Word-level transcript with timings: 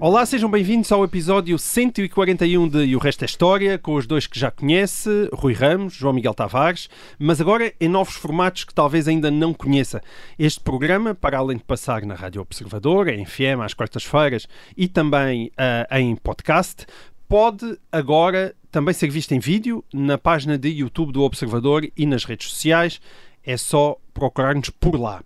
Olá, 0.00 0.24
sejam 0.24 0.48
bem-vindos 0.48 0.92
ao 0.92 1.02
episódio 1.02 1.58
141 1.58 2.68
de 2.68 2.84
E 2.84 2.94
o 2.94 3.00
Resto 3.00 3.22
é 3.22 3.26
História, 3.26 3.76
com 3.76 3.94
os 3.94 4.06
dois 4.06 4.28
que 4.28 4.38
já 4.38 4.48
conhece, 4.48 5.28
Rui 5.32 5.52
Ramos, 5.52 5.92
João 5.92 6.14
Miguel 6.14 6.34
Tavares, 6.34 6.88
mas 7.18 7.40
agora 7.40 7.74
em 7.80 7.88
novos 7.88 8.14
formatos 8.14 8.62
que 8.62 8.72
talvez 8.72 9.08
ainda 9.08 9.28
não 9.28 9.52
conheça. 9.52 10.00
Este 10.38 10.60
programa, 10.60 11.16
para 11.16 11.38
além 11.38 11.56
de 11.56 11.64
passar 11.64 12.06
na 12.06 12.14
Rádio 12.14 12.40
Observador, 12.40 13.08
em 13.08 13.24
FM, 13.24 13.60
às 13.60 13.74
quartas-feiras 13.74 14.46
e 14.76 14.86
também 14.86 15.50
ah, 15.56 15.98
em 15.98 16.14
podcast, 16.14 16.86
pode 17.28 17.76
agora 17.90 18.54
também 18.70 18.94
ser 18.94 19.10
visto 19.10 19.32
em 19.32 19.40
vídeo 19.40 19.84
na 19.92 20.16
página 20.16 20.56
de 20.56 20.68
YouTube 20.68 21.10
do 21.10 21.22
Observador 21.22 21.90
e 21.96 22.06
nas 22.06 22.24
redes 22.24 22.50
sociais. 22.50 23.00
É 23.44 23.56
só 23.56 23.96
procurar-nos 24.14 24.70
por 24.70 24.94
lá. 24.94 25.24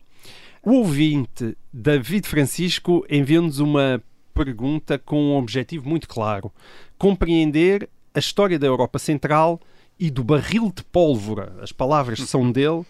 O 0.62 0.76
ouvinte 0.76 1.58
David 1.70 2.26
Francisco 2.26 3.04
enviou-nos 3.10 3.58
uma 3.58 4.02
pergunta 4.34 4.98
com 4.98 5.20
um 5.20 5.36
objetivo 5.36 5.88
muito 5.88 6.08
claro: 6.08 6.52
compreender 6.98 7.88
a 8.14 8.18
história 8.18 8.58
da 8.58 8.66
Europa 8.66 8.98
Central 8.98 9.60
e 9.98 10.10
do 10.10 10.24
barril 10.24 10.72
de 10.74 10.82
pólvora, 10.84 11.54
as 11.60 11.72
palavras 11.72 12.20
são 12.20 12.50
dele, 12.50 12.84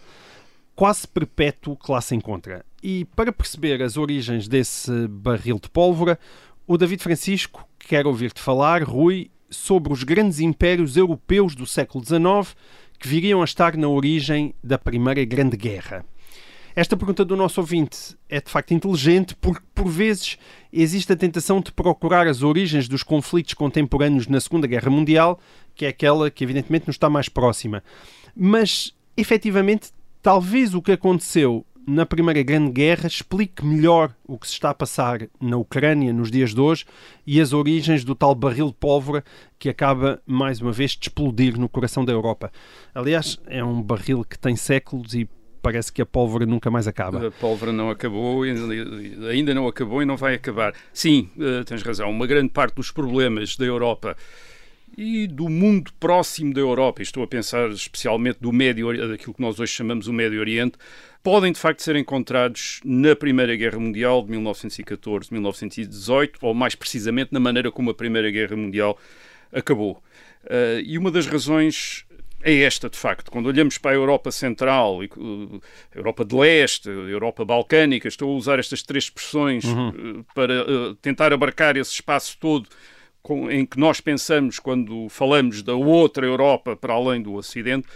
quase 0.75 1.07
perpétuo 1.07 1.77
que 1.77 1.91
lá 1.91 2.01
se 2.01 2.15
encontra. 2.15 2.65
E 2.83 3.05
para 3.17 3.33
perceber 3.33 3.83
as 3.83 3.97
origens 3.97 4.49
desse 4.49 5.07
barril 5.09 5.59
de 5.61 5.69
pólvora, 5.69 6.19
o 6.67 6.77
David 6.77 7.03
Francisco 7.03 7.67
quer 7.79 8.07
ouvir-te 8.07 8.41
falar, 8.41 8.83
Rui, 8.83 9.31
sobre 9.51 9.93
os 9.93 10.03
grandes 10.03 10.41
impérios 10.41 10.97
europeus 10.97 11.55
do 11.55 11.67
século 11.67 12.05
XIX 12.05 12.57
que 12.99 13.09
viriam 13.09 13.43
a 13.43 13.45
estar 13.45 13.77
na 13.77 13.89
origem 13.89 14.55
da 14.63 14.79
Primeira 14.79 15.25
Grande 15.25 15.57
Guerra. 15.57 16.05
Esta 16.75 16.97
pergunta 16.97 17.23
do 17.23 17.37
nosso 17.37 17.61
ouvinte 17.61 18.17
é 18.31 18.41
de 18.41 18.51
facto 18.51 18.73
inteligente 18.73 19.37
porque, 19.37 19.63
por 19.75 19.89
vezes, 19.89 20.39
existe 20.73 21.13
a 21.13 21.17
tentação 21.17 21.61
de 21.61 21.71
procurar 21.71 22.27
as 22.27 22.43
origens 22.43 22.89
dos 22.89 23.03
conflitos 23.03 23.53
contemporâneos 23.53 24.27
na 24.27 24.41
Segunda 24.41 24.67
Guerra 24.67 24.89
Mundial, 24.89 25.39
que 25.75 25.85
é 25.85 25.89
aquela 25.89 26.31
que, 26.31 26.43
evidentemente, 26.43 26.87
nos 26.87 26.97
está 26.97 27.11
mais 27.11 27.29
próxima. 27.29 27.85
Mas, 28.35 28.95
efetivamente, 29.17 29.91
talvez 30.23 30.75
o 30.75 30.81
que 30.81 30.93
aconteceu 30.93 31.67
na 31.87 32.07
Primeira 32.07 32.43
Grande 32.43 32.71
Guerra 32.71 33.07
explique 33.07 33.65
melhor 33.65 34.15
o 34.27 34.39
que 34.39 34.47
se 34.47 34.55
está 34.55 34.71
a 34.71 34.75
passar 34.75 35.29
na 35.41 35.59
Ucrânia 35.59 36.13
nos 36.13 36.31
dias 36.31 36.55
de 36.55 36.61
hoje 36.61 36.87
e 37.27 37.39
as 37.39 37.53
origens 37.53 38.03
do 38.05 38.15
tal 38.15 38.35
barril 38.35 38.69
de 38.69 38.75
pólvora 38.75 39.23
que 39.59 39.69
acaba, 39.69 40.23
mais 40.25 40.61
uma 40.61 40.73
vez, 40.73 40.93
de 40.93 41.09
explodir 41.09 41.59
no 41.59 41.69
coração 41.69 42.03
da 42.05 42.13
Europa. 42.13 42.51
Aliás, 42.95 43.39
é 43.47 43.63
um 43.63 43.83
barril 43.83 44.25
que 44.25 44.39
tem 44.39 44.57
séculos 44.57 45.13
e 45.13 45.29
parece 45.63 45.93
que 45.93 46.03
a 46.03 46.07
pólvora 46.07 46.45
nunca 46.45 46.71
mais 46.71 46.89
acaba. 46.89 47.29
A 47.29 47.31
pólvora 47.31 47.73
não 47.73 47.89
acabou, 47.89 48.43
ainda 48.43 49.55
não 49.55 49.69
acabou 49.69 50.03
e 50.03 50.05
não 50.05 50.17
vai 50.17 50.35
acabar. 50.35 50.75
Sim, 50.93 51.31
eh, 51.39 51.63
tens 51.65 51.83
razão. 51.83 52.11
Uma 52.11 52.27
grande 52.27 52.51
parte 52.51 52.75
dos 52.75 52.91
problemas 52.91 53.57
da 53.57 53.65
Europa 53.65 54.17
e 54.99 55.27
do 55.27 55.49
mundo 55.49 55.91
próximo 55.99 56.53
da 56.53 56.61
Europa, 56.61 57.01
e 57.01 57.05
estou 57.05 57.23
a 57.23 57.27
pensar 57.27 57.71
especialmente 57.71 58.39
do 58.41 58.53
Médio 58.53 59.09
daquilo 59.09 59.33
que 59.33 59.41
nós 59.41 59.59
hoje 59.59 59.73
chamamos 59.73 60.07
o 60.07 60.13
Médio 60.13 60.39
Oriente, 60.41 60.77
podem 61.23 61.51
de 61.53 61.59
facto 61.59 61.83
ser 61.83 61.97
encontrados 61.97 62.81
na 62.85 63.17
Primeira 63.17 63.57
Guerra 63.57 63.79
Mundial 63.79 64.23
de 64.23 64.33
1914-1918, 64.33 66.33
ou 66.43 66.53
mais 66.53 66.75
precisamente 66.75 67.33
na 67.33 67.41
maneira 67.41 67.71
como 67.71 67.89
a 67.91 67.95
Primeira 67.95 68.31
Guerra 68.31 68.55
Mundial 68.57 68.99
acabou. 69.53 70.03
Eh, 70.45 70.83
e 70.85 70.99
uma 70.99 71.11
das 71.11 71.27
razões 71.27 72.05
é 72.43 72.55
esta, 72.63 72.91
de 72.91 72.99
facto. 72.99 73.31
Quando 73.31 73.47
olhamos 73.47 73.79
para 73.79 73.93
a 73.93 73.95
Europa 73.95 74.31
Central, 74.31 75.03
e, 75.03 75.11
uh, 75.17 75.61
Europa 75.95 76.25
de 76.25 76.35
Leste, 76.35 76.89
Europa 76.89 77.45
Balcânica, 77.45 78.09
estou 78.09 78.33
a 78.33 78.37
usar 78.37 78.59
estas 78.59 78.83
três 78.83 79.05
expressões 79.05 79.65
uh, 79.65 80.25
para 80.35 80.63
uh, 80.63 80.95
tentar 80.97 81.33
abarcar 81.33 81.77
esse 81.77 81.93
espaço 81.93 82.37
todo 82.39 82.69
em 83.51 83.65
que 83.65 83.79
nós 83.79 84.01
pensamos 84.01 84.59
quando 84.59 85.09
falamos 85.09 85.63
da 85.63 85.75
outra 85.75 86.27
Europa 86.27 86.77
para 86.77 86.95
além 86.95 87.23
do 87.23 87.35
Ocidente. 87.35 87.87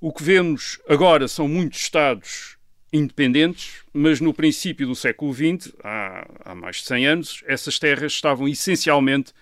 O 0.00 0.12
que 0.12 0.22
vemos 0.22 0.80
agora 0.88 1.28
são 1.28 1.46
muitos 1.46 1.80
Estados 1.80 2.56
independentes, 2.92 3.82
mas 3.92 4.20
no 4.20 4.34
princípio 4.34 4.86
do 4.86 4.94
século 4.94 5.32
XX, 5.32 5.72
há, 5.82 6.26
há 6.44 6.54
mais 6.54 6.76
de 6.76 6.86
100 6.86 7.06
anos, 7.06 7.44
essas 7.46 7.78
terras 7.78 8.12
estavam 8.12 8.46
essencialmente 8.48 9.32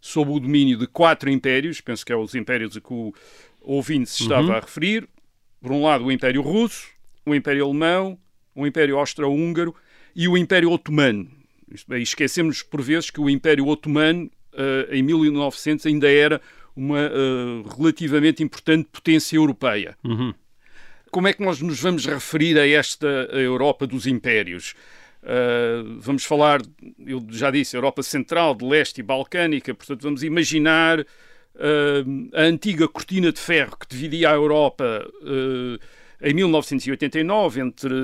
sob 0.00 0.30
o 0.30 0.40
domínio 0.40 0.76
de 0.78 0.86
quatro 0.86 1.30
impérios, 1.30 1.80
penso 1.80 2.04
que 2.04 2.12
é 2.12 2.16
os 2.16 2.34
impérios 2.34 2.76
a 2.76 2.80
que 2.80 2.92
o 2.92 3.12
ouvinte 3.68 4.08
se 4.08 4.22
estava 4.22 4.56
a 4.56 4.60
referir. 4.60 5.08
Por 5.60 5.72
um 5.72 5.82
lado, 5.82 6.04
o 6.04 6.12
Império 6.12 6.40
Russo, 6.40 6.88
o 7.26 7.34
Império 7.34 7.64
Alemão, 7.64 8.18
o 8.54 8.66
Império 8.66 8.98
Austro-Húngaro 8.98 9.74
e 10.16 10.26
o 10.26 10.36
Império 10.36 10.70
Otomano. 10.70 11.28
Bem, 11.86 12.02
esquecemos 12.02 12.62
por 12.62 12.80
vezes 12.80 13.10
que 13.10 13.20
o 13.20 13.28
Império 13.28 13.66
Otomano, 13.66 14.30
eh, 14.54 14.88
em 14.92 15.02
1900, 15.02 15.84
ainda 15.86 16.10
era 16.10 16.40
uma 16.74 16.98
eh, 17.00 17.62
relativamente 17.76 18.42
importante 18.42 18.88
potência 18.90 19.36
europeia. 19.36 19.96
Como 21.10 21.28
é 21.28 21.32
que 21.32 21.42
nós 21.42 21.60
nos 21.60 21.80
vamos 21.80 22.06
referir 22.06 22.58
a 22.58 22.66
esta 22.66 23.06
Europa 23.32 23.86
dos 23.86 24.06
impérios? 24.06 24.74
Uh, 25.22 25.98
vamos 25.98 26.24
falar, 26.24 26.60
eu 27.04 27.26
já 27.30 27.50
disse, 27.50 27.76
Europa 27.76 28.02
Central, 28.02 28.54
de 28.54 28.64
Leste 28.64 28.98
e 28.98 29.02
Balcânica, 29.02 29.74
portanto, 29.74 30.02
vamos 30.02 30.22
imaginar 30.22 31.04
uh, 31.58 32.30
a 32.38 32.42
antiga 32.42 32.88
cortina 32.88 33.32
de 33.32 33.40
ferro 33.40 33.76
que 33.78 33.86
dividia 33.88 34.30
a 34.30 34.34
Europa 34.34 35.06
uh, 35.22 35.78
em 36.20 36.34
1989 36.34 37.60
entre 37.60 37.94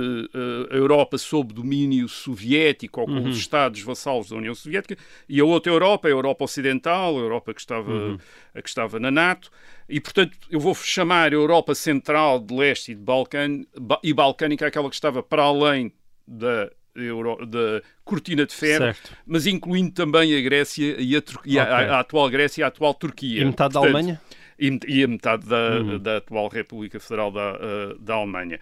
a 0.71 0.77
Europa 0.77 1.19
sob 1.19 1.53
domínio 1.53 2.09
soviético 2.09 3.01
ou 3.01 3.07
com 3.09 3.13
Uhum. 3.15 3.29
os 3.29 3.37
Estados 3.37 3.81
vassalos 3.83 4.29
da 4.29 4.37
União 4.37 4.55
Soviética 4.55 4.97
e 5.29 5.41
a 5.41 5.45
outra 5.45 5.73
Europa, 5.73 6.07
a 6.07 6.13
Europa 6.13 6.45
Ocidental, 6.45 7.17
a 7.17 7.21
Europa 7.21 7.53
que 7.53 7.61
estava, 7.61 7.91
Uhum. 7.91 8.19
a 8.55 8.63
que 8.63 8.69
estava 8.69 9.01
na 9.01 9.11
NATO. 9.11 9.51
E, 9.89 10.01
portanto, 10.01 10.37
eu 10.49 10.61
vou 10.61 10.75
chamar 10.77 11.33
a 11.33 11.35
Europa 11.35 11.75
Central, 11.75 12.39
de 12.39 12.55
Leste 12.55 12.93
e, 12.93 12.95
de 12.95 13.03
Balcân, 13.03 13.67
e 14.03 14.13
Balcânica 14.15 14.65
aquela 14.67 14.89
que 14.89 14.95
estava 14.95 15.21
para 15.21 15.43
além 15.43 15.93
da, 16.27 16.71
Euro, 16.95 17.45
da 17.47 17.83
cortina 18.05 18.47
de 18.47 18.55
ferro, 18.55 18.85
Certo. 18.85 19.17
mas 19.27 19.47
incluindo 19.47 19.93
também 19.93 20.37
a 20.37 20.41
Grécia 20.41 20.97
e 21.01 21.17
a, 21.17 21.23
Tur- 21.23 21.41
e 21.45 21.59
a- 21.59 21.65
a- 21.65 22.01
atual 22.01 22.29
Grécia 22.31 22.63
e 22.63 22.65
a 22.65 22.69
atual 22.69 22.95
Turquia. 22.95 23.41
E 23.41 23.45
metade 23.45 23.75
da 23.75 23.81
Portanto, 23.81 23.97
Alemanha? 23.97 24.21
E, 24.59 24.79
e 24.87 25.03
a 25.03 25.09
metade 25.09 25.47
da, 25.49 25.81
Uhum. 25.81 25.99
da 25.99 26.17
atual 26.19 26.49
República 26.49 27.01
Federal 27.01 27.33
da, 27.33 27.59
eh, 27.61 27.97
da 27.99 28.15
Alemanha. 28.15 28.61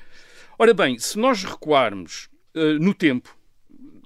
Ora 0.58 0.72
bem, 0.72 0.98
se 0.98 1.18
nós 1.18 1.44
recuarmos 1.44 2.28
eh, 2.54 2.74
no 2.80 2.94
tempo, 2.94 3.36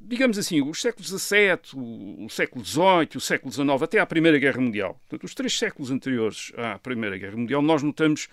digamos 0.02 0.38
assim, 0.38 0.60
os 0.62 0.80
séculos 0.80 1.08
XVII, 1.08 1.58
o, 1.74 2.24
o 2.26 2.30
século 2.30 2.64
XVIII, 2.64 3.08
o 3.16 3.20
século 3.20 3.52
XIX, 3.52 3.82
até 3.82 3.98
à 4.00 4.06
Primeira 4.06 4.38
Guerra 4.38 4.60
Mundial, 4.60 4.94
portanto, 5.08 5.24
os 5.24 5.34
três 5.34 5.56
séculos 5.58 5.90
anteriores 5.90 6.52
à 6.56 6.78
Primeira 6.78 7.16
Guerra 7.18 7.36
Mundial, 7.36 7.60
nós 7.62 7.82
notamos 7.82 8.28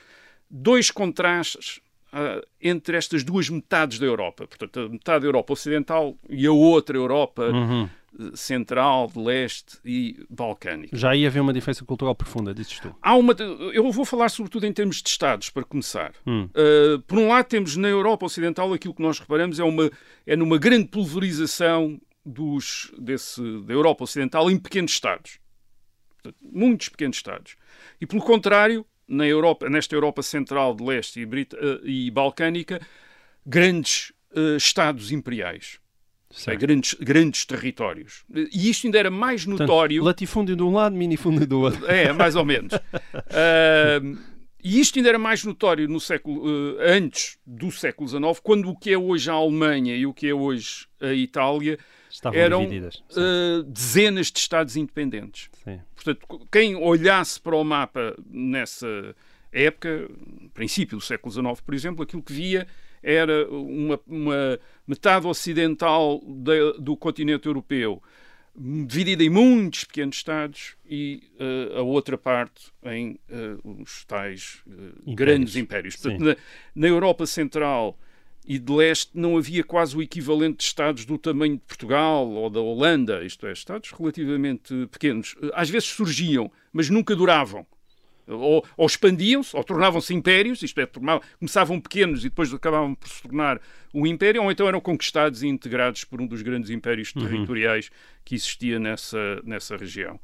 dois 0.49 0.89
contrastes 0.91 1.79
ah, 2.13 2.41
entre 2.61 2.95
estas 2.95 3.23
duas 3.23 3.49
metades 3.49 3.97
da 3.97 4.05
Europa. 4.05 4.45
Portanto, 4.47 4.79
a 4.79 4.89
metade 4.89 5.21
da 5.21 5.27
Europa 5.27 5.53
Ocidental 5.53 6.15
e 6.29 6.45
a 6.45 6.51
outra 6.51 6.95
Europa 6.95 7.49
Uhum. 7.49 7.89
Central, 8.35 9.07
de 9.07 9.19
Leste 9.19 9.79
e 9.83 10.23
Balcânica. 10.29 10.95
Já 10.95 11.15
ia 11.15 11.27
haver 11.27 11.39
uma 11.39 11.51
diferença 11.51 11.83
cultural 11.83 12.13
profunda, 12.13 12.53
dizes 12.53 12.79
tu. 12.79 12.95
Há 13.01 13.15
uma. 13.15 13.33
Eu 13.73 13.91
vou 13.91 14.05
falar 14.05 14.29
sobretudo 14.29 14.67
em 14.67 14.71
termos 14.71 15.01
de 15.01 15.09
Estados, 15.09 15.49
para 15.49 15.63
começar. 15.63 16.13
Hum. 16.27 16.47
Uh, 16.53 16.99
por 17.07 17.17
um 17.17 17.27
lado, 17.27 17.47
temos 17.47 17.75
na 17.75 17.87
Europa 17.87 18.27
Ocidental 18.27 18.71
aquilo 18.71 18.93
que 18.93 19.01
nós 19.01 19.17
reparamos 19.17 19.59
é, 19.59 19.63
uma, 19.63 19.89
é 20.27 20.35
numa 20.35 20.59
grande 20.59 20.89
pulverização 20.89 21.99
dos, 22.23 22.91
desse, 22.99 23.41
da 23.61 23.73
Europa 23.73 24.03
Ocidental 24.03 24.49
em 24.51 24.59
pequenos 24.59 24.91
Estados. 24.91 25.39
Portanto, 26.21 26.37
muitos 26.39 26.89
pequenos 26.89 27.17
Estados. 27.17 27.55
E, 27.99 28.05
pelo 28.05 28.21
contrário, 28.21 28.85
na 29.07 29.25
Europa, 29.27 29.69
nesta 29.69 29.95
Europa 29.95 30.21
Central, 30.23 30.73
de 30.75 30.83
Leste 30.83 31.19
e, 31.19 31.25
Brit- 31.25 31.53
uh, 31.53 31.85
e 31.85 32.09
Balcânica, 32.11 32.79
grandes 33.45 34.11
uh, 34.35 34.55
Estados 34.57 35.11
imperiais. 35.11 35.79
Certo. 36.31 36.59
Grandes, 36.59 36.93
grandes 36.95 37.45
territórios. 37.45 38.23
E 38.33 38.67
isto 38.67 38.87
ainda 38.87 38.97
era 38.97 39.11
mais 39.11 39.45
Portanto, 39.45 39.67
notório. 39.67 40.03
latifúndio 40.03 40.55
de 40.55 40.63
um 40.63 40.71
lado, 40.73 40.95
minifúndio 40.95 41.45
do 41.45 41.59
outro. 41.61 41.85
É, 41.85 42.11
mais 42.11 42.35
ou 42.35 42.43
menos. 42.43 42.73
Ahm, 43.29 44.17
e 44.63 44.79
isto 44.79 44.97
ainda 44.97 45.09
era 45.09 45.19
mais 45.19 45.43
notório 45.43 45.87
no 45.87 45.99
século, 45.99 46.77
eh, 46.79 46.95
antes 46.97 47.37
do 47.45 47.71
século 47.71 48.07
XIX, 48.07 48.39
quando 48.41 48.69
o 48.69 48.75
que 48.77 48.91
é 48.91 48.97
hoje 48.97 49.29
a 49.29 49.33
Alemanha 49.33 49.95
e 49.95 50.05
o 50.05 50.13
que 50.13 50.27
é 50.27 50.33
hoje 50.33 50.87
a 51.01 51.13
Itália 51.13 51.77
Estavam 52.09 52.39
eram 52.39 52.63
eh, 52.63 53.63
dezenas 53.67 54.31
de 54.31 54.39
Estados 54.39 54.75
independentes. 54.75 55.49
sim. 55.63 55.79
Portanto, 55.95 56.47
quem 56.51 56.75
olhasse 56.75 57.39
para 57.39 57.55
o 57.55 57.63
mapa 57.63 58.15
nessa, 58.29 59.15
época, 59.53 60.09
princípio 60.53 60.97
do 60.97 61.03
século 61.03 61.31
XIX, 61.31 61.61
por 61.61 61.73
exemplo, 61.73 62.03
aquilo 62.03 62.23
que 62.23 62.33
via 62.33 62.67
era 63.01 63.47
uma, 63.49 63.99
uma 64.07 64.59
metade 64.87 65.27
ocidental 65.27 66.21
de, 66.25 66.73
do 66.79 66.97
continente 66.97 67.47
europeu 67.47 68.01
dividida 68.55 69.23
em 69.23 69.29
muitos 69.29 69.83
pequenos 69.83 70.17
estados 70.17 70.75
e 70.85 71.23
uh, 71.39 71.79
a 71.79 71.81
outra 71.81 72.17
parte 72.17 72.71
em 72.83 73.19
uh, 73.29 73.81
os 73.81 74.05
tais 74.05 74.61
uh, 74.67 74.71
impérios. 74.71 75.15
grandes 75.15 75.55
impérios. 75.55 75.95
Portanto, 75.95 76.23
na, 76.23 76.35
na, 76.75 76.87
Europa 76.87 77.25
Central 77.25 77.97
e 78.45 78.59
de 78.59 78.71
Leste 78.71 79.11
não 79.15 79.37
havia 79.37 79.63
quase 79.63 79.97
o 79.97 80.01
equivalente 80.01 80.57
de 80.57 80.63
estados 80.65 81.05
do 81.05 81.17
tamanho 81.17 81.55
de 81.55 81.63
Portugal 81.63 82.29
ou 82.29 82.49
da 82.49 82.59
Holanda, 82.59 83.23
isto 83.25 83.47
é, 83.47 83.53
estados 83.53 83.91
relativamente 83.91 84.87
pequenos. 84.91 85.35
Às 85.53 85.69
vezes 85.69 85.87
surgiam, 85.89 86.51
mas 86.71 86.89
nunca 86.89 87.15
duravam. 87.15 87.65
Ou, 88.27 88.65
ou 88.77 88.85
expandiam-se, 88.85 89.55
ou 89.55 89.63
tornavam-se 89.63 90.13
impérios, 90.13 90.61
isto 90.61 90.79
é, 90.79 90.87
começavam 91.39 91.79
pequenos 91.79 92.21
e 92.21 92.29
depois 92.29 92.53
acabavam 92.53 92.95
por 92.95 93.09
se 93.09 93.21
tornar 93.21 93.59
um 93.93 94.07
império, 94.07 94.43
ou 94.43 94.51
então 94.51 94.67
eram 94.67 94.79
conquistados 94.79 95.43
e 95.43 95.47
integrados 95.47 96.03
por 96.03 96.21
um 96.21 96.27
dos 96.27 96.41
grandes 96.41 96.69
impérios 96.69 97.13
uhum. 97.15 97.23
territoriais 97.23 97.89
que 98.23 98.35
existia 98.35 98.79
nessa, 98.79 99.41
nessa 99.43 99.75
região. 99.75 100.19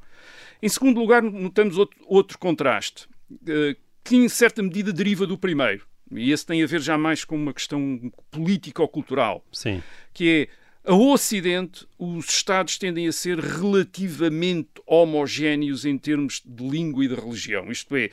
Em 0.62 0.68
segundo 0.68 0.98
lugar, 0.98 1.22
notamos 1.22 1.76
outro, 1.76 1.98
outro 2.06 2.38
contraste, 2.38 3.06
uh, 3.30 3.76
que 4.02 4.16
em 4.16 4.28
certa 4.28 4.62
medida 4.62 4.92
deriva 4.92 5.26
do 5.26 5.38
primeiro. 5.38 5.86
E 6.12 6.32
esse 6.32 6.44
tem 6.44 6.62
a 6.62 6.66
ver 6.66 6.80
já 6.80 6.98
mais 6.98 7.24
com 7.24 7.36
uma 7.36 7.54
questão 7.54 8.12
política 8.30 8.82
ou 8.82 8.88
cultural. 8.88 9.44
Sim. 9.52 9.80
Que 10.12 10.48
é 10.48 10.59
ao 10.84 11.00
Ocidente, 11.08 11.86
os 11.98 12.26
Estados 12.26 12.78
tendem 12.78 13.06
a 13.06 13.12
ser 13.12 13.38
relativamente 13.38 14.70
homogéneos 14.86 15.84
em 15.84 15.98
termos 15.98 16.42
de 16.44 16.68
língua 16.68 17.04
e 17.04 17.08
de 17.08 17.14
religião. 17.14 17.70
Isto 17.70 17.94
é, 17.96 18.10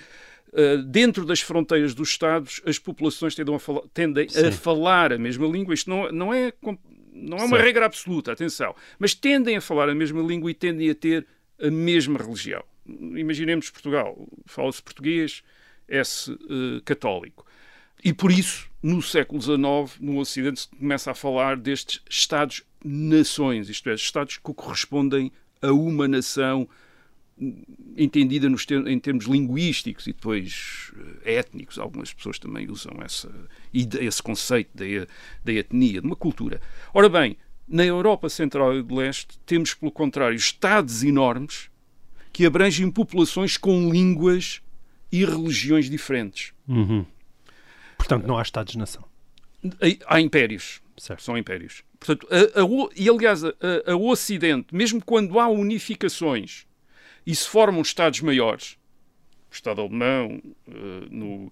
eh, 0.54 0.78
dentro 0.86 1.26
das 1.26 1.40
fronteiras 1.40 1.94
dos 1.94 2.10
Estados, 2.10 2.62
as 2.66 2.78
populações 2.78 3.36
tendem 3.36 3.56
a 3.56 3.60
falar, 3.60 3.82
tendem 3.94 4.28
a, 4.28 4.52
falar 4.52 5.14
a 5.14 5.18
mesma 5.18 5.48
língua. 5.48 5.74
Isto 5.74 5.90
não, 5.90 6.12
não 6.12 6.34
é, 6.34 6.52
não 7.14 7.38
é 7.38 7.44
uma 7.46 7.58
regra 7.58 7.86
absoluta, 7.86 8.34
atenção. 8.34 8.76
Mas 9.00 9.14
tendem 9.14 9.58
a 9.58 9.62
falar 9.62 9.90
a 9.90 9.96
mesma 9.96 10.22
língua 10.22 10.52
e 10.52 10.54
tendem 10.54 10.90
a 10.90 10.96
ter 10.96 11.26
a 11.62 11.72
mesma 11.72 12.20
religião. 12.20 12.64
Imaginemos 12.86 13.70
Portugal, 13.70 14.28
fala-se 14.46 14.84
português, 14.84 15.42
é-se 15.88 16.32
uh, 16.32 16.82
católico. 16.84 17.47
E 18.04 18.14
por 18.14 18.32
isso, 18.32 18.70
no 18.82 19.02
século 19.02 19.42
XIX, 19.42 20.00
no 20.00 20.20
Ocidente, 20.20 20.62
se 20.62 20.68
começa 20.70 21.12
a 21.12 21.16
falar 21.16 21.58
destes 21.58 22.02
Estados-nações, 22.10 23.70
isto 23.70 23.90
é, 23.90 23.96
Estados 23.96 24.38
que 24.38 24.54
correspondem 24.54 25.32
a 25.62 25.72
uma 25.72 26.08
nação 26.08 26.68
entendida 27.96 28.50
nos 28.50 28.66
ter, 28.66 28.86
em 28.88 29.00
termos 29.00 29.26
linguísticos 29.26 30.08
e 30.08 30.14
depois 30.14 30.92
eh, 31.24 31.36
étnicos. 31.36 31.78
Algumas 31.78 32.12
pessoas 32.12 32.40
também 32.40 32.70
usam 32.70 32.94
essa, 33.04 33.32
esse 33.74 34.24
conceito 34.24 34.70
da, 34.76 34.86
da 35.44 35.54
etnia, 35.54 36.02
de 36.02 36.08
uma 36.08 36.16
cultura. 36.16 36.60
Ora 36.94 37.08
bem, 37.08 37.38
na 37.68 37.86
Europa 37.86 38.30
Central 38.30 38.78
e 38.78 38.82
do 38.82 38.96
Leste, 38.96 39.38
temos, 39.46 39.74
pelo 39.74 39.92
contrário, 39.92 40.36
Estados 40.36 41.04
enormes 41.04 41.70
que 42.32 42.46
abrangem 42.46 42.90
populações 42.90 43.58
com 43.58 43.92
línguas 43.92 44.62
e 45.12 45.26
religiões 45.26 45.90
diferentes. 45.90 46.54
Uhum. 46.68 47.06
Portanto, 48.08 48.26
não 48.26 48.38
há 48.38 48.42
Estados-nação. 48.42 49.04
Há 50.06 50.22
impérios. 50.22 50.82
Certo. 50.98 51.22
São 51.22 51.38
impérios. 51.38 51.84
Portanto, 52.00 52.28
a, 52.32 52.62
a, 52.62 52.90
e 52.96 53.10
aliás, 53.10 53.44
a, 53.44 53.54
a 53.86 53.96
Ocidente, 53.96 54.74
mesmo 54.74 55.04
quando 55.04 55.40
há 55.40 55.48
unificações 55.48 56.66
e 57.26 57.36
se 57.36 57.48
formam 57.48 57.82
Estados 57.82 58.22
maiores, 58.22 58.78
o 59.52 59.54
Estado 59.54 59.82
alemão 59.82 60.42
uh, 60.68 60.72
no, 61.10 61.52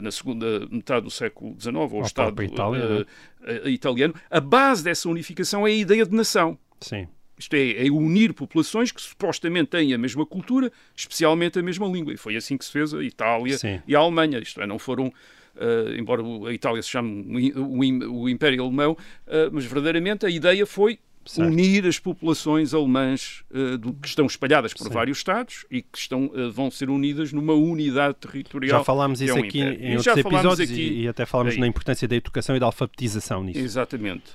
na 0.00 0.10
segunda 0.10 0.66
metade 0.70 1.04
do 1.04 1.10
século 1.10 1.56
XIX, 1.58 1.74
ou 1.74 2.02
o 2.02 2.02
Estado 2.02 2.42
Itália, 2.42 3.06
uh, 3.40 3.68
italiano, 3.68 4.14
a 4.30 4.40
base 4.40 4.84
dessa 4.84 5.08
unificação 5.08 5.66
é 5.66 5.70
a 5.70 5.74
ideia 5.74 6.04
de 6.04 6.14
nação. 6.14 6.58
Sim. 6.80 7.08
Isto 7.38 7.54
é, 7.54 7.86
é, 7.86 7.90
unir 7.90 8.32
populações 8.32 8.92
que 8.92 9.02
supostamente 9.02 9.70
têm 9.70 9.92
a 9.92 9.98
mesma 9.98 10.24
cultura, 10.24 10.70
especialmente 10.94 11.58
a 11.58 11.62
mesma 11.62 11.86
língua. 11.86 12.12
E 12.12 12.16
foi 12.16 12.36
assim 12.36 12.56
que 12.56 12.64
se 12.64 12.70
fez 12.70 12.94
a 12.94 13.02
Itália 13.02 13.58
Sim. 13.58 13.82
e 13.88 13.96
a 13.96 13.98
Alemanha. 13.98 14.38
Isto 14.38 14.60
é, 14.60 14.66
não 14.66 14.78
foram 14.78 15.12
Uh, 15.56 15.98
embora 15.98 16.22
a 16.48 16.52
Itália 16.52 16.82
se 16.82 16.88
chame 16.88 17.52
o, 17.54 18.22
o 18.22 18.28
Império 18.28 18.62
Alemão, 18.62 18.92
uh, 18.92 19.50
mas 19.52 19.64
verdadeiramente 19.64 20.26
a 20.26 20.30
ideia 20.30 20.66
foi 20.66 20.98
Certo. 21.26 21.48
unir 21.48 21.86
as 21.86 21.98
populações 21.98 22.74
alemãs 22.74 23.44
uh, 23.50 23.78
do, 23.78 23.94
que 23.94 24.06
estão 24.06 24.26
espalhadas 24.26 24.74
por 24.74 24.84
Sim. 24.84 24.92
vários 24.92 25.18
Estados 25.18 25.64
e 25.70 25.80
que 25.80 25.96
estão, 25.96 26.26
uh, 26.26 26.52
vão 26.52 26.70
ser 26.70 26.90
unidas 26.90 27.32
numa 27.32 27.54
unidade 27.54 28.16
territorial. 28.20 28.80
Já 28.80 28.84
falámos 28.84 29.22
isso 29.22 29.32
é 29.32 29.40
um 29.40 29.44
aqui 29.44 29.60
império. 29.60 29.84
em 29.84 29.96
outros 29.96 30.16
episódios 30.18 30.60
aqui, 30.60 30.82
e, 30.82 31.02
e, 31.02 31.08
até 31.08 31.24
falámos 31.24 31.56
na 31.56 31.66
importância 31.66 32.06
da 32.06 32.14
educação 32.14 32.54
e 32.56 32.60
da 32.60 32.66
alfabetização 32.66 33.42
nisso. 33.42 33.58
Exatamente. 33.58 34.32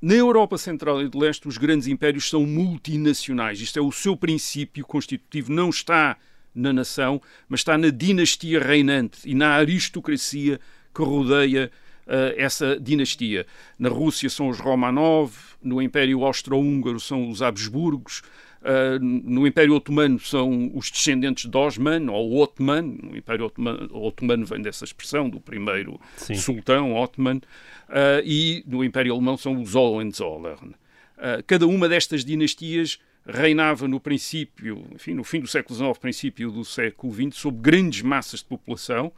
Na 0.00 0.14
Europa 0.14 0.56
Central 0.56 1.02
e 1.02 1.08
do 1.08 1.18
Leste, 1.18 1.48
os 1.48 1.58
grandes 1.58 1.88
impérios 1.88 2.28
são 2.30 2.46
multinacionais. 2.46 3.60
Isto 3.60 3.80
é 3.80 3.82
o 3.82 3.90
seu 3.90 4.16
princípio 4.16 4.86
constitutivo, 4.86 5.52
não 5.52 5.68
está 5.68 6.16
na 6.54 6.72
nação, 6.72 7.20
mas 7.48 7.60
está 7.60 7.76
na 7.78 7.90
dinastia 7.90 8.60
reinante 8.60 9.18
e 9.24 9.34
na 9.34 9.50
aristocracia 9.50 10.60
que 10.94 11.02
rodeia 11.02 11.70
uh, 12.06 12.34
essa 12.36 12.78
dinastia. 12.78 13.46
Na 13.78 13.88
Rússia 13.88 14.28
são 14.28 14.48
os 14.48 14.58
Romanov, 14.58 15.32
no 15.62 15.80
Império 15.80 16.24
Austro-Húngaro 16.24 16.98
são 16.98 17.28
os 17.28 17.42
Habsburgos, 17.42 18.22
uh, 18.62 18.98
no 19.00 19.46
Império 19.46 19.74
Otomano 19.74 20.18
são 20.18 20.70
os 20.74 20.90
descendentes 20.90 21.48
de 21.48 21.56
Osman 21.56 22.10
ou 22.10 22.40
Otman. 22.40 22.98
O 23.12 23.16
Império 23.16 23.46
Otomano, 23.46 23.88
Otomano 23.92 24.44
vem 24.44 24.62
dessa 24.62 24.84
expressão, 24.84 25.30
do 25.30 25.40
primeiro 25.40 26.00
Sim. 26.16 26.34
sultão 26.34 26.94
Otman, 26.94 27.36
uh, 27.36 28.22
e 28.24 28.64
no 28.66 28.82
Império 28.84 29.12
Alemão 29.12 29.36
são 29.36 29.60
os 29.60 29.74
Hohenzollern. 29.74 30.74
cada 31.46 31.66
uma 31.66 31.88
destas 31.88 32.24
dinastias 32.24 32.98
reinava 33.32 33.86
no 33.88 34.00
princípio, 34.00 34.84
enfim, 34.94 35.14
no 35.14 35.24
fim 35.24 35.40
do 35.40 35.46
século 35.46 35.76
XIX, 35.76 35.98
princípio 35.98 36.50
do 36.50 36.64
século 36.64 37.12
XX, 37.12 37.36
sob 37.36 37.58
grandes 37.60 38.02
massas 38.02 38.40
de 38.40 38.46
população. 38.46 39.12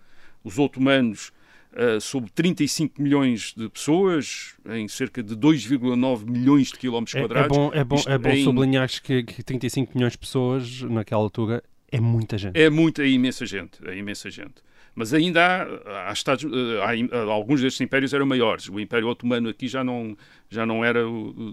Os 0.44 0.59
otomanos 0.59 1.32
uh, 1.73 2.00
sob 2.00 2.31
35 2.31 3.00
milhões 3.00 3.55
de 3.56 3.69
pessoas, 3.69 4.55
em 4.70 4.88
cerca 4.88 5.23
de 5.23 5.37
2,9 5.37 6.29
milhões 6.29 6.69
de 6.69 6.79
quilómetros 6.79 7.20
quadrados. 7.20 7.56
É, 7.56 7.61
é 7.61 7.64
bom, 7.64 7.70
é 7.75 7.85
bom, 7.85 8.03
é 8.06 8.19
bom 8.19 8.29
em... 8.31 8.44
sublinhar 8.44 8.88
que, 9.03 9.23
que 9.23 9.43
35 9.43 9.93
milhões 9.94 10.12
de 10.12 10.19
pessoas 10.19 10.82
naquela 10.82 11.23
altura 11.23 11.62
é 11.91 12.00
muita 12.00 12.38
gente. 12.38 12.58
É 12.58 12.70
muita, 12.70 13.03
é 13.03 13.08
imensa 13.08 13.44
gente, 13.44 13.79
é 13.87 13.97
imensa 13.97 14.31
gente. 14.31 14.55
Mas 14.94 15.15
ainda 15.15 15.41
há, 15.87 16.11
há, 16.11 16.12
estados, 16.12 16.44
há, 16.44 17.19
alguns 17.31 17.63
destes 17.63 17.81
impérios 17.81 18.13
eram 18.13 18.27
maiores. 18.27 18.69
O 18.69 18.79
Império 18.79 19.08
Otomano 19.08 19.49
aqui 19.49 19.67
já 19.67 19.82
não, 19.82 20.17
já 20.51 20.67
não 20.67 20.84
era 20.84 21.03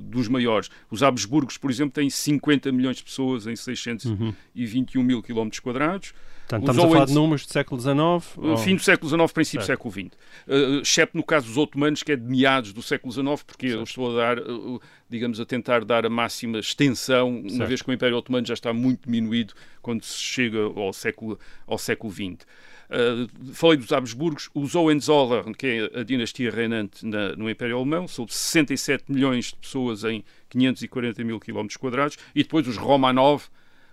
dos 0.01 0.27
maiores. 0.27 0.69
Os 0.91 1.01
Habsburgos, 1.01 1.57
por 1.57 1.71
exemplo, 1.71 1.91
têm 1.91 2.09
50 2.09 2.71
milhões 2.71 2.97
de 2.97 3.03
pessoas 3.03 3.47
em 3.47 3.55
621 3.55 4.99
uhum. 4.99 5.07
mil 5.07 5.23
quilómetros 5.23 5.59
quadrados. 5.59 6.13
Portanto, 6.49 6.63
estamos 6.63 6.79
Owens, 6.79 6.91
a 6.91 6.93
falar 6.95 7.05
de 7.05 7.13
números 7.13 7.45
do 7.45 7.53
século 7.53 7.79
XIX? 7.79 8.37
Ou... 8.37 8.57
Fim 8.57 8.75
do 8.75 8.81
século 8.81 9.07
XIX, 9.07 9.31
princípio 9.31 9.59
do 9.59 9.67
século 9.67 9.91
XX. 9.91 10.05
Uh, 10.47 10.81
exceto 10.81 11.15
no 11.15 11.23
caso 11.23 11.45
dos 11.45 11.57
otomanos, 11.57 12.01
que 12.01 12.11
é 12.11 12.15
de 12.15 12.23
meados 12.23 12.73
do 12.73 12.81
século 12.81 13.13
XIX, 13.13 13.43
porque 13.43 13.67
certo. 13.67 13.79
eu 13.79 13.83
estou 13.83 14.11
a 14.11 14.19
dar, 14.19 14.39
uh, 14.39 14.81
digamos, 15.07 15.39
a 15.39 15.45
tentar 15.45 15.85
dar 15.85 16.07
a 16.07 16.09
máxima 16.09 16.57
extensão, 16.57 17.41
certo. 17.43 17.53
uma 17.53 17.65
vez 17.67 17.83
que 17.83 17.89
o 17.91 17.93
Império 17.93 18.17
Otomano 18.17 18.47
já 18.47 18.55
está 18.55 18.73
muito 18.73 19.05
diminuído 19.05 19.53
quando 19.79 20.03
se 20.03 20.17
chega 20.17 20.59
ao 20.59 20.91
século, 20.91 21.39
ao 21.67 21.77
século 21.77 22.11
XX. 22.11 22.47
Uh, 22.89 23.53
falei 23.53 23.77
dos 23.77 23.91
Habsburgos, 23.91 24.49
os 24.53 24.73
Hohenzollern, 24.73 25.53
que 25.53 25.67
é 25.93 25.99
a 25.99 26.03
dinastia 26.03 26.49
reinante 26.49 27.05
na, 27.05 27.35
no 27.35 27.49
Império 27.49 27.77
Alemão, 27.77 28.07
são 28.07 28.27
67 28.27 29.11
milhões 29.11 29.45
de 29.45 29.57
pessoas 29.57 30.03
em 30.03 30.23
540 30.49 31.23
mil 31.23 31.39
quilómetros 31.39 31.77
quadrados, 31.77 32.17
e 32.33 32.41
depois 32.41 32.67
os 32.67 32.77
Romanov, 32.77 33.43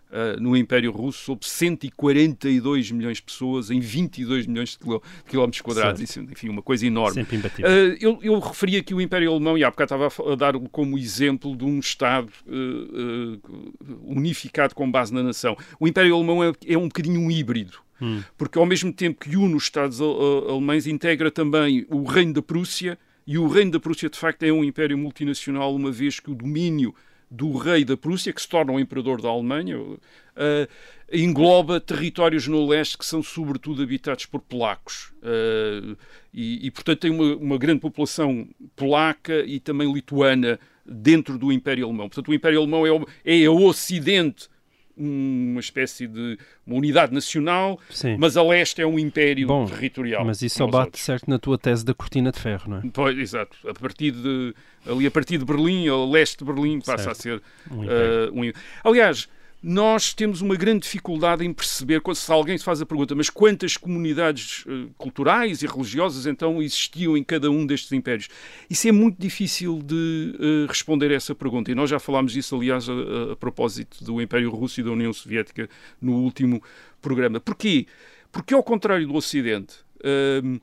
Uh, 0.09 0.41
no 0.41 0.57
Império 0.57 0.93
Russo 0.93 1.25
sob 1.25 1.45
142 1.45 2.93
milhões 2.93 3.17
de 3.17 3.25
pessoas 3.25 3.73
em 3.73 3.81
22 3.81 4.47
milhões 4.47 4.71
de, 4.71 4.79
quilómetros 5.29 5.61
quadrados. 5.61 6.01
Isso, 6.01 6.21
enfim, 6.21 6.49
uma 6.49 6.63
coisa 6.63 6.87
enorme. 6.87 7.15
Sempre 7.15 7.37
imbatível. 7.37 7.69
Uh, 7.69 7.97
eu, 8.01 8.19
eu 8.23 8.39
referi 8.39 8.77
aqui 8.77 8.95
o 8.95 9.01
Império 9.01 9.33
Alemão 9.33 9.59
e 9.59 9.65
há 9.65 9.71
bocado 9.71 9.95
estava 9.95 10.33
a 10.33 10.37
dar 10.37 10.55
como 10.71 10.97
exemplo 10.97 11.57
de 11.57 11.65
um 11.65 11.81
Estado 11.81 12.29
uh, 12.47 13.41
unificado 14.05 14.77
com 14.77 14.89
base 14.89 15.13
na 15.13 15.25
nação. 15.25 15.57
O 15.81 15.89
Império 15.89 16.15
Alemão 16.15 16.45
é, 16.45 16.53
é 16.69 16.79
um 16.79 16.87
bocadinho 16.87 17.21
um 17.21 17.29
híbrido. 17.29 17.79
Hum. 18.01 18.23
Porque 18.39 18.59
ao 18.59 18.67
mesmo 18.67 18.93
tempo 18.93 19.19
que 19.21 19.37
une 19.37 19.55
os 19.57 19.65
Estados 19.65 20.01
alemães, 20.01 20.87
integra 20.87 21.33
também 21.33 21.85
o 21.91 22.05
Reino 22.05 22.35
da 22.35 22.43
Prússia, 22.43 22.97
e 23.27 23.37
o 23.39 23.49
Reino 23.49 23.73
da 23.73 23.81
Prússia, 23.81 24.09
de 24.09 24.17
facto, 24.17 24.45
é 24.45 24.53
um 24.53 24.63
império 24.63 24.97
multinacional, 24.97 25.75
uma 25.75 25.91
vez 25.91 26.21
que 26.21 26.31
o 26.31 26.35
domínio 26.35 26.95
do 27.31 27.57
rei 27.57 27.85
da 27.85 27.97
Prússia, 27.97 28.33
que 28.33 28.41
se 28.41 28.49
torna 28.49 28.73
o 28.73 28.81
imperador 28.81 29.21
da 29.21 29.29
Alemanha, 29.29 29.79
uh, 29.79 29.99
engloba 31.13 31.81
territórios 31.81 32.47
no 32.47 32.67
leste 32.67 32.97
que 32.97 33.05
são 33.05 33.23
sobretudo 33.23 33.83
habitados 33.83 34.27
por 34.27 34.41
polacos. 34.41 35.13
Uh, 35.23 35.97
e, 36.33 36.67
e, 36.67 36.71
portanto, 36.71 37.01
tem 37.01 37.11
uma, 37.11 37.37
uma, 37.37 37.59
grande 37.59 37.81
população 37.81 38.49
polaca 38.75 39.45
e 39.45 39.59
também 39.59 39.93
lituana 39.93 40.61
dentro 40.85 41.39
do 41.39 41.53
Império 41.53 41.87
Alemão. 41.87 42.09
Portanto, 42.09 42.29
o 42.29 42.35
Império 42.35 42.61
Alemão 42.61 42.87
é 43.25 43.45
é 43.45 43.49
o 43.49 43.63
ocidente 43.65 44.49
uma 44.97 45.61
espécie 45.61 46.07
de 46.07 46.39
uma 46.67 46.77
unidade 46.77 47.13
nacional, 47.13 47.79
Sim. 47.91 48.17
mas 48.19 48.37
a 48.37 48.43
leste 48.43 48.81
é 48.81 48.87
um 48.87 48.99
império 48.99 49.47
Bom, 49.47 49.67
territorial. 49.67 50.25
Mas 50.25 50.41
isso 50.43 50.59
só 50.59 50.67
bate 50.67 50.87
outros. 50.87 51.03
certo 51.05 51.29
na 51.29 51.39
tua 51.39 51.59
tese 51.59 51.85
da 51.85 51.93
cortina 51.95 52.33
de 52.33 52.41
ferro, 52.41 52.71
não 52.71 52.79
é? 52.79 52.83
Pois, 52.93 53.19
exato. 53.19 53.57
A 53.69 53.75
partir 53.75 54.13
de 54.13 54.55
ali 54.87 55.07
a 55.07 55.11
partir 55.11 55.37
de 55.39 55.45
Berlim, 55.45 55.89
a 55.89 55.97
leste 56.07 56.39
de 56.39 56.45
Berlim, 56.45 56.81
passa 56.81 57.13
Certo. 57.15 57.19
a 57.19 57.23
ser 57.23 57.43
Um 57.71 57.85
império. 57.85 58.33
Uh, 58.33 58.41
um- 58.41 58.53
Aliás, 58.85 59.29
nós 59.63 60.15
temos 60.15 60.41
uma 60.43 60.55
grande 60.55 60.81
dificuldade 60.81 61.45
em 61.45 61.53
perceber, 61.53 62.01
se 62.15 62.31
alguém 62.31 62.57
se 62.57 62.65
faz 62.65 62.81
a 62.81 62.87
pergunta, 62.87 63.15
mas 63.15 63.31
quantas 63.31 63.77
comunidades 63.77 64.65
uh, 64.67 64.89
culturais 64.97 65.63
e 65.63 65.67
religiosas 65.67 66.27
então 66.27 66.63
existiam 66.63 67.17
em 67.17 67.25
cada 67.25 67.51
um 67.51 67.67
destes 67.67 67.91
impérios? 67.93 68.29
Isso 68.71 68.87
é 68.87 68.93
muito 68.93 69.19
difícil 69.21 69.81
de 69.83 70.35
uh, 70.39 70.67
responder 70.69 71.11
a 71.11 71.15
essa 71.15 71.35
pergunta. 71.35 71.71
E 71.71 71.75
nós 71.75 71.91
já 71.91 71.99
falámos 71.99 72.33
disso, 72.33 72.55
aliás, 72.55 72.89
a, 72.89 72.93
a- 73.33 73.37
propósito 73.37 74.05
do 74.05 74.21
Império 74.21 74.51
Russo 74.51 74.81
e 74.81 74.85
da 74.85 74.91
União 74.91 75.13
Soviética 75.13 75.69
no 76.01 76.13
último 76.13 76.63
programa. 77.03 77.41
Porquê? 77.41 77.87
Porque, 78.31 78.55
ao 78.55 78.63
contrário 78.63 79.07
do 79.07 79.15
Ocidente, 79.15 79.75
um, 80.45 80.61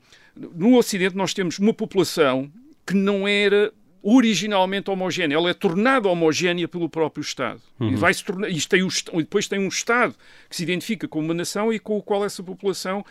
no 0.54 0.76
Ocidente 0.78 1.16
nós 1.16 1.34
temos 1.34 1.58
uma 1.58 1.74
população 1.74 2.50
que 2.86 2.94
não 2.94 3.26
era 3.26 3.72
originalmente 4.06 4.90
homogénea, 4.90 5.34
ela 5.34 5.48
é 5.48 5.54
tornada 5.54 6.08
homogénea 6.10 6.68
pelo 6.68 6.90
próprio 6.90 7.22
Estado. 7.22 7.60
E, 7.80 7.96
vai 7.96 8.12
-se 8.12 8.22
tornar, 8.22 8.48
tem 8.68 8.82
o, 8.82 8.88
depois 9.16 9.48
tem 9.48 9.58
um 9.58 9.68
Estado 9.68 10.14
que 10.48 10.54
se 10.54 10.62
identifica 10.62 11.08
como 11.08 11.24
uma 11.24 11.34
nação 11.34 11.72
e 11.72 11.78
com 11.78 11.96
o 11.96 12.02
qual 12.02 12.22
essa 12.22 12.42
população 12.42 13.02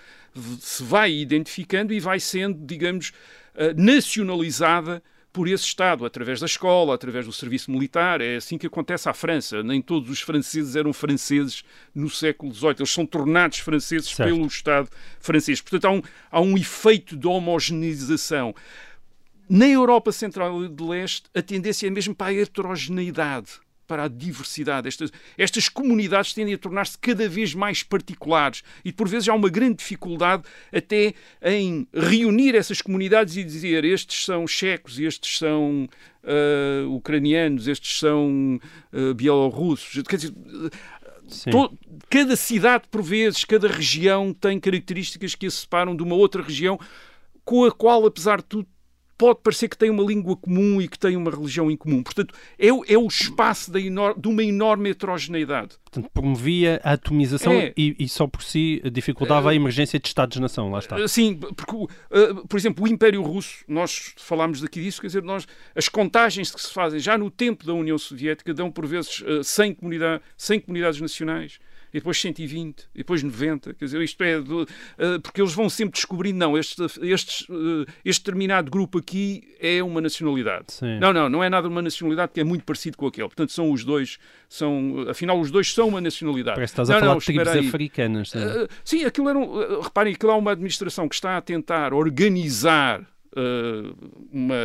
se 0.60 0.84
vai 0.84 1.12
identificando 1.12 1.94
e 1.94 2.00
vai 2.00 2.20
sendo, 2.20 2.64
digamos, 2.64 3.12
eh, 3.56 3.74
nacionalizada 3.76 5.02
por 5.34 5.48
esse 5.48 5.66
Estado, 5.66 6.06
através 6.06 6.40
da 6.40 6.46
escola, 6.46 6.94
através 6.94 7.26
do 7.26 7.34
serviço 7.34 7.72
militar. 7.72 8.22
É 8.22 8.36
assim 8.36 8.56
que 8.56 8.68
acontece 8.68 9.10
à 9.10 9.14
França. 9.16 9.64
Nem 9.64 9.82
todos 9.82 10.12
os 10.12 10.22
franceses 10.22 10.76
eram 10.76 10.94
franceses 10.94 11.64
no 11.94 12.08
século 12.08 12.54
XVIII. 12.54 12.76
Eles 12.78 12.92
são 12.92 13.04
tornados 13.04 13.58
franceses 13.58 14.10
Certo. 14.10 14.30
pelo 14.30 14.46
Estado 14.46 14.88
francês. 15.20 15.60
Portanto, 15.60 15.86
há 15.86 15.92
um, 15.92 16.02
há 16.30 16.40
um 16.40 16.56
efeito 16.56 17.18
de 17.18 17.26
homogeneização. 17.26 18.54
Na 19.50 19.68
Europa 19.68 20.12
Central 20.12 20.64
e 20.64 20.70
de 20.70 20.84
Leste, 20.84 21.24
a 21.36 21.42
tendência 21.42 21.88
é 21.88 21.90
mesmo 21.90 22.16
para 22.16 22.28
a 22.32 22.34
heterogeneidade, 22.36 23.52
para 23.86 24.06
a 24.06 24.08
diversidade. 24.08 24.88
Estas, 24.88 25.12
estas 25.38 25.70
comunidades 25.70 26.34
tendem 26.34 26.54
a 26.54 26.58
tornar-se 26.58 26.98
cada 26.98 27.28
vez 27.28 27.54
mais 27.54 27.84
particulares 27.84 28.64
e, 28.84 28.92
por 28.92 29.08
vezes, 29.08 29.28
há 29.28 29.34
uma 29.34 29.50
grande 29.50 29.76
dificuldade 29.76 30.44
até 30.74 31.14
em 31.42 31.88
reunir 31.94 32.56
essas 32.56 32.82
comunidades 32.82 33.36
e 33.36 33.44
dizer 33.44 33.84
estes 33.84 34.26
são 34.26 34.48
checos, 34.48 35.00
estes 35.00 35.38
são 35.38 35.88
ah, 36.24 36.88
ucranianos, 36.88 37.68
estes 37.68 38.00
são 38.00 38.60
ah, 38.92 39.14
bielorrussos. 39.14 40.02
Quer 40.04 40.16
dizer, 40.16 40.34
Sim. 41.28 41.52
To- 41.52 41.78
cada 42.10 42.36
cidade, 42.36 42.84
por 42.90 43.02
vezes, 43.02 43.44
cada 43.44 43.68
região 43.68 44.34
tem 44.34 44.60
características 44.60 45.36
que 45.36 45.48
a 45.48 45.52
separam 45.52 45.96
de 45.96 46.04
uma 46.04 46.16
outra 46.16 46.42
região 46.42 46.80
com 47.46 47.66
a 47.66 47.72
qual, 47.72 48.06
apesar 48.06 48.38
de 48.38 48.46
tudo, 48.46 48.68
pode 49.18 49.40
parecer 49.44 49.68
que 49.70 49.78
tem 49.78 49.90
uma 49.90 50.04
língua 50.04 50.36
comum 50.36 50.82
e 50.82 50.88
que 50.88 50.98
tem 50.98 51.16
uma 51.16 51.30
religião 51.32 51.70
em 51.72 51.78
comum. 51.78 52.02
Portanto, 52.04 52.34
é, 52.58 52.72
o- 52.74 52.84
é 52.88 52.98
o 52.98 53.08
espaço 53.08 53.76
enor- 53.78 54.20
de 54.20 54.28
uma 54.28 54.44
enorme 54.44 54.90
heterogeneidade. 54.90 55.76
Portanto, 55.84 56.10
promovia 56.14 56.82
a 56.84 56.94
atomização 56.94 57.54
É. 57.54 57.74
e, 57.78 57.96
e 58.00 58.10
só 58.10 58.26
por 58.28 58.42
si 58.44 58.82
dificultava 58.92 59.52
a 59.52 59.56
emergência 59.56 60.00
de 60.00 60.08
Estados-nação. 60.08 60.70
Lá 60.72 60.80
está. 60.80 60.96
Uh, 60.98 61.08
Sim, 61.08 61.36
porque, 61.56 61.76
uh, 61.76 62.48
por 62.48 62.58
exemplo, 62.58 62.84
o 62.84 62.88
Império 62.88 63.22
Russo, 63.22 63.64
nós 63.68 64.14
falámos 64.18 64.60
daqui 64.62 64.82
disso, 64.82 65.00
quer 65.02 65.08
dizer, 65.08 65.24
nós, 65.24 65.46
as 65.76 65.88
contagens 65.88 66.52
que 66.52 66.60
se 66.62 66.74
fazem 66.74 67.00
já 67.00 67.18
no 67.18 67.30
tempo 67.30 67.66
da 67.66 67.74
União 67.74 67.98
Soviética 67.98 68.54
dão 68.54 68.72
por 68.72 68.86
vezes 68.88 69.22
uh, 69.22 69.44
100, 69.44 69.76
comunidade, 69.76 70.24
100 70.36 70.60
comunidades 70.62 71.00
nacionais. 71.00 71.60
E 71.94 72.00
depois 72.00 72.20
120, 72.20 72.88
e 72.96 72.98
depois 73.00 73.22
90, 73.22 73.76
quer 73.76 73.86
dizer, 73.86 74.02
isto 74.02 74.24
é, 74.24 74.42
do- 74.42 74.64
uh, 74.64 75.22
porque 75.22 75.40
eles 75.40 75.54
vão 75.54 75.70
sempre 75.70 75.94
descobrindo, 75.94 76.40
não, 76.40 76.58
este, 76.58 76.82
este, 77.02 77.52
uh, 77.52 77.86
este 78.04 78.22
determinado 78.24 78.72
grupo 78.72 78.98
aqui 78.98 79.44
é 79.60 79.84
uma 79.84 80.02
nacionalidade. 80.02 80.74
Sim. 80.74 80.98
Não, 81.00 81.14
não, 81.14 81.30
não 81.30 81.44
é 81.44 81.50
nada 81.50 81.68
uma 81.68 81.84
nacionalidade 81.84 82.32
que 82.34 82.40
é 82.40 82.44
muito 82.44 82.64
parecido 82.66 82.98
com 82.98 83.06
aquele. 83.06 83.28
Portanto, 83.28 83.52
são 83.52 83.72
os 83.72 83.84
dois, 83.86 84.18
são, 84.50 85.06
afinal, 85.08 85.40
os 85.40 85.52
dois 85.52 85.72
são 85.72 85.90
uma 85.90 86.02
nacionalidade. 86.02 86.56
Parece 86.56 86.74
que 86.74 86.82
estás 86.82 86.90
não, 86.90 86.96
a 86.96 87.00
falar 87.00 87.12
não, 87.14 87.20
de 87.20 87.26
tribos 87.26 87.48
aí. 87.50 87.68
africanas. 87.68 88.34
não 88.34 88.42
é? 88.42 88.64
Uh, 88.64 88.68
sim, 88.84 89.06
aquilo 89.06 89.30
era 89.30 89.38
um, 89.38 89.82
reparem, 89.82 90.14
aquilo 90.16 90.32
é 90.32 90.36
uma 90.36 90.52
administração 90.52 91.08
que 91.08 91.14
está 91.14 91.38
a 91.38 91.42
tentar 91.42 91.94
organizar 91.94 93.08
uma, 94.32 94.56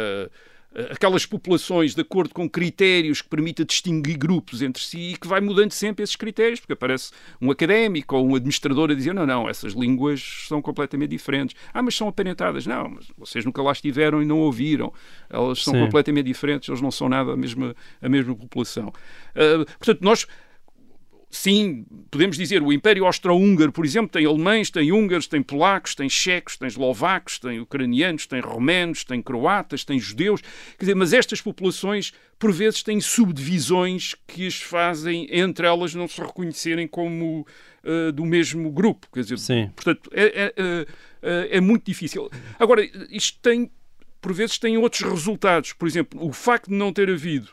aquelas 0.91 1.25
populações 1.25 1.95
de 1.95 2.01
acordo 2.03 2.35
com 2.35 2.49
critérios 2.49 3.23
que 3.23 3.29
permita 3.29 3.65
distinguir 3.65 4.17
grupos 4.17 4.63
entre 4.63 4.83
si 4.83 5.13
e 5.13 5.17
que 5.17 5.27
vai 5.27 5.41
mudando 5.41 5.73
sempre 5.73 6.03
esses 6.03 6.15
critérios, 6.15 6.61
porque 6.61 6.73
aparece 6.73 7.11
um 7.41 7.51
académico 7.51 8.17
ou 8.17 8.29
um 8.29 8.35
administrador 8.35 8.91
a 8.91 8.95
dizer 8.95 9.15
não, 9.15 9.27
não, 9.27 9.49
essas 9.49 9.73
línguas 9.73 10.45
são 10.47 10.61
completamente 10.61 11.11
diferentes. 11.11 11.57
Ah, 11.73 11.83
mas 11.83 11.95
são 11.95 12.09
aparentadas. 12.09 12.67
Não, 12.67 12.89
mas 12.89 13.07
vocês 13.17 13.45
nunca 13.45 13.63
lá 13.63 13.73
estiveram 13.73 14.23
e 14.23 14.27
não 14.27 14.39
ouviram. 14.41 14.93
Elas 15.29 15.63
são 15.63 15.75
Sim. 15.75 15.81
completamente 15.81 16.27
diferentes, 16.27 16.69
eles 16.69 16.81
não 16.81 16.91
são 16.91 17.09
nada 17.09 17.33
a 17.33 17.37
mesma, 17.37 17.75
a 18.01 18.09
mesma 18.09 18.35
população. 18.35 18.89
Uh, 19.35 19.65
portanto, 19.79 20.03
nós 20.03 20.27
Sim, 21.31 21.85
podemos 22.11 22.39
dizer, 22.39 22.63
o 22.63 22.73
Império 22.73 23.05
Austro-Húngaro, 23.05 23.71
por 23.71 23.85
exemplo, 23.85 24.09
tem 24.09 24.25
alemães, 24.25 24.71
tem 24.71 24.91
húngaros, 24.91 25.27
tem 25.27 25.43
polacos, 25.43 25.95
tem 25.95 26.09
checos, 26.09 26.57
tem 26.57 26.67
eslovacos, 26.67 27.39
tem 27.39 27.61
ucranianos, 27.61 28.27
tem 28.27 28.41
romenos, 28.41 29.05
tem 29.05 29.21
croatas, 29.21 29.85
tem 29.85 29.99
judeus. 29.99 30.41
Quer 30.41 30.85
dizer, 30.85 30.95
mas 30.95 31.13
estas 31.13 31.43
populações, 31.43 32.15
por 32.39 32.51
vezes, 32.51 32.83
têm 32.83 32.99
subdivisões 32.99 34.15
que 34.27 34.47
as 34.47 34.55
fazem, 34.55 35.29
entre 35.31 35.67
elas, 35.67 35.95
não 35.95 36.09
se 36.09 36.19
reconhecerem 36.19 36.89
como 36.89 37.47
uh, 37.85 38.11
do 38.11 38.25
mesmo 38.25 38.71
grupo. 38.71 39.07
Quer 39.13 39.21
dizer, 39.21 39.39
Sim. 39.39 39.71
portanto, 39.77 40.09
é, 40.15 40.55
é, 40.57 40.87
é, 41.23 41.57
é 41.59 41.61
muito 41.61 41.85
difícil. 41.85 42.31
Agora, 42.59 42.83
isto 43.11 43.39
tem, 43.43 43.71
por 44.19 44.33
vezes, 44.33 44.57
tem 44.57 44.79
outros 44.79 45.03
resultados. 45.03 45.75
Por 45.75 45.87
exemplo, 45.87 46.25
o 46.27 46.33
facto 46.33 46.71
de 46.71 46.75
não 46.75 46.91
ter 46.91 47.11
havido 47.11 47.51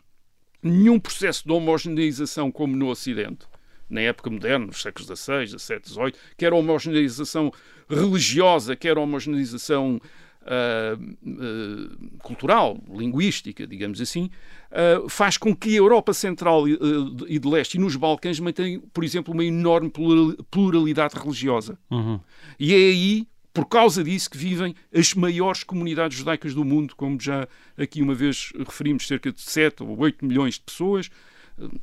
nenhum 0.64 0.98
processo 0.98 1.46
de 1.46 1.52
homogeneização 1.52 2.50
como 2.50 2.76
no 2.76 2.88
Ocidente, 2.88 3.46
na 3.90 4.02
época 4.02 4.30
moderna, 4.30 4.66
nos 4.66 4.82
séculos 4.82 5.08
XVI, 5.08 5.48
XVII, 5.48 5.82
XVIII, 5.86 6.14
quer 6.38 6.52
a 6.52 6.56
homogeneização 6.56 7.52
religiosa, 7.90 8.76
quer 8.76 8.98
a 8.98 9.02
homogeneização 9.02 10.02
ah, 10.46 10.98
ah, 10.98 12.18
cultural, 12.22 12.78
linguística, 12.90 13.66
digamos 13.66 14.00
assim, 14.00 14.30
ah, 14.72 15.04
faz 15.10 15.38
com 15.38 15.56
que 15.56 15.74
a 15.74 15.78
Europa 15.78 16.14
Central 16.14 16.68
e, 16.68 16.74
ah, 16.74 17.26
e 17.28 17.40
de 17.40 17.48
Leste 17.48 17.76
e 17.76 17.80
nos 17.80 17.96
Balcãs 17.96 18.40
mantenham, 18.40 18.82
por 18.94 19.04
exemplo, 19.04 19.34
uma 19.34 19.44
enorme 19.44 19.90
plural- 19.90 20.36
pluralidade 20.52 21.18
religiosa. 21.18 21.78
Uhum. 21.90 22.20
E 22.60 22.74
é 22.74 22.78
aí, 22.78 23.28
por 23.54 23.66
causa 23.66 24.04
disso, 24.04 24.30
que 24.30 24.38
vivem 24.38 24.76
as 24.94 25.14
maiores 25.14 25.64
comunidades 25.64 26.18
judaicas 26.18 26.54
do 26.54 26.64
mundo, 26.64 26.96
como 26.96 27.20
já 27.20 27.48
aqui 27.78 28.02
uma 28.02 28.14
vez 28.14 28.52
referimos, 28.58 29.08
cerca 29.08 29.32
de 29.32 29.42
7 29.42 29.82
ou 29.82 29.98
8 29.98 30.26
milhões 30.26 30.56
de 30.56 30.62
pessoas, 30.62 31.10
eh, 31.10 31.35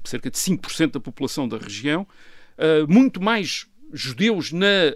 cerca 0.05 0.31
de 0.31 0.39
5% 0.39 0.93
da 0.93 1.01
população 1.01 1.49
da 1.49 1.59
região, 1.59 2.07
eh, 2.59 2.85
muito 2.89 3.21
mais 3.23 3.67
judeus 3.93 4.53
na 4.53 4.95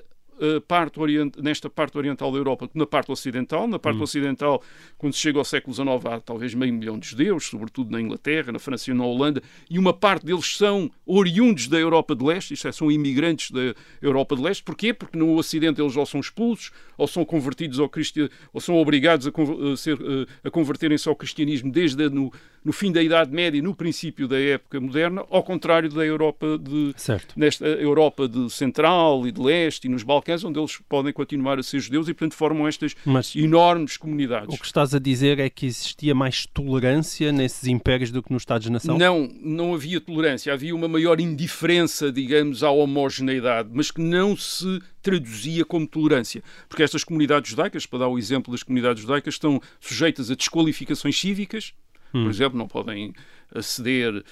parte 0.67 1.01
orient... 1.01 1.37
nesta 1.39 1.69
parte 1.69 1.97
oriental 1.97 2.31
da 2.31 2.39
Europa 2.39 2.69
que 2.69 2.79
na 2.79 2.87
parte 2.87 3.11
ocidental. 3.11 3.67
Na 3.67 3.79
parte 3.79 4.03
ocidental, 4.03 4.63
quando 4.99 5.13
se 5.13 5.21
chega 5.21 5.39
ao 5.39 5.45
século 5.45 5.75
XIX, 5.75 6.07
há 6.07 6.21
talvez 6.21 6.55
meio 6.55 6.73
milhão 6.73 6.99
de 6.99 7.09
judeus, 7.09 7.47
sobretudo 7.47 7.91
na 7.91 8.01
Inglaterra, 8.01 8.53
na 8.53 8.59
França 8.59 8.91
e 8.91 8.95
na 8.95 9.05
Holanda, 9.05 9.43
e 9.71 9.79
uma 9.79 9.93
parte 9.93 10.27
deles 10.27 10.57
são 10.57 10.91
oriundos 11.05 11.69
da 11.69 11.79
Europa 11.79 12.15
de 12.15 12.25
Leste, 12.25 12.55
isto 12.55 12.69
é, 12.69 12.73
são 12.73 12.91
imigrantes 12.91 13.51
da 13.51 13.75
Europa 14.01 14.37
de 14.37 14.43
Leste. 14.43 14.63
Porquê? 14.63 14.93
Porque 14.93 15.19
no 15.19 15.37
Ocidente 15.37 15.81
eles 15.81 15.97
ou 15.97 16.07
são 16.07 16.21
expulsos, 16.21 16.71
ou 16.97 17.07
são 17.07 17.25
convertidos 17.25 17.79
ao 17.79 17.89
cristianismo, 17.89 18.37
ou 18.53 18.61
são 18.61 18.77
obrigados 18.77 19.27
a, 19.27 19.77
ser, 19.77 19.99
eh, 20.01 20.27
a 20.45 20.51
converterem-se 20.51 21.09
ao 21.09 21.15
cristianismo 21.15 21.71
desde 21.71 22.09
no, 22.09 22.33
no 22.65 22.73
fim 22.73 22.91
da 22.91 23.03
Idade 23.03 23.33
Média 23.33 23.59
e 23.59 23.63
no 23.63 23.75
princípio 23.75 24.27
da 24.27 24.41
época 24.41 24.81
moderna, 24.81 25.25
ao 25.31 25.43
contrário 25.43 25.89
da 25.89 26.05
Europa 26.05 26.59
de, 26.59 26.93
nesta 27.37 27.67
Europa 27.67 28.29
de 28.29 28.51
Central 28.51 29.27
e 29.27 29.31
de 29.31 29.41
Leste 29.41 29.87
e 29.87 29.89
nos 29.89 30.03
Balcãs, 30.03 30.26
onde 30.45 30.59
eles 30.59 30.79
podem 30.89 31.13
continuar 31.13 31.59
a 31.59 31.63
ser 31.63 31.81
judeus 31.81 32.09
e, 32.09 32.15
portanto, 32.15 32.35
formam 32.35 32.67
estas 32.67 32.95
Mas 33.05 33.35
enormes 33.35 33.97
comunidades. 33.97 34.55
o 34.55 34.59
que 34.59 34.67
estás 34.67 34.95
a 34.95 34.99
dizer 34.99 35.39
é 35.39 35.49
que 35.49 35.67
existia 35.67 36.15
mais 36.15 36.47
tolerância 36.47 37.33
nesses 37.33 37.67
impérios 37.67 38.11
do 38.11 38.23
que 38.23 38.33
nos 38.33 38.43
Estados-nação? 38.43 38.99
Não, 38.99 39.29
não 39.41 39.75
havia 39.75 40.01
tolerância, 40.01 40.53
havia 40.53 40.75
uma 40.75 40.89
maior 40.89 41.21
indiferença, 41.21 42.11
digamos, 42.11 42.63
à 42.63 42.71
homogeneidade, 42.71 43.69
mas 43.73 43.91
que 43.91 44.01
não 44.01 44.37
se 44.37 44.81
traduzia 45.03 45.65
como 45.65 45.87
tolerância. 45.87 46.43
Porque 46.69 46.83
estas 46.83 47.05
comunidades 47.05 47.51
judaicas, 47.51 47.87
para 47.87 48.01
dar 48.01 48.09
o 48.09 48.19
exemplo 48.19 48.51
das 48.53 48.63
comunidades 48.63 49.03
judaicas, 49.03 49.35
estão 49.35 49.61
sujeitas 49.81 50.31
a 50.31 50.35
desqualificações 50.35 51.19
cívicas, 51.19 51.73
por 52.13 52.31
exemplo, 52.31 52.57
não 52.57 52.67
podem 52.67 53.13
aceder 53.55 54.25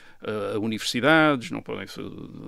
a 0.54 0.58
universidades, 0.58 1.50
não 1.50 1.60
podem, 1.60 1.86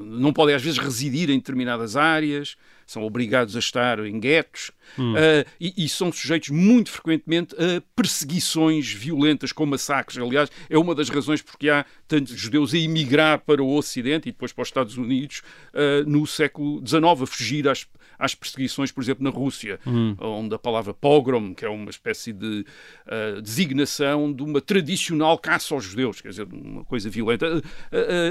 não 0.05 0.33
podem 0.33 0.55
às 0.55 0.62
vezes 0.62 0.79
residir 0.79 1.31
em 1.31 1.37
determinadas 1.38 1.97
áreas, 1.97 2.57
são 2.87 3.02
obrigados 3.02 3.57
a 3.57 3.59
estar 3.59 3.99
em 3.99 4.19
guetos 4.21 4.71
hum. 4.97 5.14
uh, 5.14 5.45
e, 5.61 5.85
e, 5.85 5.88
são 5.88 6.12
sujeitos 6.12 6.50
muito 6.50 6.90
frequentemente 6.90 7.55
a 7.57 7.83
perseguições 7.97 8.93
violentas 8.93 9.50
com 9.50 9.66
massacres. 9.66 10.19
Aliás, 10.19 10.50
é 10.71 10.78
uma 10.78 10.95
das 10.95 11.09
razões 11.09 11.43
porque 11.43 11.69
há 11.69 11.85
tantos 12.07 12.35
judeus 12.37 12.73
a 12.73 12.78
emigrar 12.78 13.40
para 13.40 13.62
o 13.62 13.76
Ocidente 13.76 14.28
e 14.28 14.33
depois 14.33 14.52
para 14.52 14.62
os 14.62 14.69
Estados 14.69 14.97
Unidos 14.97 15.43
uh, 15.75 16.09
no 16.09 16.26
século 16.26 16.81
XIX, 16.87 17.23
a 17.23 17.26
fugir 17.26 17.69
às, 17.69 17.87
às 18.16 18.35
perseguições, 18.37 18.93
por 18.93 19.02
exemplo, 19.02 19.25
na 19.25 19.31
Rússia, 19.31 19.81
hum. 19.85 20.14
onde 20.21 20.55
a 20.55 20.59
palavra 20.59 20.95
pogrom, 20.95 21.52
que 21.55 21.64
é 21.64 21.69
uma 21.69 21.90
espécie 21.90 22.33
de 22.33 22.64
uh, 23.07 23.43
designação 23.43 24.33
de 24.33 24.45
uma 24.45 24.61
tradicional 24.61 25.37
caça 25.38 25.75
aos 25.75 25.85
judeus, 25.85 26.21
quer 26.21 26.28
dizer, 26.28 26.47
uma 26.52 26.85
coisa 26.85 27.11
violenta. 27.11 27.61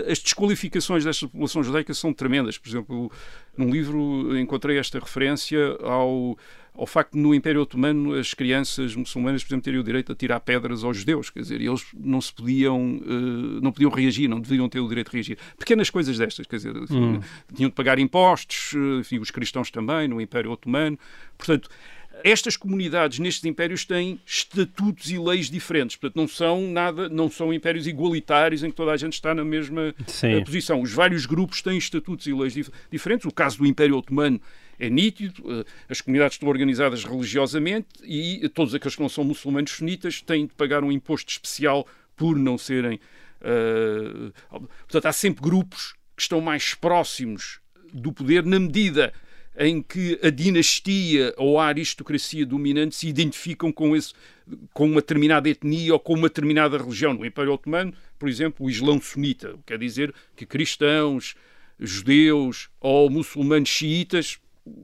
as 0.09 0.19
desqualificações 0.19 1.03
desta 1.03 1.27
população 1.27 1.61
judaica 1.61 1.93
são 1.93 2.13
tremendas. 2.13 2.57
Por 2.57 2.69
exemplo, 2.69 3.11
num 3.57 3.69
livro 3.69 4.37
encontrei 4.37 4.77
esta 4.77 4.99
referência 4.99 5.77
ao, 5.81 6.37
ao 6.73 6.85
facto 6.85 7.13
de 7.13 7.19
no 7.19 7.33
Império 7.33 7.61
Otomano 7.61 8.13
as 8.13 8.33
crianças 8.33 8.95
muçulmanas, 8.95 9.43
por 9.43 9.49
exemplo, 9.49 9.63
teriam 9.63 9.81
o 9.81 9.83
direito 9.83 10.11
a 10.11 10.15
tirar 10.15 10.39
pedras 10.39 10.83
aos 10.83 10.97
judeus, 10.97 11.29
quer 11.29 11.41
dizer, 11.41 11.61
eles 11.61 11.85
não 11.93 12.19
se 12.19 12.33
podiam, 12.33 12.97
uh, 12.97 13.61
não 13.61 13.71
podiam 13.71 13.89
reagir, 13.89 14.27
não 14.27 14.39
deveriam 14.39 14.67
ter 14.67 14.79
o 14.79 14.87
direito 14.87 15.09
de 15.09 15.17
reagir. 15.17 15.37
Pequenas 15.57 15.89
coisas 15.89 16.17
destas, 16.17 16.45
quer 16.45 16.57
dizer, 16.57 16.75
hum. 16.75 17.19
tinham 17.53 17.69
de 17.69 17.75
pagar 17.75 17.99
impostos, 17.99 18.73
eh, 18.75 18.99
enfim, 18.99 19.19
os 19.19 19.31
cristãos 19.31 19.71
também, 19.71 20.07
no 20.07 20.19
Império 20.19 20.51
Otomano. 20.51 20.97
Portanto, 21.37 21.69
estas 22.23 22.55
comunidades 22.57 23.19
nestes 23.19 23.43
impérios 23.45 23.85
têm 23.85 24.19
estatutos 24.25 25.09
e 25.11 25.17
leis 25.17 25.49
diferentes, 25.49 25.95
portanto 25.95 26.17
não 26.17 26.27
são 26.27 26.69
nada, 26.71 27.09
não 27.09 27.29
são 27.29 27.53
impérios 27.53 27.87
igualitários 27.87 28.63
em 28.63 28.69
que 28.69 28.75
toda 28.75 28.91
a 28.91 28.97
gente 28.97 29.13
está 29.13 29.33
na 29.33 29.43
mesma 29.43 29.93
Sim. 30.07 30.35
Eh, 30.35 30.43
posição. 30.43 30.81
Os 30.81 30.91
vários 30.91 31.25
grupos 31.25 31.61
têm 31.61 31.77
estatutos 31.77 32.25
e 32.27 32.33
leis 32.33 32.53
dif 32.53 32.69
diferentes. 32.91 33.25
O 33.25 33.31
caso 33.31 33.57
do 33.57 33.65
Império 33.65 33.97
Otomano 33.97 34.39
é 34.79 34.89
nítido, 34.89 35.43
eh, 35.51 35.65
as 35.89 36.01
comunidades 36.01 36.35
estão 36.35 36.49
organizadas 36.49 37.03
religiosamente 37.03 37.87
e 38.03 38.47
todos 38.49 38.73
aqueles 38.73 38.95
que 38.95 39.01
não 39.01 39.09
são 39.09 39.23
muçulmanos 39.23 39.71
sunitas 39.71 40.21
têm 40.21 40.45
de 40.45 40.53
pagar 40.53 40.83
um 40.83 40.91
imposto 40.91 41.31
especial 41.31 41.87
por 42.15 42.37
não 42.37 42.57
serem. 42.57 42.99
Uh, 43.41 44.31
portanto, 44.79 45.05
há 45.05 45.13
sempre 45.13 45.43
grupos 45.43 45.93
que 46.15 46.21
estão 46.23 46.41
mais 46.41 46.73
próximos 46.73 47.59
do 47.93 48.11
poder 48.11 48.43
na 48.43 48.59
medida 48.59 49.13
em 49.57 49.81
que 49.81 50.19
a 50.21 50.29
dinastia 50.29 51.33
ou 51.37 51.59
a 51.59 51.67
aristocracia 51.67 52.45
dominante 52.45 52.95
se 52.95 53.07
identificam 53.07 53.71
com, 53.71 53.95
esse, 53.95 54.13
com 54.73 54.85
uma 54.85 55.01
determinada 55.01 55.49
etnia 55.49 55.93
ou 55.93 55.99
com 55.99 56.13
uma 56.13 56.27
determinada 56.27 56.77
religião. 56.77 57.13
No 57.13 57.25
Império 57.25 57.53
Otomano, 57.53 57.93
por 58.19 58.27
exemplo, 58.27 58.65
o 58.65 58.69
Islão 58.69 58.99
sunita, 58.99 59.55
quer 59.65 59.77
dizer 59.77 60.13
que 60.35 60.45
cristãos, 60.45 61.35
judeus 61.79 62.69
ou 62.79 63.09
muçulmanos 63.09 63.69
xiitas 63.69 64.39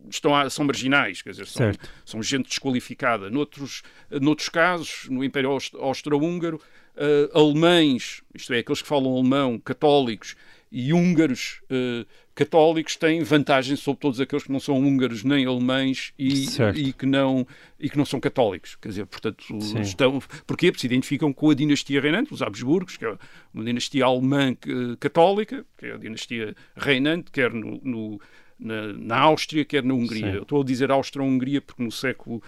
estão 0.10 0.36
a, 0.36 0.50
são 0.50 0.64
marginais, 0.66 1.22
quer 1.22 1.32
dizer, 1.32 1.48
são, 1.48 1.72
são 2.06 2.24
gente 2.24 2.48
desqualificada. 2.48 3.30
Noutros, 3.30 3.82
noutros 4.22 4.50
casos, 4.50 5.08
no 5.10 5.24
Império 5.24 5.58
Austro-Húngaro, 5.80 6.62
uh, 6.96 7.38
alemães, 7.38 8.22
isto 8.34 8.54
é, 8.54 8.60
aqueles 8.60 8.82
que 8.82 8.88
falam 8.88 9.12
alemão, 9.12 9.60
católicos 9.60 10.36
e 10.72 10.94
húngaros 10.94 11.62
uh, 11.66 12.08
católicos 12.34 12.96
têm 12.96 13.22
vantagem 13.24 13.76
sobre 13.76 14.00
todos 14.00 14.22
aqueles 14.22 14.46
que 14.46 14.52
não 14.52 14.60
são 14.60 14.80
húngaros 14.80 15.24
nem 15.24 15.46
alemães 15.46 16.14
e, 16.18 16.46
e, 16.76 16.94
que, 16.94 17.06
não, 17.06 17.46
e 17.78 17.90
que 17.90 17.98
não 17.98 18.06
são 18.06 18.20
católicos. 18.20 18.78
Quer 18.82 18.88
dizer, 18.88 19.06
portanto, 19.06 19.44
Sim. 19.62 19.82
estão. 19.82 20.20
Porquê? 20.48 20.72
Porque 20.72 20.80
se 20.80 20.88
identificam 20.88 21.34
com 21.34 21.50
a 21.50 21.54
dinastia 21.54 22.00
reinante, 22.00 22.34
os 22.34 22.42
Habsburgos, 22.42 22.96
que 22.96 23.06
é 23.06 23.18
uma 23.54 23.66
dinastia 23.66 24.06
alemã 24.06 24.56
católica, 25.00 25.66
que 25.78 25.88
é 25.88 25.94
a 25.94 25.98
dinastia 25.98 26.56
reinante, 26.76 27.32
quer 27.32 27.52
no, 27.54 27.82
no 27.84 28.22
na, 28.62 28.94
na, 28.94 29.20
Áustria, 29.20 29.66
quer 29.66 29.84
na 29.84 29.94
Hungria. 29.94 30.28
Eu 30.28 30.44
estou 30.44 30.62
a 30.62 30.64
dizer 30.64 30.92
Áustria-Hungria 30.92 31.62
porque 31.62 31.84
no 31.84 31.92
século 31.92 32.42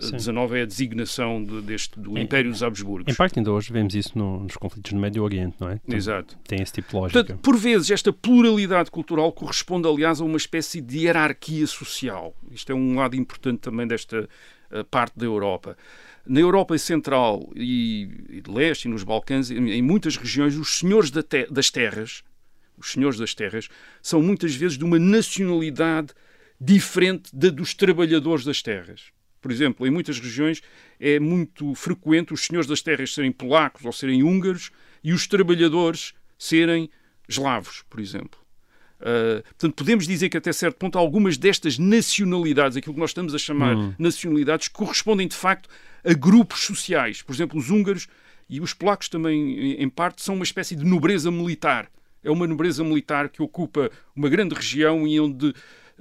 XIX 0.00 0.26
uh, 0.28 0.54
é 0.54 0.62
a 0.62 0.64
designação 0.64 1.44
de, 1.44 1.62
deste, 1.62 1.98
do 1.98 2.18
em, 2.18 2.22
Império 2.22 2.50
dos 2.50 2.62
Habsburgos. 2.62 3.12
Em 3.12 3.16
parte 3.16 3.38
ainda 3.38 3.52
hoje 3.52 3.72
vemos 3.72 3.94
isso 3.94 4.16
no, 4.16 4.40
nos 4.40 4.56
conflitos 4.56 4.92
no 4.92 5.00
Médio 5.00 5.22
Oriente, 5.22 5.56
não 5.60 5.68
é? 5.68 5.80
Então, 5.84 5.96
Exato. 5.96 6.38
Tem 6.46 6.62
esse 6.62 6.72
tipo 6.72 6.88
de 6.88 6.96
lógica. 6.96 7.18
Portanto, 7.20 7.42
por 7.42 7.56
vezes 7.56 7.90
esta 7.90 8.12
pluralidade 8.12 8.90
cultural 8.90 9.32
corresponde, 9.32 9.86
aliás, 9.86 10.20
a 10.20 10.24
uma 10.24 10.36
espécie 10.36 10.80
de 10.80 11.00
hierarquia 11.00 11.66
social. 11.66 12.34
Isto 12.50 12.72
é 12.72 12.74
um 12.74 12.96
lado 12.96 13.16
importante 13.16 13.60
também 13.60 13.86
desta 13.86 14.28
uh, 14.70 14.84
parte 14.84 15.18
da 15.18 15.26
Europa. 15.26 15.76
Na 16.26 16.40
Europa 16.40 16.76
Central 16.76 17.50
e, 17.54 18.08
e 18.28 18.40
de 18.40 18.50
Leste 18.50 18.84
e 18.84 18.88
nos 18.88 19.02
Balcãs, 19.02 19.50
em, 19.50 19.70
em 19.70 19.82
muitas 19.82 20.16
regiões, 20.16 20.56
os 20.56 20.78
senhores 20.78 21.10
da 21.10 21.22
te 21.22 21.46
das 21.50 21.70
terras 21.70 22.22
os 22.80 22.92
senhores 22.92 23.18
das 23.18 23.34
terras, 23.34 23.68
são 24.02 24.22
muitas 24.22 24.54
vezes 24.54 24.76
de 24.76 24.84
uma 24.84 24.98
nacionalidade 24.98 26.12
diferente 26.60 27.34
da 27.34 27.48
dos 27.48 27.74
trabalhadores 27.74 28.44
das 28.44 28.62
terras. 28.62 29.12
Por 29.40 29.50
exemplo, 29.50 29.86
em 29.86 29.90
muitas 29.90 30.20
regiões 30.20 30.62
é 30.98 31.18
muito 31.18 31.74
frequente 31.74 32.34
os 32.34 32.42
senhores 32.42 32.68
das 32.68 32.82
terras 32.82 33.14
serem 33.14 33.32
polacos 33.32 33.84
ou 33.84 33.92
serem 33.92 34.22
húngaros 34.22 34.70
e 35.02 35.12
os 35.12 35.26
trabalhadores 35.26 36.12
serem 36.38 36.90
eslavos, 37.26 37.82
por 37.88 38.00
exemplo. 38.00 38.38
Uh, 39.00 39.42
portanto, 39.42 39.74
podemos 39.74 40.06
dizer 40.06 40.28
que 40.28 40.36
até 40.36 40.52
certo 40.52 40.76
ponto 40.76 40.98
algumas 40.98 41.38
destas 41.38 41.78
nacionalidades, 41.78 42.76
aquilo 42.76 42.94
que 42.94 43.00
nós 43.00 43.10
estamos 43.10 43.34
a 43.34 43.38
chamar 43.38 43.74
hum. 43.74 43.94
nacionalidades, 43.98 44.68
correspondem 44.68 45.26
de 45.26 45.34
facto 45.34 45.70
a 46.04 46.12
grupos 46.12 46.60
sociais. 46.60 47.22
Por 47.22 47.34
exemplo, 47.34 47.58
os 47.58 47.70
húngaros 47.70 48.08
e 48.48 48.60
os 48.60 48.74
polacos 48.74 49.08
também, 49.08 49.80
em 49.80 49.88
parte, 49.88 50.22
são 50.22 50.34
uma 50.34 50.44
espécie 50.44 50.76
de 50.76 50.84
nobreza 50.84 51.30
militar. 51.30 51.90
É 52.22 52.30
uma 52.30 52.46
nobreza 52.46 52.84
militar 52.84 53.28
que 53.28 53.42
ocupa 53.42 53.90
uma 54.14 54.28
grande 54.28 54.54
região 54.54 55.06
e 55.06 55.18
onde 55.18 55.54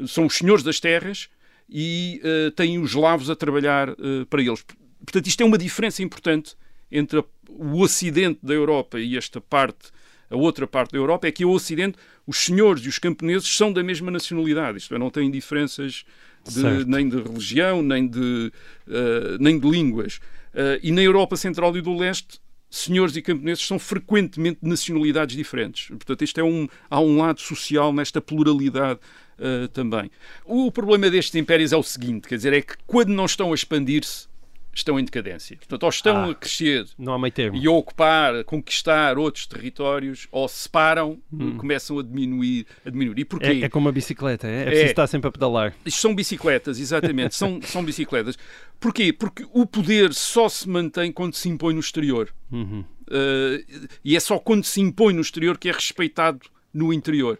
são 0.08 0.26
os 0.26 0.36
senhores 0.36 0.64
das 0.64 0.80
terras 0.80 1.30
e 1.70 2.22
uh, 2.24 2.52
têm 2.52 2.80
os 2.80 2.92
eslavos 2.92 3.30
a 3.30 3.36
trabalhar 3.36 3.90
uh, 3.90 4.26
para 4.30 4.42
eles. 4.42 4.66
Portanto, 5.00 5.28
isto 5.28 5.42
é 5.42 5.46
uma 5.46 5.58
diferença 5.58 6.02
importante 6.02 6.56
entre 6.92 7.24
o 7.48 7.80
ocidente 7.80 8.40
da 8.42 8.54
Europa 8.54 9.00
e 9.00 9.16
esta 9.16 9.40
parte, 9.40 9.90
a 10.30 10.36
outra 10.36 10.66
parte 10.66 10.92
da 10.92 10.98
Europa, 10.98 11.28
é 11.28 11.32
que 11.32 11.46
o 11.46 11.52
ocidente, 11.52 11.98
os 12.26 12.38
senhores 12.38 12.84
e 12.84 12.90
os 12.90 12.98
camponeses 12.98 13.48
são 13.56 13.72
da 13.72 13.84
mesma 13.84 14.10
nacionalidade, 14.10 14.80
isto 14.80 14.96
é, 14.96 14.98
não 14.98 15.10
têm 15.10 15.30
diferenças 15.30 16.04
de, 16.48 16.86
nem 16.86 17.08
de 17.08 17.18
religião, 17.18 17.82
nem 17.82 18.08
de, 18.08 18.52
uh, 18.88 19.38
nem 19.40 19.60
de 19.60 19.70
línguas. 19.70 20.20
e 20.82 20.92
na 20.92 21.02
Europa 21.02 21.38
Central 21.38 21.76
e 21.78 21.82
do 21.82 21.96
Leste 21.96 22.40
senhores 22.70 23.16
e 23.16 23.22
camponeses 23.22 23.66
são 23.66 23.80
frequentemente 23.80 24.60
de 24.62 24.70
nacionalidades 24.70 25.36
diferentes. 25.36 25.88
Portanto, 25.88 26.24
isto 26.24 26.40
é 26.40 26.44
um, 26.44 26.68
há 26.90 27.02
um 27.02 27.18
lado 27.18 27.42
social 27.42 27.92
nesta 27.92 28.22
pluralidade 28.22 29.00
uh, 29.40 29.68
também. 29.70 30.10
O 30.46 30.72
problema 30.72 31.10
destes 31.10 31.36
impérios 31.36 31.74
é 31.74 31.78
o 31.78 31.84
seguinte, 31.84 32.28
quer 32.28 32.36
dizer, 32.36 32.54
é 32.54 32.62
que 32.62 32.76
quando 32.86 33.10
não 33.10 33.26
estão 33.26 33.52
a 33.52 33.56
expandir-se, 33.56 34.29
estão 34.80 35.00
em 35.00 35.04
decadência. 35.04 35.58
Portanto, 35.58 35.84
ou 35.84 35.90
estão 35.90 36.18
ah, 36.18 36.32
a 36.32 36.36
crescer 36.36 36.86
e 37.54 37.68
a 37.68 37.72
ocupar, 37.72 38.36
a 38.36 38.44
conquistar 38.44 39.18
outros 39.18 39.46
territórios, 39.46 40.28
ou 40.32 40.48
se 40.48 40.68
param 40.68 41.20
hum. 41.32 41.58
começam 41.58 42.00
a 42.00 42.04
diminuir. 42.04 42.66
A 42.86 42.90
diminuir. 42.90 43.20
E 43.20 43.26
porquê? 43.26 43.46
É, 43.46 43.62
é 43.62 43.70
como 43.70 43.88
uma 43.88 43.92
bicicleta, 43.92 44.48
é? 44.48 44.62
é 44.62 44.66
preciso 44.66 44.88
é, 44.88 44.90
estar 44.90 45.08
sempre 45.08 45.28
a 45.28 45.32
pedalar. 45.32 45.74
Isto 45.86 46.02
são 46.02 46.16
bicicletas, 46.16 46.80
exatamente, 46.80 47.36
são, 47.36 47.62
são 47.64 47.84
bicicletas. 47.84 48.38
Porquê? 48.80 49.12
Porque 49.12 49.46
o 49.52 49.66
poder 49.66 50.14
só 50.14 50.48
se 50.48 50.68
mantém 50.68 51.12
quando 51.12 51.36
se 51.36 51.50
impõe 51.50 51.74
no 51.74 51.80
exterior. 51.80 52.34
Uhum. 52.52 52.84
Uh, 53.08 53.88
e 54.04 54.16
é 54.16 54.20
só 54.20 54.38
quando 54.38 54.64
se 54.64 54.80
impõe 54.82 55.14
no 55.14 55.22
exterior 55.22 55.58
que 55.58 55.70
é 55.70 55.72
respeitado 55.72 56.42
no 56.74 56.94
interior. 56.94 57.40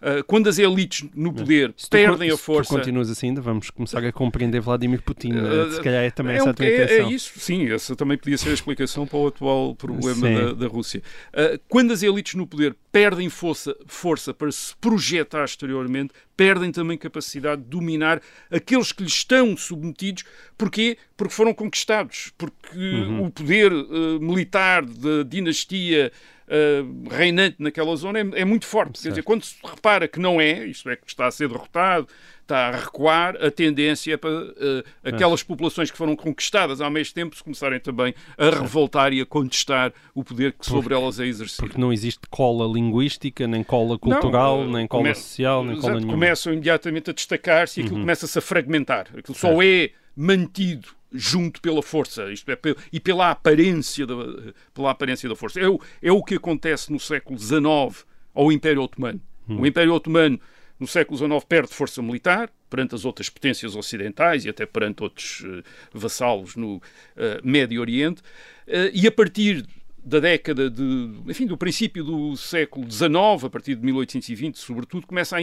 Uh, 0.00 0.24
quando 0.26 0.48
as 0.48 0.58
elites 0.58 1.08
no 1.14 1.32
poder 1.32 1.74
perdem 1.90 2.30
tu, 2.30 2.34
a 2.34 2.38
força. 2.38 2.70
Se 2.70 2.76
continuas 2.76 3.10
assim, 3.10 3.34
vamos 3.34 3.70
começar 3.70 4.04
a 4.04 4.12
compreender 4.12 4.60
Vladimir 4.60 5.02
Putin. 5.02 5.32
Uh, 5.32 5.72
se 5.72 5.80
calhar 5.82 6.02
é 6.02 6.10
também 6.10 6.34
é 6.34 6.36
essa 6.36 6.46
um, 6.46 6.50
a 6.50 6.54
tua 6.54 6.66
é, 6.66 6.98
é, 7.00 7.02
isso, 7.10 7.38
sim, 7.38 7.70
essa 7.70 7.94
também 7.94 8.16
podia 8.16 8.38
ser 8.38 8.50
a 8.50 8.54
explicação 8.54 9.06
para 9.06 9.18
o 9.18 9.26
atual 9.26 9.74
problema 9.74 10.30
da, 10.30 10.52
da, 10.52 10.66
Rússia. 10.66 11.02
Uh, 11.32 11.60
quando 11.68 11.92
as 11.92 12.02
elites 12.02 12.34
no 12.34 12.46
poder 12.46 12.74
perdem 12.90 13.28
força, 13.28 13.76
força 13.86 14.32
para 14.32 14.50
se 14.50 14.74
projetar 14.76 15.44
exteriormente, 15.44 16.12
perdem 16.36 16.72
também 16.72 16.96
capacidade 16.96 17.60
de 17.62 17.68
dominar 17.68 18.22
aqueles 18.50 18.92
que 18.92 19.02
lhes 19.02 19.12
estão 19.12 19.54
submetidos. 19.56 20.24
Porquê? 20.56 20.96
Porque 21.20 21.34
foram 21.34 21.52
conquistados. 21.52 22.32
Porque 22.38 22.78
uhum. 22.78 23.26
o 23.26 23.30
poder 23.30 23.70
militar 24.18 24.82
da 24.86 25.22
dinastia 25.22 26.10
uh, 26.50 27.08
reinante 27.14 27.56
naquela 27.58 27.94
zona 27.94 28.20
é, 28.20 28.40
é 28.40 28.44
muito 28.44 28.64
forte. 28.64 28.98
Certo. 28.98 29.02
Quer 29.02 29.08
dizer, 29.10 29.22
quando 29.22 29.44
se 29.44 29.54
repara 29.62 30.08
que 30.08 30.18
não 30.18 30.40
é, 30.40 30.66
isto 30.66 30.88
é, 30.88 30.96
que 30.96 31.02
está 31.06 31.26
a 31.26 31.30
ser 31.30 31.48
derrotado, 31.48 32.08
está 32.40 32.68
a 32.68 32.70
recuar, 32.72 33.36
a 33.36 33.50
tendência 33.50 34.14
é 34.14 34.16
para 34.16 34.30
uh, 34.30 34.84
aquelas 35.04 35.42
populações 35.42 35.90
que 35.90 35.96
foram 35.96 36.16
conquistadas 36.16 36.80
ao 36.80 36.90
mesmo 36.90 37.14
tempo 37.14 37.36
se 37.36 37.44
começarem 37.44 37.78
também 37.78 38.14
a 38.38 38.50
revoltar 38.50 39.12
e 39.12 39.20
a 39.20 39.26
contestar 39.26 39.92
o 40.14 40.24
poder 40.24 40.52
que 40.52 40.64
sobre 40.64 40.94
elas 40.94 41.20
é 41.20 41.26
exercido. 41.26 41.68
Porque 41.68 41.78
não 41.78 41.92
existe 41.92 42.22
cola 42.28 42.66
linguística, 42.72 43.46
nem 43.46 43.62
cola 43.62 43.98
cultural, 43.98 44.64
não, 44.64 44.72
nem 44.72 44.86
cola 44.86 45.14
social, 45.14 45.62
nem 45.62 45.78
cola 45.78 45.94
nenhuma. 45.96 46.12
Começam 46.14 46.52
imediatamente 46.52 47.10
a 47.10 47.12
destacar-se 47.12 47.80
e 47.80 47.82
aquilo 47.82 47.96
uhum. 47.96 48.02
começa-se 48.02 48.38
a 48.38 48.42
fragmentar. 48.42 49.06
Aquilo 49.16 49.36
certo. 49.36 49.54
só 49.54 49.62
é 49.62 49.90
mantido 50.16 50.88
junto 51.12 51.60
pela 51.60 51.82
força, 51.82 52.30
isto 52.32 52.50
é, 52.50 52.58
e 52.92 53.00
pela 53.00 53.30
aparência 53.30 54.06
da, 54.06 54.14
pela 54.72 54.90
aparência 54.90 55.28
da 55.28 55.34
força. 55.34 55.60
É 55.60 55.68
o, 55.68 55.80
é 56.00 56.12
o 56.12 56.22
que 56.22 56.34
acontece 56.34 56.92
no 56.92 57.00
século 57.00 57.38
XIX 57.38 58.06
ao 58.34 58.52
Império 58.52 58.82
Otomano. 58.82 59.20
Hum. 59.48 59.60
O 59.60 59.66
Império 59.66 59.92
Otomano, 59.92 60.40
no 60.78 60.86
século 60.86 61.18
XIX, 61.18 61.44
perde 61.44 61.74
força 61.74 62.00
militar 62.00 62.50
perante 62.68 62.94
as 62.94 63.04
outras 63.04 63.28
potências 63.28 63.74
ocidentais 63.74 64.44
e 64.44 64.48
até 64.48 64.64
perante 64.64 65.02
outros 65.02 65.40
uh, 65.40 65.62
vassalos 65.92 66.54
no 66.54 66.76
uh, 66.76 66.80
Médio 67.42 67.80
Oriente, 67.80 68.20
uh, 68.20 68.90
e 68.92 69.06
a 69.06 69.12
partir 69.12 69.66
da 70.02 70.20
década 70.20 70.70
de, 70.70 71.10
enfim, 71.26 71.46
do 71.46 71.56
princípio 71.56 72.02
do 72.04 72.36
século 72.36 72.90
XIX, 72.90 73.44
a 73.44 73.50
partir 73.50 73.74
de 73.74 73.84
1820, 73.84 74.56
sobretudo, 74.56 75.06
começa 75.06 75.36
a, 75.36 75.40
a 75.40 75.42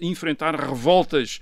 enfrentar 0.00 0.56
revoltas 0.56 1.40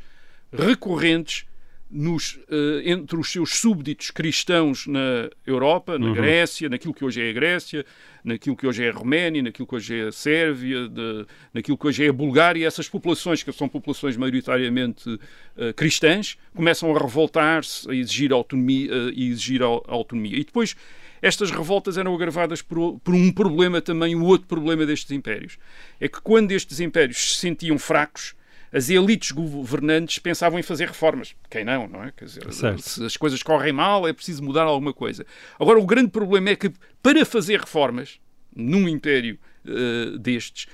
recorrentes 0.52 1.46
nos, 1.92 2.36
uh, 2.48 2.80
entre 2.84 3.16
os 3.18 3.30
seus 3.30 3.58
súbditos 3.58 4.10
cristãos 4.10 4.86
na 4.86 5.28
Europa, 5.46 5.98
na 5.98 6.06
uhum. 6.06 6.14
Grécia, 6.14 6.68
naquilo 6.68 6.94
que 6.94 7.04
hoje 7.04 7.20
é 7.20 7.28
a 7.28 7.32
Grécia, 7.32 7.84
naquilo 8.24 8.56
que 8.56 8.66
hoje 8.66 8.84
é 8.84 8.88
a 8.88 8.92
Roménia, 8.92 9.42
naquilo 9.42 9.66
que 9.66 9.74
hoje 9.74 10.00
é 10.00 10.08
a 10.08 10.12
Sérvia, 10.12 10.88
de, 10.88 11.26
naquilo 11.52 11.76
que 11.76 11.86
hoje 11.86 12.06
é 12.06 12.08
a 12.08 12.12
Bulgária, 12.12 12.66
essas 12.66 12.88
populações, 12.88 13.42
que 13.42 13.52
são 13.52 13.68
populações 13.68 14.16
maioritariamente 14.16 15.08
uh, 15.10 15.74
cristãs, 15.76 16.38
começam 16.54 16.94
a 16.96 16.98
revoltar-se, 16.98 17.90
a 17.90 17.94
exigir 17.94 18.32
autonomia, 18.32 18.90
uh, 18.90 19.10
e 19.14 19.30
exigir 19.30 19.62
a, 19.62 19.66
autonomia. 19.66 20.36
E 20.36 20.44
depois 20.44 20.74
estas 21.20 21.50
revoltas 21.50 21.98
eram 21.98 22.14
agravadas 22.14 22.62
por, 22.62 22.98
por, 23.00 23.14
um 23.14 23.30
problema 23.30 23.82
também, 23.82 24.16
o 24.16 24.24
outro 24.24 24.48
problema 24.48 24.86
destes 24.86 25.10
impérios. 25.10 25.58
É 26.00 26.08
que 26.08 26.20
quando 26.20 26.52
estes 26.52 26.80
impérios 26.80 27.34
se 27.34 27.40
sentiam 27.40 27.78
fracos, 27.78 28.34
as 28.72 28.88
elites 28.88 29.32
governantes 29.32 30.18
pensavam 30.18 30.58
em 30.58 30.62
fazer 30.62 30.88
reformas. 30.88 31.34
Quem 31.50 31.64
não, 31.64 31.86
não 31.86 32.02
é? 32.02 32.12
Quer 32.12 32.24
dizer, 32.24 32.52
certo. 32.52 32.82
se 32.82 33.04
as 33.04 33.16
coisas 33.16 33.42
correm 33.42 33.72
mal, 33.72 34.08
é 34.08 34.12
preciso 34.12 34.42
mudar 34.42 34.62
alguma 34.62 34.94
coisa. 34.94 35.26
Agora, 35.60 35.78
o 35.78 35.84
grande 35.84 36.10
problema 36.10 36.50
é 36.50 36.56
que 36.56 36.72
para 37.02 37.24
fazer 37.26 37.60
reformas 37.60 38.18
num 38.54 38.88
império 38.88 39.38
uh, 39.66 40.18
destes, 40.18 40.66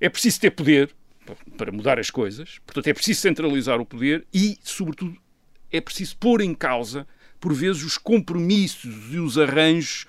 é 0.00 0.08
preciso 0.08 0.40
ter 0.40 0.50
poder 0.50 0.90
para 1.56 1.70
mudar 1.70 1.98
as 1.98 2.10
coisas, 2.10 2.58
portanto, 2.64 2.86
é 2.88 2.94
preciso 2.94 3.20
centralizar 3.20 3.80
o 3.80 3.86
poder 3.86 4.26
e, 4.32 4.58
sobretudo, 4.62 5.16
é 5.70 5.80
preciso 5.80 6.16
pôr 6.16 6.40
em 6.40 6.54
causa, 6.54 7.06
por 7.38 7.52
vezes, 7.52 7.82
os 7.82 7.98
compromissos 7.98 9.12
e 9.12 9.18
os 9.18 9.36
arranjos 9.36 10.06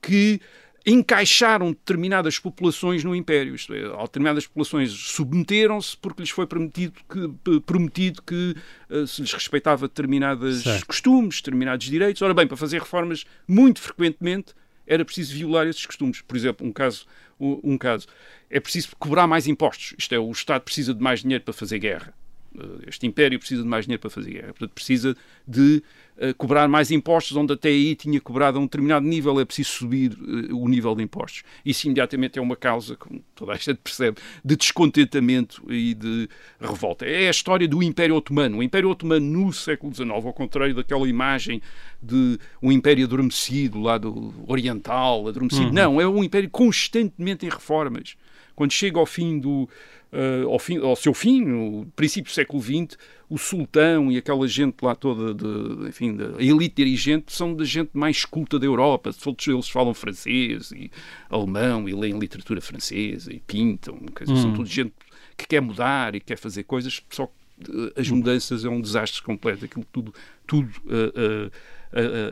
que 0.00 0.40
encaixaram 0.86 1.68
determinadas 1.68 2.38
populações 2.38 3.04
no 3.04 3.14
Império. 3.14 3.54
Isto 3.54 3.74
é, 3.74 3.82
determinadas 4.02 4.46
populações 4.46 4.90
submeteram-se 4.90 5.96
porque 5.96 6.22
lhes 6.22 6.30
foi 6.30 6.46
prometido 6.46 6.94
que, 7.08 7.60
prometido 7.60 8.22
que 8.22 8.56
uh, 8.90 9.06
se 9.06 9.22
lhes 9.22 9.32
respeitava 9.32 9.86
determinados 9.86 10.64
costumes, 10.86 11.36
determinados 11.36 11.86
direitos. 11.86 12.20
Ora 12.22 12.34
bem, 12.34 12.46
para 12.46 12.56
fazer 12.56 12.80
reformas, 12.80 13.24
muito 13.46 13.80
frequentemente 13.80 14.54
era 14.86 15.04
preciso 15.04 15.34
violar 15.34 15.66
esses 15.66 15.86
costumes. 15.86 16.20
Por 16.20 16.36
exemplo, 16.36 16.66
um 16.66 16.72
caso, 16.72 17.06
um 17.38 17.78
caso 17.78 18.06
é 18.50 18.60
preciso 18.60 18.88
cobrar 18.98 19.26
mais 19.26 19.46
impostos. 19.46 19.94
Isto 19.98 20.14
é, 20.14 20.18
o 20.18 20.30
Estado 20.30 20.62
precisa 20.62 20.92
de 20.92 21.02
mais 21.02 21.20
dinheiro 21.20 21.44
para 21.44 21.54
fazer 21.54 21.78
guerra. 21.78 22.12
Eh, 22.58 22.88
este 22.88 23.06
império 23.06 23.38
precisa 23.38 23.62
de 23.62 23.68
mais 23.68 23.84
dinheiro 23.84 24.00
para 24.00 24.10
fazer 24.10 24.30
guerra. 24.30 24.48
Portanto, 24.48 24.72
precisa 24.72 25.16
de 25.46 25.82
uh, 26.18 26.34
cobrar 26.36 26.68
mais 26.68 26.90
impostos, 26.90 27.36
onde 27.36 27.52
até 27.52 27.68
aí 27.68 27.94
tinha 27.94 28.20
cobrado 28.20 28.58
a 28.58 28.60
um 28.60 28.64
determinado 28.64 29.06
nível, 29.06 29.40
é 29.40 29.44
preciso 29.44 29.70
subir 29.70 30.12
uh, 30.12 30.56
o 30.56 30.68
nível 30.68 30.94
de 30.94 31.02
impostos. 31.02 31.42
Isso 31.64 31.86
imediatamente 31.86 32.38
é 32.38 32.42
uma 32.42 32.56
causa, 32.56 32.96
como 32.96 33.22
toda 33.34 33.52
a 33.52 33.56
gente 33.56 33.76
percebe, 33.76 34.18
de 34.44 34.56
descontentamento 34.56 35.62
e 35.70 35.94
de 35.94 36.28
revolta. 36.60 37.06
É 37.06 37.28
a 37.28 37.30
história 37.30 37.66
do 37.66 37.82
Império 37.82 38.14
Otomano. 38.14 38.58
O 38.58 38.62
Império 38.62 38.90
Otomano 38.90 39.26
no 39.26 39.52
século 39.52 39.94
XIX, 39.94 40.10
ao 40.10 40.32
contrário 40.32 40.74
daquela 40.74 41.08
imagem 41.08 41.62
de 42.02 42.38
um 42.60 42.70
império 42.70 43.04
adormecido, 43.04 43.80
lá 43.80 43.96
do 43.96 44.34
oriental, 44.46 45.28
adormecido. 45.28 45.66
Uhum. 45.66 45.72
Não, 45.72 46.00
é 46.00 46.06
um 46.06 46.22
império 46.22 46.50
constantemente 46.50 47.46
em 47.46 47.48
reformas. 47.48 48.16
Quando 48.54 48.72
chega 48.72 48.98
ao 48.98 49.06
fim 49.06 49.38
do, 49.38 49.68
uh, 50.12 50.48
ao, 50.48 50.58
fim, 50.58 50.78
ao, 50.78 50.94
seu 50.94 51.14
fim, 51.14 51.44
no 51.44 51.86
princípio 51.96 52.30
do 52.30 52.34
século 52.34 52.62
XX, 52.62 52.96
o 53.28 53.38
sultão 53.38 54.12
e 54.12 54.18
aquela 54.18 54.46
gente 54.46 54.76
lá 54.82 54.94
toda, 54.94 55.34
de, 55.34 55.88
enfim, 55.88 56.14
da 56.14 56.42
elite 56.42 56.76
dirigente, 56.76 57.32
são 57.32 57.54
da 57.54 57.64
gente 57.64 57.90
mais 57.94 58.24
culta 58.24 58.58
da 58.58 58.66
Europa. 58.66 59.12
Todos 59.12 59.46
eles 59.48 59.68
falam 59.68 59.94
francês 59.94 60.70
e 60.72 60.90
alemão 61.30 61.88
e 61.88 61.94
leem 61.94 62.18
literatura 62.18 62.60
francesa 62.60 63.32
e 63.32 63.40
pintam. 63.40 63.98
Dizer, 64.20 64.32
hum. 64.32 64.36
São 64.36 64.54
toda 64.54 64.68
gente 64.68 64.92
que 65.36 65.46
quer 65.46 65.62
mudar 65.62 66.14
e 66.14 66.20
quer 66.20 66.36
fazer 66.36 66.64
coisas, 66.64 67.02
só 67.10 67.26
que 67.26 67.70
uh, 67.70 67.92
as 67.96 68.08
mudanças 68.10 68.64
é 68.64 68.68
um 68.68 68.80
desastre 68.80 69.22
completo. 69.22 69.64
Aquilo 69.64 69.86
tudo, 69.90 70.14
tudo 70.46 70.70
uh, 70.86 71.50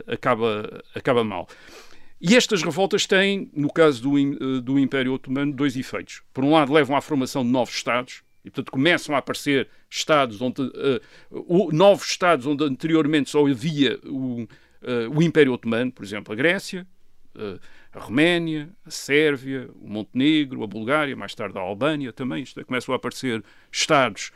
acaba, 0.07 0.83
acaba 0.95 1.23
mal. 1.23 1.47
E 2.21 2.35
estas 2.35 2.61
revoltas 2.61 3.07
têm, 3.07 3.49
no 3.51 3.73
caso 3.73 4.03
do, 4.03 4.19
eh, 4.19 4.61
do 4.61 4.77
Império 4.77 5.13
Otomano, 5.13 5.51
dois 5.51 5.75
efeitos. 5.75 6.21
Por 6.31 6.43
um 6.43 6.51
lado, 6.51 6.71
levam 6.71 6.95
à 6.95 7.01
formação 7.01 7.43
de 7.43 7.49
novos 7.49 7.73
Estados, 7.73 8.21
e 8.45 8.49
portanto 8.49 8.71
começam 8.71 9.15
a 9.15 9.17
aparecer 9.17 9.67
Estados 9.89 10.41
onde, 10.41 10.61
uh, 10.61 11.71
novos 11.71 12.07
Estados 12.07 12.45
onde 12.45 12.63
anteriormente 12.63 13.29
só 13.29 13.45
havia 13.45 13.99
o, 14.05 14.43
uh, 14.43 14.47
o 15.15 15.21
Império 15.21 15.53
Otomano, 15.53 15.91
por 15.91 16.03
exemplo, 16.03 16.31
a 16.31 16.35
Grécia, 16.35 16.87
uh, 17.35 17.59
a 17.91 17.99
Roménia, 17.99 18.69
a 18.85 18.91
Sérvia, 18.91 19.69
o 19.75 19.87
Montenegro, 19.87 20.63
a 20.63 20.67
Bulgária, 20.67 21.15
mais 21.15 21.35
tarde 21.35 21.57
a 21.57 21.61
Albânia 21.61 22.13
também. 22.13 22.43
Isto 22.43 22.59
é, 22.59 22.63
começam 22.63 22.93
a 22.93 22.95
aparecer 22.95 23.43
Estados 23.71 24.31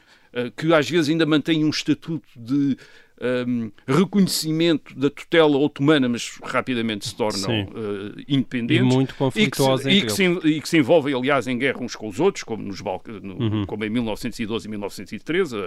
que 0.57 0.73
às 0.73 0.89
vezes 0.89 1.09
ainda 1.09 1.25
mantêm 1.25 1.63
um 1.63 1.69
estatuto 1.69 2.27
de 2.35 2.75
um, 3.21 3.71
reconhecimento 3.87 4.97
da 4.97 5.09
tutela 5.09 5.57
otomana, 5.57 6.09
mas 6.09 6.37
rapidamente 6.43 7.07
se 7.07 7.15
tornam 7.15 7.63
uh, 7.63 8.21
independentes. 8.27 8.93
E 8.93 8.95
muito 8.95 9.15
conflituosos 9.15 9.85
e 9.85 10.01
que, 10.01 10.11
se, 10.11 10.23
e, 10.23 10.35
que 10.35 10.41
se, 10.41 10.47
e 10.47 10.61
que 10.61 10.69
se 10.69 10.77
envolvem, 10.77 11.13
aliás, 11.13 11.47
em 11.47 11.57
guerra 11.57 11.81
uns 11.81 11.95
com 11.95 12.07
os 12.07 12.19
outros, 12.19 12.43
como, 12.43 12.63
nos 12.63 12.81
no, 12.81 13.41
uhum. 13.41 13.65
como 13.65 13.85
em 13.85 13.89
1912 13.89 14.67
e 14.67 14.69
1913, 14.69 15.57
a, 15.57 15.59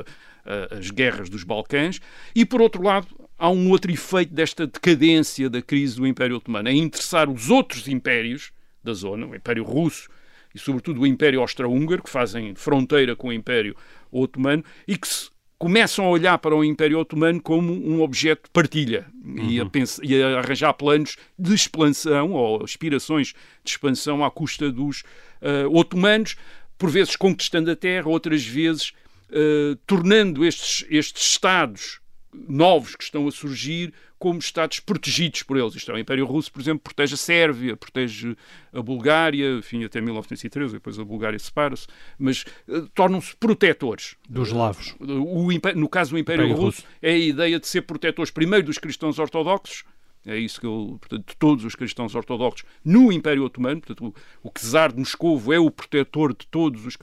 a, 0.44 0.78
as 0.78 0.90
guerras 0.90 1.28
dos 1.28 1.42
Balcãs. 1.42 2.00
E, 2.34 2.44
por 2.44 2.60
outro 2.60 2.82
lado, 2.82 3.08
há 3.38 3.50
um 3.50 3.70
outro 3.70 3.90
efeito 3.90 4.34
desta 4.34 4.66
decadência 4.66 5.48
da 5.48 5.62
crise 5.62 5.96
do 5.96 6.06
Império 6.06 6.36
Otomano, 6.36 6.68
é 6.68 6.72
interessar 6.72 7.30
os 7.30 7.50
outros 7.50 7.88
impérios 7.88 8.52
da 8.82 8.92
zona, 8.92 9.26
o 9.26 9.34
Império 9.34 9.64
Russo 9.64 10.08
e, 10.54 10.58
sobretudo, 10.58 11.00
o 11.00 11.06
Império 11.06 11.40
Austro-Húngaro, 11.40 12.02
que 12.02 12.10
fazem 12.10 12.54
fronteira 12.54 13.14
com 13.16 13.28
o 13.28 13.32
Império 13.32 13.76
Otomano 14.10 14.64
e 14.86 14.96
que 14.96 15.06
se 15.06 15.30
começam 15.58 16.04
a 16.04 16.08
olhar 16.08 16.38
para 16.38 16.54
o 16.54 16.64
Império 16.64 16.98
Otomano 16.98 17.42
como 17.42 17.72
um 17.72 18.00
objeto 18.00 18.44
de 18.44 18.50
partilha 18.50 19.06
uhum. 19.24 19.50
e, 19.50 19.58
a 19.58 19.64
uhum. 19.64 19.68
pensar, 19.68 20.04
e, 20.04 20.22
a 20.22 20.38
arranjar 20.38 20.72
planos 20.74 21.16
de 21.38 21.52
expansão 21.52 22.32
ou 22.32 22.62
aspirações 22.62 23.34
de 23.64 23.70
expansão 23.70 24.24
à 24.24 24.30
custa 24.30 24.70
dos 24.70 25.02
uh, 25.42 25.76
otomanos, 25.76 26.36
por 26.78 26.90
vezes 26.90 27.16
conquistando 27.16 27.70
a 27.70 27.76
terra, 27.76 28.08
outras 28.08 28.46
vezes 28.46 28.92
uh, 29.30 29.74
tornando 29.86 30.44
estes, 30.44 30.86
estes 30.88 31.32
Estados 31.32 32.00
novos 32.32 32.94
que 32.94 33.04
estão 33.04 33.26
a 33.26 33.30
surgir 33.30 33.92
como 34.18 34.38
Estados 34.38 34.80
protegidos 34.80 35.42
por 35.42 35.56
eles. 35.56 35.74
Isto 35.74 35.92
é, 35.92 35.94
o 35.94 35.98
Império 35.98 36.26
Russo, 36.26 36.52
por 36.52 36.60
exemplo, 36.60 36.80
protege 36.80 37.14
a 37.14 37.16
Sérvia, 37.16 37.76
protege 37.76 38.36
a 38.72 38.82
Bulgária, 38.82 39.58
enfim, 39.58 39.84
até 39.84 40.00
1913, 40.00 40.74
depois 40.74 40.98
a 40.98 41.04
Bulgária 41.04 41.38
separa-se, 41.38 41.86
mas 42.18 42.44
uh, 42.66 42.88
tornam-se 42.88 43.36
protetores. 43.36 44.16
Dos 44.28 44.48
eslavos. 44.48 44.94
Uh, 45.00 45.76
no 45.76 45.88
caso 45.88 46.10
do 46.10 46.18
Império, 46.18 46.44
Império 46.44 46.62
Russo, 46.62 46.82
Russo, 46.82 46.88
é 47.00 47.12
a 47.12 47.18
ideia 47.18 47.60
de 47.60 47.66
ser 47.66 47.82
protetores 47.82 48.30
primeiro 48.30 48.66
dos 48.66 48.78
cristãos 48.78 49.18
ortodoxos, 49.18 49.84
é 50.28 50.36
isso 50.36 50.60
que 50.60 50.66
eu, 50.66 50.98
portanto, 51.00 51.26
de 51.26 51.36
todos 51.36 51.64
os 51.64 51.74
cristãos 51.74 52.14
ortodoxos 52.14 52.64
no 52.84 53.10
Império 53.10 53.44
Otomano, 53.44 53.80
portanto, 53.80 54.14
o, 54.42 54.50
czar 54.50 54.92
de 54.92 54.98
Moscovo 54.98 55.52
é 55.52 55.58
o 55.58 55.70
protetor 55.70 56.36
de 56.36 56.46
todos 56.46 56.84
os, 56.84 56.96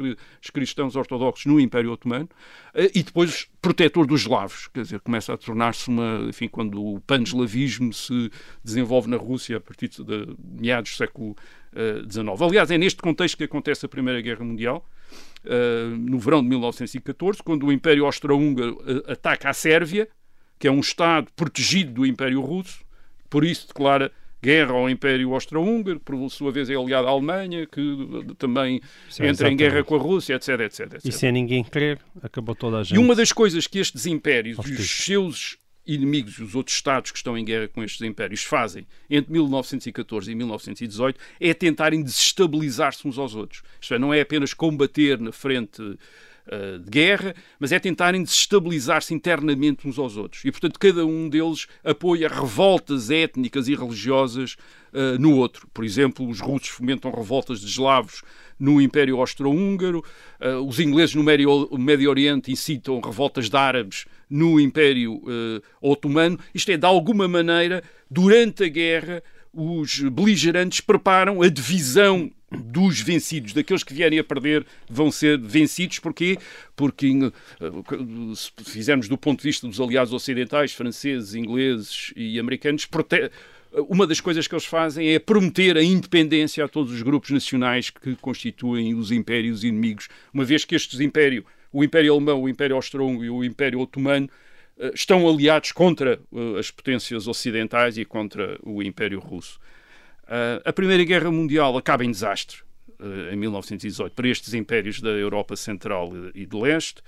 os 0.44 0.50
cristãos 0.52 0.96
ortodoxos 0.96 1.46
no 1.48 1.60
Império 1.60 1.92
Otomano, 1.92 2.30
eh, 2.76 2.92
e 2.94 3.02
depois 3.02 3.48
protetor 3.60 4.06
dos 4.06 4.22
eslavos, 4.22 4.68
quer 4.68 4.84
dizer, 4.84 5.00
começa 5.00 5.34
a 5.34 5.38
tornar-se 5.38 5.90
uma, 5.90 6.28
enfim, 6.30 6.48
quando 6.48 6.80
o 6.84 7.02
pan-eslavismo 7.02 7.92
se 7.92 8.30
desenvolve 8.64 9.10
na 9.10 9.18
Rússia 9.18 9.58
a 9.58 9.60
partir 9.60 9.90
de, 9.90 10.36
meados 10.40 10.92
do 10.92 10.98
século 10.98 11.36
XIX. 12.08 12.28
Uh, 12.40 12.44
Aliás, 12.44 12.70
é 12.70 12.78
neste 12.78 13.02
contexto 13.02 13.38
que 13.38 13.44
acontece 13.44 13.84
a 13.88 13.90
Primeira 13.90 14.22
Guerra 14.22 14.46
Mundial, 14.46 14.88
uh, 15.46 15.98
no 15.98 16.20
verão 16.20 16.44
de 16.44 16.50
1914, 16.50 17.42
quando 17.42 17.66
o 17.66 17.72
Império 17.72 18.06
Austro-Húngaro 18.06 18.80
ataca 19.08 19.50
a 19.50 19.54
Sérvia, 19.54 20.08
que 20.60 20.68
é 20.68 20.72
um 20.72 20.80
Estado 20.80 21.28
protegido 21.36 21.92
do 21.92 22.06
Império 22.06 22.42
Russo, 22.42 22.85
por 23.30 23.44
isso 23.44 23.68
declara 23.68 24.12
guerra 24.42 24.74
ao 24.74 24.88
Império 24.88 25.34
Austro-Húngaro, 25.34 26.00
por 26.00 26.30
sua 26.30 26.52
vez 26.52 26.70
é 26.70 26.76
aliado 26.76 27.08
à 27.08 27.10
Alemanha, 27.10 27.66
que 27.66 27.82
também 28.38 28.80
Sim, 29.10 29.24
entra 29.24 29.32
exatamente. 29.32 29.54
em 29.54 29.58
guerra 29.58 29.84
com 29.84 29.96
a 29.96 29.98
Rússia, 29.98 30.36
etc, 30.36 30.60
etc, 30.60 30.80
etc. 30.94 31.06
E 31.06 31.12
sem 31.12 31.32
ninguém 31.32 31.64
querer, 31.64 32.00
acabou 32.22 32.54
toda 32.54 32.78
a 32.78 32.84
gente. 32.84 32.96
E 32.96 33.00
uma 33.00 33.16
das 33.16 33.32
coisas 33.32 33.66
que 33.66 33.80
estes 33.80 34.06
impérios 34.06 34.58
e 34.68 34.74
os 34.74 34.90
seus 35.04 35.58
inimigos, 35.88 36.40
os 36.40 36.56
outros 36.56 36.76
Estados 36.76 37.12
que 37.12 37.18
estão 37.18 37.38
em 37.38 37.46
guerra 37.46 37.68
com 37.68 37.84
estes 37.84 38.02
impérios, 38.02 38.44
fazem 38.44 38.86
entre 39.10 39.32
1914 39.32 40.32
e 40.32 40.36
1918 40.36 41.20
é 41.40 41.54
tentarem 41.54 42.04
desestabilizar-se 42.04 43.08
uns 43.08 43.18
aos 43.18 43.36
outros. 43.36 43.64
Isto 43.80 43.94
é, 43.96 44.00
não 44.00 44.14
é 44.14 44.22
apenas 44.22 44.54
combater 44.54 45.20
na 45.20 45.32
frente 45.32 45.82
uh, 46.48 46.80
de 46.80 46.90
guerra, 46.90 47.36
mas 47.60 47.72
é 47.72 47.80
tentarem 47.80 48.24
desestabilizar-se 48.24 49.14
internamente 49.14 49.88
uns 49.88 49.98
aos 49.98 50.18
outros. 50.18 50.44
E, 50.46 50.52
portanto, 50.52 50.80
cada 50.80 51.06
um 51.06 51.30
deles 51.30 51.68
apoia 51.84 52.28
revoltas 52.28 53.10
étnicas 53.10 53.68
e 53.68 53.76
religiosas 53.76 54.56
uh, 54.94 55.20
no 55.20 55.36
outro. 55.36 55.68
Por 55.74 55.84
exemplo, 55.84 56.28
os 56.28 56.40
russos 56.40 56.70
fomentam 56.70 57.12
revoltas 57.12 57.62
de 57.62 57.68
eslavos 57.68 58.24
no 58.60 58.82
Império 58.82 59.18
Austro-Húngaro, 59.20 60.04
uh, 60.42 60.68
os 60.68 60.80
ingleses 60.80 61.16
no 61.16 61.24
Médio, 61.24 61.70
Médio, 61.78 62.10
Oriente 62.10 62.52
incitam 62.52 63.00
revoltas 63.00 63.50
de 63.50 63.58
árabes 63.58 64.06
no 64.30 64.60
Império 64.60 65.22
Otomano. 65.80 66.40
Isto 66.54 66.72
é, 66.72 66.78
de 66.78 66.86
alguma 66.86 67.28
maneira, 67.28 67.84
durante 68.10 68.64
a 68.64 68.68
guerra, 68.68 69.22
os 69.54 70.00
beligerantes 70.00 70.82
preparam 70.82 71.42
a 71.42 71.48
divisão 71.48 72.32
dos 72.56 73.02
vencidos, 73.02 73.54
daqueles 73.54 73.84
que 73.84 73.94
vierem 73.94 74.20
a 74.20 74.24
perder, 74.24 74.66
vão 74.90 75.12
ser 75.12 75.40
vencidos. 75.40 76.00
Porquê? 76.00 76.38
Porque, 76.76 77.08
eh, 77.08 77.72
se 78.36 78.52
fizermos 78.72 79.08
do 79.08 79.18
ponto 79.18 79.42
de 79.42 79.48
vista 79.48 79.68
dos 79.68 79.80
aliados 79.80 80.14
ocidentais, 80.14 80.74
franceses, 80.74 81.36
ingleses 81.36 82.14
e 82.16 82.40
americanos, 82.40 82.86
uma 83.90 84.08
das 84.08 84.22
coisas 84.22 84.48
que 84.48 84.56
eles 84.56 84.66
fazem 84.66 85.14
é 85.14 85.20
prometer 85.20 85.78
a 85.78 85.84
independência 85.84 86.64
a 86.64 86.68
todos 86.68 86.94
os 86.94 87.02
grupos 87.02 87.32
nacionais 87.32 87.90
que 87.90 88.16
constituem 88.16 88.96
os 88.96 89.12
impérios 89.12 89.64
inimigos, 89.64 90.08
uma 90.34 90.46
vez 90.46 90.64
que 90.64 90.76
estes 90.76 91.00
impérios, 91.00 91.44
o 91.72 91.84
Império 91.84 92.14
Alemão, 92.14 92.42
o 92.42 92.50
Império 92.50 92.76
Austro-Húngaro 92.78 93.26
e 93.26 93.30
o 93.30 93.44
Império 93.44 93.80
Otomano, 93.80 94.30
eh, 94.78 94.92
estão 94.94 95.28
aliados 95.28 95.72
contra 95.72 96.20
eh, 96.34 96.60
as 96.60 96.72
potências 96.72 97.28
ocidentais 97.28 97.98
e 97.98 98.06
contra 98.06 98.58
o 98.64 98.82
Império 98.82 99.20
Russo. 99.20 99.60
Eh, 100.28 100.62
a 100.66 100.74
Primeira 100.74 101.04
Guerra 101.04 101.32
Mundial 101.32 101.78
acaba 101.78 102.04
em 102.04 102.12
desastre 102.12 102.64
em 103.32 103.36
1918 103.36 104.14
para 104.14 104.28
estes 104.28 104.54
impérios 104.54 105.02
da 105.02 105.10
Europa 105.10 105.56
Central 105.58 106.12
e 106.34 106.46
de 106.46 106.56
Leste. 106.56 107.02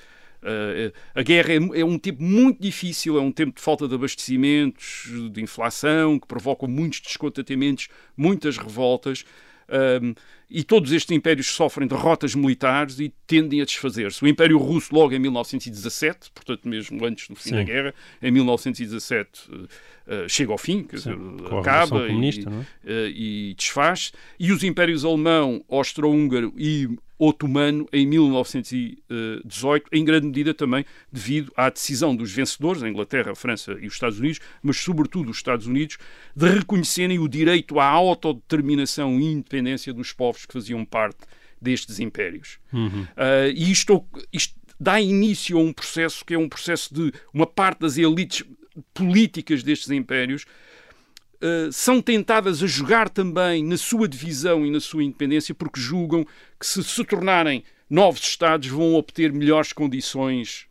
a 1.15 1.21
guerra 1.21 1.53
é, 1.53 1.79
é, 1.79 1.85
um 1.85 1.97
tempo 1.97 2.21
muito 2.21 2.61
difícil, 2.61 3.17
é 3.17 3.21
um 3.21 3.31
tempo 3.31 3.55
de 3.55 3.61
falta 3.61 3.87
de 3.87 3.95
abastecimentos, 3.95 5.09
de 5.31 5.41
inflação, 5.41 6.19
que 6.19 6.27
provoca 6.27 6.67
muitos 6.67 6.99
descontentamentos, 6.99 7.87
muitas 8.17 8.57
revoltas. 8.57 9.23
Um, 9.69 10.13
e 10.49 10.63
todos 10.63 10.93
estes 10.93 11.15
impérios 11.15 11.47
sofrem 11.47 11.87
derrotas 11.87 12.33
militares 12.33 12.99
e 12.99 13.13
tendem 13.25 13.61
a 13.61 13.65
desfazer-se. 13.65 14.23
O 14.23 14.27
Império 14.27 14.57
Russo, 14.57 14.95
logo 14.95 15.13
em 15.13 15.19
1917, 15.19 16.31
portanto, 16.33 16.67
mesmo 16.67 17.05
antes 17.05 17.27
do 17.27 17.35
fim 17.35 17.49
Sim. 17.49 17.55
da 17.55 17.63
guerra, 17.63 17.93
em 18.21 18.31
1917 18.31 19.51
uh, 19.51 19.55
uh, 19.55 20.29
chega 20.29 20.53
ao 20.53 20.57
fim, 20.57 20.83
quer 20.83 20.95
dizer, 20.95 21.17
acaba 21.59 22.07
e, 22.07 22.29
é? 22.29 22.49
uh, 22.49 23.07
e 23.09 23.53
desfaz. 23.57 24.13
E 24.39 24.51
os 24.53 24.63
impérios 24.63 25.03
alemão, 25.03 25.63
austro-húngaro 25.67 26.53
e 26.57 26.87
otomano 27.19 27.87
em 27.91 28.05
1918, 28.05 29.89
em 29.91 30.05
grande 30.05 30.27
medida 30.27 30.53
também 30.53 30.85
devido 31.11 31.51
à 31.55 31.69
decisão 31.69 32.15
dos 32.15 32.31
vencedores, 32.31 32.83
a 32.83 32.89
Inglaterra, 32.89 33.31
a 33.31 33.35
França 33.35 33.77
e 33.79 33.87
os 33.87 33.93
Estados 33.93 34.19
Unidos, 34.19 34.39
mas 34.61 34.77
sobretudo 34.77 35.31
os 35.31 35.37
Estados 35.37 35.65
Unidos, 35.65 35.97
de 36.35 36.47
reconhecerem 36.49 37.19
o 37.19 37.27
direito 37.27 37.79
à 37.79 37.85
autodeterminação 37.85 39.19
e 39.19 39.25
independência 39.25 39.91
dos 39.93 40.13
povos 40.13 40.45
que 40.45 40.53
faziam 40.53 40.85
parte 40.85 41.19
destes 41.59 41.99
impérios. 41.99 42.59
Uhum. 42.71 43.03
Uh, 43.03 43.49
e 43.55 43.71
isto, 43.71 44.05
isto 44.31 44.53
dá 44.79 45.01
início 45.01 45.57
a 45.57 45.61
um 45.61 45.73
processo 45.73 46.23
que 46.23 46.35
é 46.35 46.37
um 46.37 46.47
processo 46.47 46.93
de 46.93 47.11
uma 47.33 47.47
parte 47.47 47.79
das 47.79 47.97
elites 47.97 48.43
políticas 48.93 49.63
destes 49.63 49.89
impérios 49.89 50.45
Uh, 51.37 51.71
são 51.71 52.01
tentadas 52.01 52.63
a 52.63 52.65
jogar 52.65 53.09
também 53.09 53.63
na 53.63 53.77
sua 53.77 54.07
divisão 54.07 54.65
e 54.65 54.71
na 54.71 54.79
sua 54.79 55.03
independência 55.03 55.53
porque 55.53 55.79
julgam 55.79 56.25
que 56.59 56.65
se 56.65 56.83
se 56.83 57.03
tornarem 57.03 57.63
novos 57.89 58.21
Estados 58.21 58.67
vão 58.67 58.95
obter 58.95 59.31
melhores 59.31 59.71
condições 59.71 60.67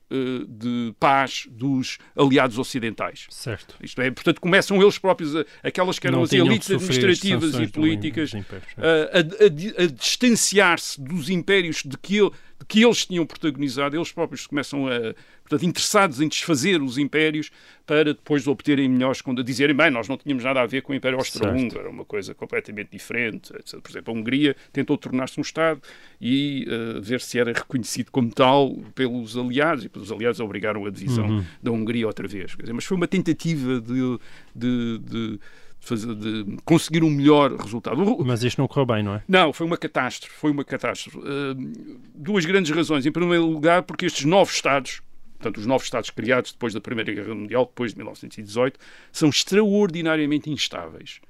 de 0.49 0.95
paz 1.01 1.47
dos 1.51 1.99
aliados 2.16 2.59
ocidentais. 2.59 3.27
Certo. 3.29 3.77
Isto 3.83 4.01
é, 4.01 4.11
portanto, 4.11 4.40
começam 4.40 4.81
eles 4.81 4.99
próprios, 4.99 5.35
a, 5.35 5.45
aquelas 5.62 5.99
que 5.99 6.07
eram 6.07 6.19
Não 6.19 6.25
as 6.25 6.33
elites 6.33 6.71
administrativas 6.71 7.55
e 7.55 7.66
políticas, 7.66 8.33
impérios, 8.33 8.73
uh, 8.75 9.79
a, 9.79 9.83
a, 9.83 9.85
a 9.85 9.87
distanciar-se 9.87 11.01
dos 11.01 11.29
impérios 11.29 11.83
de 11.85 11.97
que, 11.99 12.21
de 12.21 12.66
que 12.69 12.85
eles 12.85 13.05
tinham 13.05 13.27
protagonizado. 13.27 13.97
Eles 13.97 14.12
próprios 14.12 14.47
começam 14.47 14.87
a 14.87 15.14
portanto, 15.47 15.64
interessados 15.64 16.21
em 16.21 16.29
desfazer 16.29 16.83
os 16.83 16.99
impérios 16.99 17.51
para 17.87 18.12
depois 18.12 18.47
obterem 18.49 18.88
melhores, 18.88 19.21
quando 19.21 19.45
dizerem, 19.45 19.75
bem, 19.75 19.90
nós 19.90 20.09
não 20.09 20.16
tínhamos 20.16 20.42
nada 20.42 20.61
a 20.61 20.66
ver 20.66 20.83
com 20.83 20.92
o 20.92 20.97
Império 20.97 21.19
Austro-Húngaro, 21.19 21.81
era 21.81 21.88
uma 21.88 22.05
coisa 22.05 22.35
completamente 22.35 22.90
diferente. 22.90 23.53
Por 23.53 23.90
exemplo, 23.90 24.12
a 24.12 24.16
Hungria 24.16 24.57
tentou 24.73 24.99
tornar-se 24.99 25.38
um 25.38 25.42
Estado 25.42 25.81
e 26.21 26.66
uh, 26.69 27.01
ver 27.01 27.21
se 27.21 27.38
era 27.38 27.53
reconhecido 27.53 28.11
como 28.11 28.29
tal 28.33 28.75
pelos 28.95 29.37
aliados, 29.37 29.85
e 29.85 29.88
pelos 29.96 30.12
aliados 30.12 30.38
obrigaram 30.40 30.85
a 30.85 30.90
divisão 30.90 31.26
uhum. 31.26 31.44
da 31.62 31.72
Hungria 31.72 32.06
outra 32.06 32.28
vez. 32.28 32.54
Dizer, 32.59 32.72
mas 32.72 32.85
foi 32.85 32.96
uma 32.96 33.09
tentativa 33.09 33.80
de, 33.80 34.18
de, 34.54 34.98
de 34.98 35.40
fazer, 35.80 36.14
de 36.14 36.56
conseguir 36.64 37.02
um 37.02 37.11
melhor 37.11 37.56
resultado. 37.56 37.96
Mas 38.24 38.44
isto 38.44 38.59
não 38.59 38.68
correu 38.68 38.87
bem, 38.87 39.02
não 39.02 39.14
é? 39.14 39.22
Não, 39.26 39.52
foi 39.52 39.66
uma 39.66 39.78
catástrofe. 39.78 40.35
Foi 40.37 40.50
uma 40.50 40.64
catástrofe. 40.64 41.18
Uh, 41.18 41.98
duas 42.14 42.44
grandes 42.44 42.70
razões. 42.70 43.06
Em 43.06 43.12
primeiro 43.12 43.46
lugar, 43.46 43.82
porque 43.82 44.04
estes 44.04 44.24
novos 44.24 44.54
Estados, 44.54 45.00
portanto, 45.38 45.59
os 45.59 45.66
novos 45.66 45.87
Estados 45.87 46.11
criados 46.11 46.52
depois 46.52 46.74
da 46.74 46.80
Primeira 46.80 47.12
Guerra 47.12 47.35
Mundial, 47.35 47.64
depois 47.64 47.92
de 47.92 47.98
1918, 47.98 48.78
são 49.11 49.30
extraordinariamente 49.30 50.50
instáveis. 50.50 51.20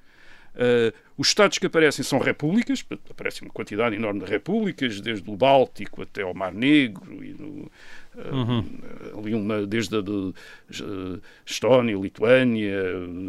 Uh, 0.56 0.90
os 1.18 1.28
Estados 1.28 1.58
que 1.58 1.66
aparecem 1.66 2.02
são 2.02 2.18
repúblicas, 2.18 2.84
aparece 3.10 3.42
uma 3.42 3.50
quantidade 3.50 3.94
enorme 3.94 4.20
de 4.20 4.26
repúblicas, 4.26 5.00
desde 5.00 5.30
o 5.30 5.36
Báltico 5.36 6.02
até 6.02 6.22
ao 6.22 6.32
Mar 6.34 6.52
Negro, 6.52 7.22
e 7.22 7.34
no, 7.34 7.70
uh, 8.14 8.34
uhum. 8.34 8.78
ali 9.18 9.34
uma, 9.34 9.66
desde 9.66 9.96
a 9.96 10.00
de, 10.00 10.10
uh, 10.10 10.34
Estónia, 11.44 11.96
Lituânia, 11.96 12.82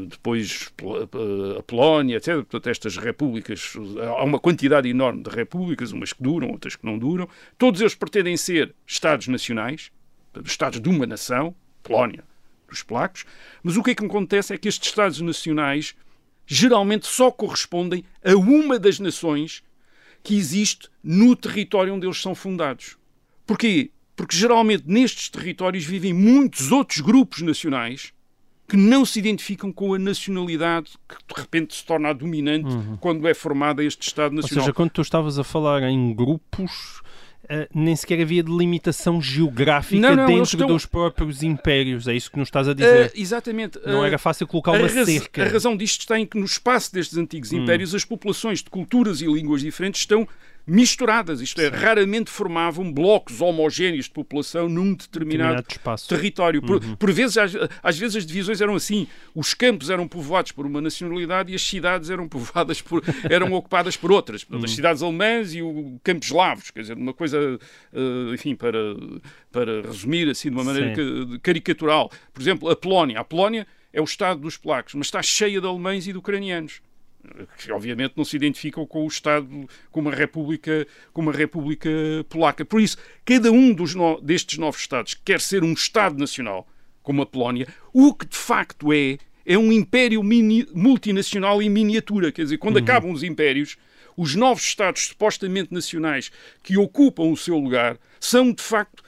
depois 0.07 0.71
a 1.57 1.63
Polónia, 1.63 2.15
etc. 2.17 2.35
Portanto, 2.35 2.67
estas 2.67 2.97
repúblicas, 2.97 3.73
há 4.17 4.23
uma 4.23 4.39
quantidade 4.39 4.87
enorme 4.87 5.23
de 5.23 5.29
repúblicas, 5.29 5.91
umas 5.91 6.13
que 6.13 6.23
duram, 6.23 6.49
outras 6.49 6.77
que 6.77 6.85
não 6.85 6.97
duram. 6.97 7.27
Todos 7.57 7.81
eles 7.81 7.95
pretendem 7.95 8.37
ser 8.37 8.73
Estados 8.85 9.27
nacionais, 9.27 9.91
Estados 10.45 10.79
de 10.79 10.87
uma 10.87 11.05
nação, 11.05 11.53
Polónia, 11.83 12.23
dos 12.69 12.83
polacos, 12.83 13.25
mas 13.63 13.75
o 13.75 13.83
que 13.83 13.91
é 13.91 13.95
que 13.95 14.05
acontece 14.05 14.53
é 14.53 14.57
que 14.57 14.67
estes 14.67 14.89
Estados 14.89 15.19
nacionais 15.19 15.95
geralmente 16.47 17.05
só 17.05 17.29
correspondem 17.29 18.03
a 18.23 18.33
uma 18.35 18.79
das 18.79 18.99
nações 18.99 19.61
que 20.23 20.35
existe 20.35 20.89
no 21.03 21.35
território 21.35 21.93
onde 21.93 22.07
eles 22.07 22.19
são 22.19 22.33
fundados. 22.33 22.97
Porquê? 23.45 23.91
Porque 24.15 24.35
geralmente 24.35 24.85
nestes 24.87 25.29
territórios 25.29 25.83
vivem 25.83 26.13
muitos 26.13 26.71
outros 26.71 27.01
grupos 27.01 27.41
nacionais 27.41 28.13
que 28.67 28.75
não 28.75 29.05
se 29.05 29.19
identificam 29.19 29.71
com 29.71 29.93
a 29.93 29.99
nacionalidade 29.99 30.91
que 31.07 31.15
de 31.15 31.41
repente 31.41 31.75
se 31.75 31.85
torna 31.85 32.09
a 32.09 32.13
dominante 32.13 32.67
uhum. 32.67 32.97
quando 32.97 33.25
é 33.27 33.33
formada 33.33 33.83
este 33.83 34.07
Estado 34.07 34.35
Nacional. 34.35 34.59
Ou 34.59 34.65
seja, 34.65 34.73
quando 34.73 34.89
tu 34.89 35.01
estavas 35.01 35.39
a 35.39 35.43
falar 35.43 35.83
em 35.83 36.13
grupos, 36.13 37.01
Uh, 37.49 37.67
nem 37.73 37.95
sequer 37.95 38.21
havia 38.21 38.43
delimitação 38.43 39.21
geográfica 39.21 40.01
não, 40.01 40.15
não, 40.15 40.25
dentro 40.25 40.43
estão... 40.43 40.67
dos 40.67 40.85
próprios 40.85 41.43
impérios. 41.43 42.05
É 42.07 42.13
isso 42.13 42.29
que 42.29 42.37
nos 42.37 42.49
estás 42.49 42.67
a 42.67 42.73
dizer. 42.73 43.07
Uh, 43.07 43.11
exatamente. 43.15 43.79
Não 43.85 44.01
uh, 44.01 44.05
era 44.05 44.17
fácil 44.17 44.45
colocar 44.45 44.71
uma 44.71 44.87
raz... 44.87 45.05
cerca. 45.05 45.43
A 45.43 45.47
razão 45.47 45.75
disto 45.77 46.01
está 46.01 46.19
em 46.19 46.25
que 46.25 46.37
no 46.37 46.45
espaço 46.45 46.93
destes 46.93 47.17
antigos 47.17 47.53
hum. 47.53 47.63
impérios 47.63 47.95
as 47.95 48.03
populações 48.03 48.61
de 48.61 48.69
culturas 48.69 49.21
e 49.21 49.25
línguas 49.25 49.61
diferentes 49.61 50.01
estão 50.01 50.27
misturadas, 50.67 51.39
isto 51.39 51.61
é, 51.61 51.71
Sim. 51.71 51.77
raramente 51.77 52.29
formavam 52.29 52.91
blocos 52.91 53.39
homogéneos 53.39 54.05
de 54.05 54.11
população 54.11 54.67
num 54.67 54.93
determinado, 54.93 55.63
determinado 55.63 56.07
território. 56.07 56.61
Por, 56.61 56.83
uhum. 56.83 56.95
por, 56.97 57.11
vezes, 57.11 57.37
às, 57.37 57.53
às, 57.81 57.97
vezes 57.97 58.17
as 58.17 58.25
divisões 58.25 58.59
eram 58.59 58.75
assim, 58.75 59.07
os 59.33 59.53
campos 59.53 59.89
eram 59.89 60.05
povoados 60.07 60.51
por 60.51 60.65
uma 60.65 60.81
nacionalidade 60.81 61.53
e 61.53 61.55
as 61.55 61.61
cidades 61.61 62.09
eram 62.09 62.27
povoadas 62.27 62.81
por, 62.81 63.01
eram 63.31 63.53
ocupadas 63.53 63.95
por 63.95 64.11
outras, 64.11 64.45
uhum. 64.49 64.65
as 64.65 64.71
cidades 64.71 65.01
alemãs 65.01 65.55
e 65.55 65.61
o 65.61 65.97
campos 66.03 66.27
eslavos, 66.27 66.69
quer 66.69 66.81
dizer, 66.81 66.97
uma 66.97 67.13
coisa, 67.13 67.39
uh, 67.39 68.33
enfim, 68.33 68.53
para, 68.53 68.77
para 69.49 69.81
resumir 69.83 70.29
assim 70.29 70.49
de 70.49 70.55
uma 70.55 70.65
maneira 70.65 70.93
Sim. 70.93 71.39
caricatural. 71.41 72.11
Por 72.33 72.41
exemplo, 72.41 72.69
a 72.69 72.75
Polónia. 72.75 73.21
A 73.21 73.23
Polónia 73.23 73.65
é 73.93 74.01
o 74.01 74.03
estado 74.03 74.41
dos 74.41 74.57
polacos, 74.57 74.93
mas 74.95 75.07
está 75.07 75.23
cheia 75.23 75.61
de 75.61 75.65
alemães 75.65 76.07
e 76.07 76.11
de 76.11 76.17
ucranianos 76.17 76.81
que 77.57 77.71
obviamente 77.71 78.13
não 78.15 78.25
se 78.25 78.35
identificam 78.35 78.85
com 78.85 79.03
o 79.03 79.07
Estado, 79.07 79.47
com 79.91 79.99
uma 79.99 80.13
República, 80.13 80.87
com 81.13 81.21
uma 81.21 81.31
República 81.31 81.89
Polaca. 82.29 82.65
Por 82.65 82.81
isso, 82.81 82.97
cada 83.25 83.51
um 83.51 83.73
dos 83.73 83.95
no, 83.95 84.19
destes 84.21 84.57
novos 84.57 84.81
Estados 84.81 85.13
quer 85.13 85.39
ser 85.41 85.63
um 85.63 85.73
Estado 85.73 86.17
nacional, 86.17 86.67
como 87.01 87.21
a 87.21 87.25
Polónia, 87.25 87.67
o 87.93 88.13
que 88.13 88.25
de 88.25 88.37
facto 88.37 88.91
é, 88.91 89.17
é 89.45 89.57
um 89.57 89.71
império 89.71 90.21
mini, 90.23 90.67
multinacional 90.73 91.61
em 91.61 91.69
miniatura. 91.69 92.31
Quer 92.31 92.43
dizer, 92.43 92.57
quando 92.57 92.77
uhum. 92.77 92.83
acabam 92.83 93.11
os 93.11 93.23
impérios, 93.23 93.77
os 94.15 94.35
novos 94.35 94.63
Estados 94.63 95.05
supostamente 95.07 95.73
nacionais 95.73 96.31
que 96.63 96.77
ocupam 96.77 97.23
o 97.23 97.37
seu 97.37 97.57
lugar 97.57 97.97
são, 98.19 98.51
de 98.51 98.63
facto, 98.63 99.03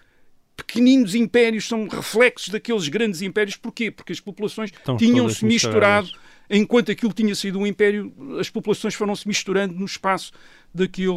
pequeninos 0.56 1.16
impérios 1.16 1.68
são 1.68 1.88
reflexos 1.88 2.50
daqueles 2.50 2.88
grandes 2.88 3.22
impérios. 3.22 3.56
Porquê? 3.56 3.90
Porque 3.90 4.14
as 4.14 4.20
populações 4.20 4.72
tinham-se 4.98 5.40
todas 5.40 5.42
misturadas. 5.42 6.14
Enquanto 6.50 6.92
aquilo 6.92 7.14
tinha 7.14 7.36
sido 7.36 7.60
um 7.60 7.68
império, 7.68 8.12
as 8.40 8.50
populações 8.50 8.96
foram-se 8.96 9.28
misturando 9.28 9.74
no 9.76 9.86
espaço 9.86 10.32
daquele 10.74 11.10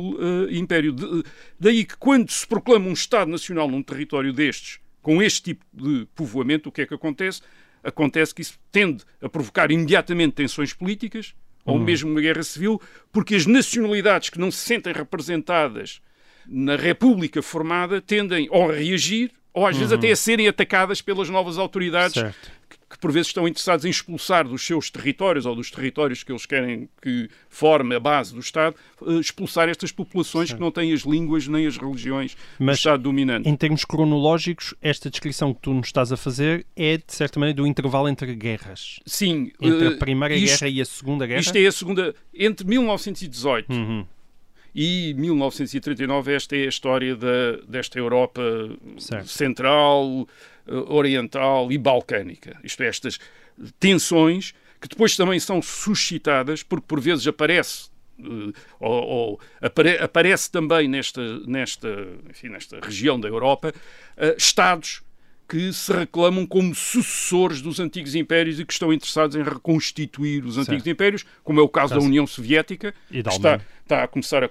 eh, 0.50 0.56
império. 0.58 0.92
De- 0.92 1.22
daí 1.58 1.84
que 1.84 1.96
quando 1.96 2.30
se 2.30 2.46
proclama 2.46 2.86
um 2.88 2.92
Estado 2.92 3.30
Nacional 3.30 3.68
num 3.68 3.82
território 3.82 4.32
destes, 4.32 4.78
com 5.00 5.22
este 5.22 5.42
tipo 5.42 5.64
de 5.72 6.06
povoamento, 6.14 6.68
o 6.68 6.72
que 6.72 6.82
é 6.82 6.86
que 6.86 6.94
acontece? 6.94 7.40
Acontece 7.82 8.34
que 8.34 8.42
isso 8.42 8.58
tende 8.70 9.04
a 9.20 9.28
provocar 9.28 9.70
imediatamente 9.70 10.34
tensões 10.34 10.72
políticas, 10.72 11.34
ou 11.64 11.78
mesmo 11.78 12.10
uma 12.10 12.20
guerra 12.20 12.42
civil, 12.42 12.80
porque 13.10 13.34
as 13.36 13.46
nacionalidades 13.46 14.30
que 14.30 14.38
não 14.38 14.50
se 14.50 14.58
sentem 14.58 14.92
representadas 14.92 16.00
na 16.46 16.76
República 16.76 17.40
formada 17.40 18.00
tendem 18.00 18.48
ou 18.50 18.68
a 18.70 18.74
reagir 18.74 19.30
ou 19.54 19.66
às 19.66 19.76
vezes 19.76 19.92
até 19.92 20.10
a 20.10 20.16
serem 20.16 20.48
atacadas 20.48 21.00
pelas 21.02 21.28
novas 21.28 21.58
autoridades 21.58 22.14
Certo. 22.14 22.50
Que, 22.92 22.98
por 22.98 23.10
vezes 23.10 23.28
estão 23.28 23.48
interessados 23.48 23.84
em 23.86 23.88
expulsar 23.90 24.46
dos 24.46 24.60
seus 24.64 24.90
territórios 24.90 25.46
ou 25.46 25.56
dos 25.56 25.70
territórios 25.70 26.22
que 26.22 26.30
eles 26.30 26.44
querem 26.44 26.88
que 27.00 27.28
forme 27.48 27.94
a 27.94 28.00
base 28.00 28.34
do 28.34 28.40
Estado, 28.40 28.76
eh, 29.06 29.14
expulsar 29.14 29.68
estas 29.70 29.90
populações 29.90 30.52
que 30.52 30.60
não 30.60 30.70
têm 30.70 30.92
as 30.92 31.00
línguas 31.00 31.48
nem 31.48 31.66
as 31.66 31.76
religiões 31.78 32.34
do 32.34 32.64
Mas 32.64 32.76
Estado 32.78 33.02
dominante. 33.02 33.48
Em 33.48 33.56
termos 33.56 33.84
cronológicos, 33.84 34.74
esta 34.82 35.08
descrição 35.08 35.54
que 35.54 35.60
tu 35.62 35.72
nos 35.72 35.86
estás 35.86 36.12
a 36.12 36.16
fazer 36.16 36.66
é, 36.76 36.98
de 36.98 37.04
certa 37.08 37.40
maneira, 37.40 37.56
do 37.56 37.66
intervalo 37.66 38.08
entre 38.08 38.34
guerras. 38.34 39.00
Sim, 39.06 39.50
Entre 39.60 39.86
eh, 39.86 39.88
a 39.94 39.96
Primeira 39.96 40.34
isto, 40.34 40.58
Guerra 40.60 40.68
e 40.68 40.80
a 40.80 40.84
Segunda 40.84 41.26
Guerra. 41.26 41.40
isto 41.40 41.56
é 41.56 41.66
a 41.66 41.72
segunda. 41.72 42.14
Entre 42.34 42.66
1918 42.66 43.72
Uhum. 43.72 44.06
e 44.74 45.14
1939, 45.18 46.32
esta 46.34 46.56
é 46.56 46.64
a 46.64 46.68
história 46.68 47.14
da, 47.16 47.56
desta 47.68 47.98
Europa 47.98 48.42
Certo. 48.98 49.28
central, 49.28 50.26
eh, 50.28 50.32
oriental 50.88 51.70
e 51.72 51.78
balcânica. 51.78 52.58
Isto 52.64 52.82
é, 52.82 52.86
estas 52.88 53.18
tensões 53.78 54.54
que 54.80 54.88
depois 54.88 55.16
também 55.16 55.38
são 55.38 55.62
suscitadas, 55.62 56.62
porque 56.62 56.84
por 56.86 57.00
vezes 57.00 57.26
aparece. 57.26 57.90
eh, 58.18 58.52
ou, 58.80 58.90
ou 59.04 59.40
apare- 59.60 59.98
aparece 60.00 60.50
também 60.50 60.88
nesta, 60.88 61.38
nesta, 61.46 61.88
enfim, 62.28 62.48
nesta 62.48 62.78
região 62.80 63.18
da 63.18 63.28
Europa 63.28 63.72
eh, 64.16 64.34
Estados 64.36 65.02
que 65.48 65.70
se 65.72 65.92
reclamam 65.92 66.46
como 66.46 66.74
sucessores 66.74 67.60
dos 67.60 67.78
antigos 67.78 68.14
impérios 68.14 68.58
e 68.58 68.64
que 68.64 68.72
estão 68.72 68.90
interessados 68.92 69.36
em 69.36 69.42
reconstituir 69.42 70.44
os 70.46 70.56
antigos 70.56 70.86
impérios, 70.86 71.24
como 71.44 71.60
é 71.60 71.62
o 71.62 71.68
caso 71.68 71.92
da 71.94 72.00
União 72.08 72.26
Soviética, 72.26 72.94
da 73.22 73.30
que 73.30 73.36
está, 73.36 73.56
está 73.82 74.02
a 74.04 74.08
começar 74.08 74.42
a, 74.42 74.48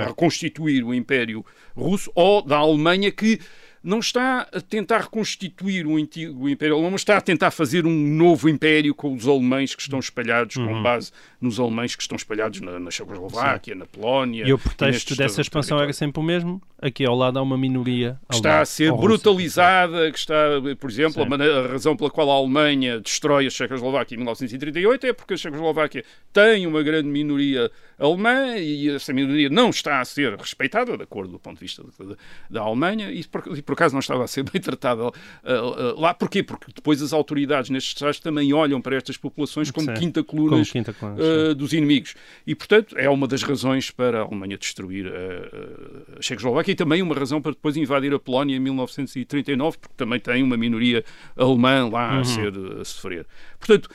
a- 0.00 0.04
reconstituir 0.06 0.82
o 0.84 0.94
Império 0.94 1.44
Russo, 1.76 2.10
ou 2.14 2.40
da 2.40 2.56
Alemanha, 2.56 3.12
que 3.12 3.38
não 3.86 4.00
está 4.00 4.48
a 4.52 4.60
tentar 4.60 4.98
reconstituir 5.02 5.86
o 5.86 5.96
antigo 5.96 6.48
Império 6.48 6.74
Alemão, 6.74 6.90
mas 6.90 7.02
está 7.02 7.16
a 7.16 7.20
tentar 7.20 7.50
fazer 7.50 7.86
um 7.86 7.90
novo 8.16 8.48
império 8.48 8.94
com 8.94 9.14
os 9.14 9.26
alemães 9.28 9.74
que 9.74 9.80
estão 9.82 9.98
espalhados, 10.00 10.56
Uhum. 10.56 10.66
com 10.66 10.82
base 10.82 11.12
nos 11.40 11.60
alemães 11.60 11.94
que 11.94 12.02
estão 12.02 12.16
espalhados 12.16 12.60
na, 12.60 12.80
na 12.80 12.90
Checoslováquia, 12.90 13.74
na 13.74 13.86
Polónia. 13.86 14.44
E 14.46 14.52
o 14.52 14.58
pretexto 14.58 15.14
dessa 15.16 15.40
expansão 15.40 15.76
era 15.78 15.86
territórios 15.86 15.96
sempre 15.98 16.20
o 16.20 16.22
mesmo. 16.24 16.60
Aqui 16.82 17.06
ao 17.06 17.14
lado 17.14 17.38
há 17.38 17.42
uma 17.42 17.56
minoria. 17.56 18.18
que 18.28 18.34
está 18.36 18.60
a 18.60 18.64
ser 18.66 18.92
brutalizada, 19.30 20.10
que 20.10 20.18
está, 20.18 20.34
por 20.78 20.90
exemplo, 20.90 21.22
a, 21.22 21.26
maneira- 21.26 21.64
a 21.64 21.68
razão 21.68 21.96
pela 21.96 22.10
qual 22.10 22.30
a 22.30 22.34
Alemanha 22.34 23.00
destrói 23.00 23.46
a 23.46 23.50
Checoslováquia 23.50 24.14
em 24.14 24.18
1938 24.18 25.06
é 25.06 25.12
porque 25.12 25.34
a 25.34 25.36
Checoslováquia 25.36 26.04
tem 26.32 26.66
uma 26.66 26.82
grande 26.82 27.08
minoria 27.08 27.70
alemã 27.98 28.56
e 28.58 28.90
essa 28.90 29.12
minoria 29.12 29.48
não 29.48 29.70
está 29.70 30.00
a 30.00 30.04
ser 30.04 30.34
respeitada, 30.36 30.96
de 30.96 31.02
acordo 31.02 31.32
do 31.32 31.38
ponto 31.38 31.54
de 31.58 31.60
vista 31.64 31.82
da, 31.98 32.14
da 32.50 32.60
Alemanha, 32.62 33.10
e 33.10 33.24
por, 33.24 33.56
e 33.56 33.62
por 33.62 33.75
acaso 33.76 33.94
não 33.94 34.00
estava 34.00 34.24
a 34.24 34.26
ser 34.26 34.42
bem 34.42 34.60
tratada 34.60 35.06
ah, 35.06 35.12
ah, 35.44 35.94
lá. 35.96 36.14
Porquê? 36.14 36.42
Porque 36.42 36.72
depois 36.74 37.02
as 37.02 37.12
autoridades 37.12 37.70
nestes 37.70 37.92
estados 37.92 38.20
também 38.20 38.52
olham 38.52 38.80
para 38.80 38.96
estas 38.96 39.16
populações 39.16 39.70
como 39.70 39.86
Sim. 39.86 39.94
quinta 39.94 40.24
Como 40.24 40.48
coluna 40.48 40.64
quinta 40.64 40.94
uh, 41.02 41.54
dos 41.54 41.72
inimigos. 41.72 42.14
E, 42.46 42.54
portanto, 42.54 42.96
é 42.98 43.08
uma 43.08 43.26
das 43.26 43.42
razões 43.42 43.90
para 43.90 44.20
a 44.20 44.22
Alemanha 44.22 44.56
destruir 44.56 45.06
a, 45.06 46.18
a 46.18 46.22
Checoslováquia 46.22 46.72
e 46.72 46.74
também 46.74 47.02
uma 47.02 47.14
razão 47.14 47.40
para 47.40 47.52
depois 47.52 47.76
invadir 47.76 48.12
a 48.14 48.18
Polónia 48.18 48.56
em 48.56 48.60
1939, 48.60 49.78
porque 49.78 49.94
também 49.96 50.18
tem 50.18 50.42
uma 50.42 50.56
minoria 50.56 51.04
alemã 51.36 51.88
lá 51.88 52.20
a, 52.20 52.24
ser, 52.24 52.52
a 52.80 52.84
sofrer. 52.84 53.26
Portanto, 53.58 53.88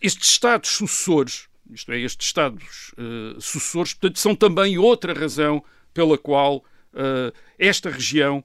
estes 0.00 0.30
Estados 0.30 0.70
sucessores, 0.70 1.48
isto 1.70 1.92
é, 1.92 2.00
estes 2.00 2.26
Estados 2.26 2.92
uh, 2.98 3.40
sucessores, 3.40 3.94
portanto, 3.94 4.18
são 4.18 4.34
também 4.34 4.78
outra 4.78 5.12
razão 5.12 5.62
pela 5.92 6.18
qual 6.18 6.56
uh, 6.56 7.32
esta 7.58 7.90
região 7.90 8.44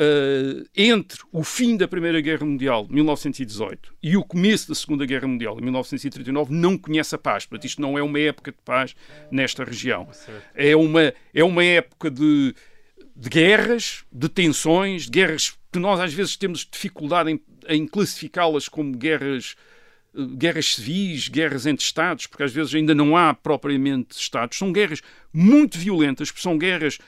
Uh, 0.00 0.66
entre 0.74 1.20
o 1.30 1.44
fim 1.44 1.76
da 1.76 1.86
Primeira 1.86 2.22
Guerra 2.22 2.46
Mundial, 2.46 2.86
1918, 2.88 3.92
e 4.02 4.16
o 4.16 4.24
começo 4.24 4.66
da 4.66 4.74
Segunda 4.74 5.04
Guerra 5.04 5.28
Mundial, 5.28 5.58
em 5.58 5.62
1939, 5.62 6.54
não 6.54 6.78
conhece 6.78 7.14
a 7.14 7.18
paz. 7.18 7.44
Portanto, 7.44 7.66
isto 7.66 7.82
não 7.82 7.98
é 7.98 8.02
uma 8.02 8.18
época 8.18 8.50
de 8.50 8.56
paz 8.64 8.96
nesta 9.30 9.62
região. 9.62 10.08
É 10.54 10.74
uma, 10.74 11.12
é 11.34 11.44
uma 11.44 11.62
época 11.62 12.10
de, 12.10 12.54
de 13.14 13.28
guerras, 13.28 14.02
de 14.10 14.30
tensões, 14.30 15.02
de 15.04 15.10
guerras 15.10 15.58
que 15.70 15.78
nós 15.78 16.00
às 16.00 16.14
vezes 16.14 16.34
temos 16.34 16.66
dificuldade 16.70 17.32
em, 17.32 17.40
em 17.68 17.86
classificá-las 17.86 18.70
como 18.70 18.96
guerras 18.96 19.54
eh, 20.16 20.22
guerras 20.36 20.74
civis, 20.76 21.28
guerras 21.28 21.66
entre 21.66 21.84
Estados, 21.84 22.26
porque 22.26 22.42
às 22.42 22.52
vezes 22.52 22.74
ainda 22.74 22.94
não 22.94 23.16
há 23.16 23.34
propriamente 23.34 24.16
Estados. 24.16 24.56
São 24.56 24.72
guerras 24.72 25.02
muito 25.30 25.78
violentas, 25.78 26.30
porque 26.30 26.42
são 26.42 26.56
guerras 26.56 26.98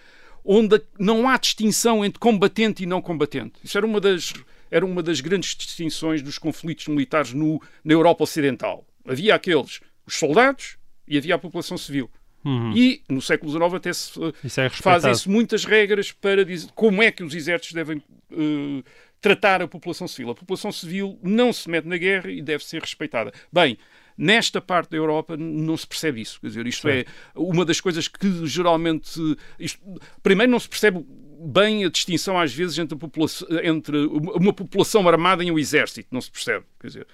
onde 0.44 0.80
não 0.98 1.28
há 1.28 1.36
distinção 1.36 2.04
entre 2.04 2.18
combatente 2.18 2.82
e 2.82 2.86
não 2.86 3.00
combatente. 3.00 3.54
Isso 3.62 3.76
era 3.76 3.86
uma 3.86 4.00
das, 4.00 4.32
era 4.70 4.84
uma 4.84 5.02
das 5.02 5.20
grandes 5.20 5.54
distinções 5.54 6.22
dos 6.22 6.38
conflitos 6.38 6.88
militares 6.88 7.32
no, 7.32 7.60
na 7.84 7.92
Europa 7.92 8.24
Ocidental. 8.24 8.84
Havia 9.06 9.34
aqueles, 9.34 9.80
os 10.06 10.14
soldados, 10.14 10.76
e 11.06 11.18
havia 11.18 11.34
a 11.34 11.38
população 11.38 11.76
civil. 11.76 12.10
Uhum. 12.44 12.72
E 12.76 13.02
no 13.08 13.22
século 13.22 13.52
XIX 13.52 13.74
até 13.74 13.92
se 13.92 14.60
é 14.60 14.68
fazem-se 14.68 15.28
muitas 15.28 15.64
regras 15.64 16.10
para 16.10 16.44
dizer 16.44 16.70
como 16.74 17.02
é 17.02 17.10
que 17.12 17.22
os 17.22 17.34
exércitos 17.34 17.72
devem 17.72 18.02
eh, 18.32 18.82
tratar 19.20 19.62
a 19.62 19.68
população 19.68 20.08
civil. 20.08 20.32
A 20.32 20.34
população 20.34 20.72
civil 20.72 21.18
não 21.22 21.52
se 21.52 21.70
mete 21.70 21.86
na 21.86 21.96
guerra 21.96 22.30
e 22.30 22.42
deve 22.42 22.64
ser 22.64 22.80
respeitada. 22.80 23.32
Bem, 23.52 23.78
nesta 24.22 24.60
parte 24.60 24.90
da 24.90 24.96
Europa 24.96 25.36
não 25.36 25.76
se 25.76 25.86
percebe 25.86 26.20
isso. 26.20 26.40
Quer 26.40 26.46
dizer, 26.46 26.66
isto 26.66 26.88
é 26.88 27.04
uma 27.34 27.64
das 27.64 27.80
coisas 27.80 28.06
que 28.06 28.46
geralmente. 28.46 29.20
Isto, 29.58 29.80
primeiro, 30.22 30.52
não 30.52 30.60
se 30.60 30.68
percebe 30.68 31.04
bem 31.44 31.84
a 31.84 31.88
distinção, 31.90 32.38
às 32.38 32.54
vezes, 32.54 32.78
entre, 32.78 32.94
a 32.94 32.98
população, 32.98 33.48
entre 33.64 34.06
uma 34.06 34.52
população 34.52 35.08
armada 35.08 35.42
e 35.42 35.50
um 35.50 35.58
exército. 35.58 36.08
Não 36.12 36.20
se 36.20 36.30
percebe. 36.30 36.64
Quer 36.80 36.86
dizer, 36.86 37.06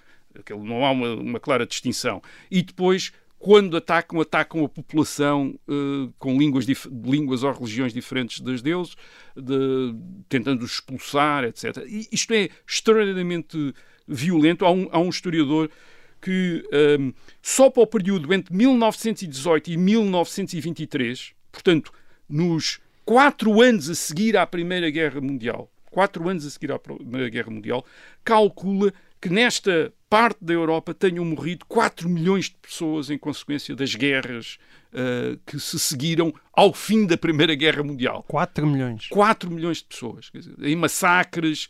não 0.51 0.85
há 0.85 0.91
uma, 0.91 1.15
uma 1.15 1.41
clara 1.41 1.67
distinção. 1.67 2.23
E 2.51 2.63
depois. 2.63 3.11
Quando 3.41 3.77
atacam, 3.77 4.21
atacam 4.21 4.65
a 4.65 4.69
população 4.69 5.57
eh, 5.69 6.11
com 6.19 6.37
línguas, 6.37 6.67
línguas 6.67 7.45
ou 7.45 7.53
religiões 7.53 7.93
diferentes 7.93 8.41
das 8.41 8.61
deuses, 8.61 8.97
de- 9.37 9.95
tentando 10.29 10.65
expulsar, 10.65 11.45
etc. 11.45 11.85
E 11.87 12.09
isto 12.11 12.33
é 12.35 12.49
extraordinariamente 12.67 13.73
violento. 14.09 14.65
Há 14.67 14.73
um, 14.73 14.89
há 14.91 14.99
um 14.99 15.09
historiador 15.09 15.71
que 16.21 16.65
ehm, 16.73 17.13
só 17.43 17.71
para 17.71 17.83
o 17.83 17.87
período 17.87 18.33
entre 18.33 18.55
1918 18.55 19.71
e 19.71 19.77
1923, 19.77 21.33
portanto, 21.51 21.93
nos 22.29 22.81
quatro 23.05 23.61
anos 23.63 23.89
a 23.89 23.95
seguir 23.95 24.37
à 24.37 24.47
Primeira 24.47 24.91
Guerra 24.91 25.21
Mundial, 25.21 25.71
quatro 25.91 26.29
anos 26.29 26.45
a 26.45 26.51
seguir 26.51 26.73
à 26.73 26.79
Primeira 26.79 27.29
Guerra 27.29 27.51
Mundial, 27.51 27.85
calcula 28.25 28.93
que 29.21 29.29
nesta 29.29 29.93
parte 30.09 30.39
da 30.41 30.55
Europa 30.55 30.95
tenham 30.95 31.25
morrido 31.25 31.65
4 31.67 32.09
milhões 32.09 32.47
de 32.47 32.57
pessoas 32.63 33.11
em 33.11 33.19
consequência 33.19 33.75
das 33.75 33.95
guerras 33.95 34.59
eh, 34.93 35.37
que 35.45 35.59
se 35.59 35.79
seguiram 35.79 36.33
ao 36.53 36.73
fim 36.73 37.05
da 37.05 37.17
Primeira 37.17 37.55
Guerra 37.55 37.83
Mundial. 37.83 38.25
4 38.29 38.67
milhões. 38.67 39.09
4 39.09 39.51
milhões 39.51 39.79
de 39.79 39.85
pessoas, 39.85 40.31
quer 40.31 40.39
dizer, 40.39 40.55
em 40.63 40.77
massacres, 40.77 41.69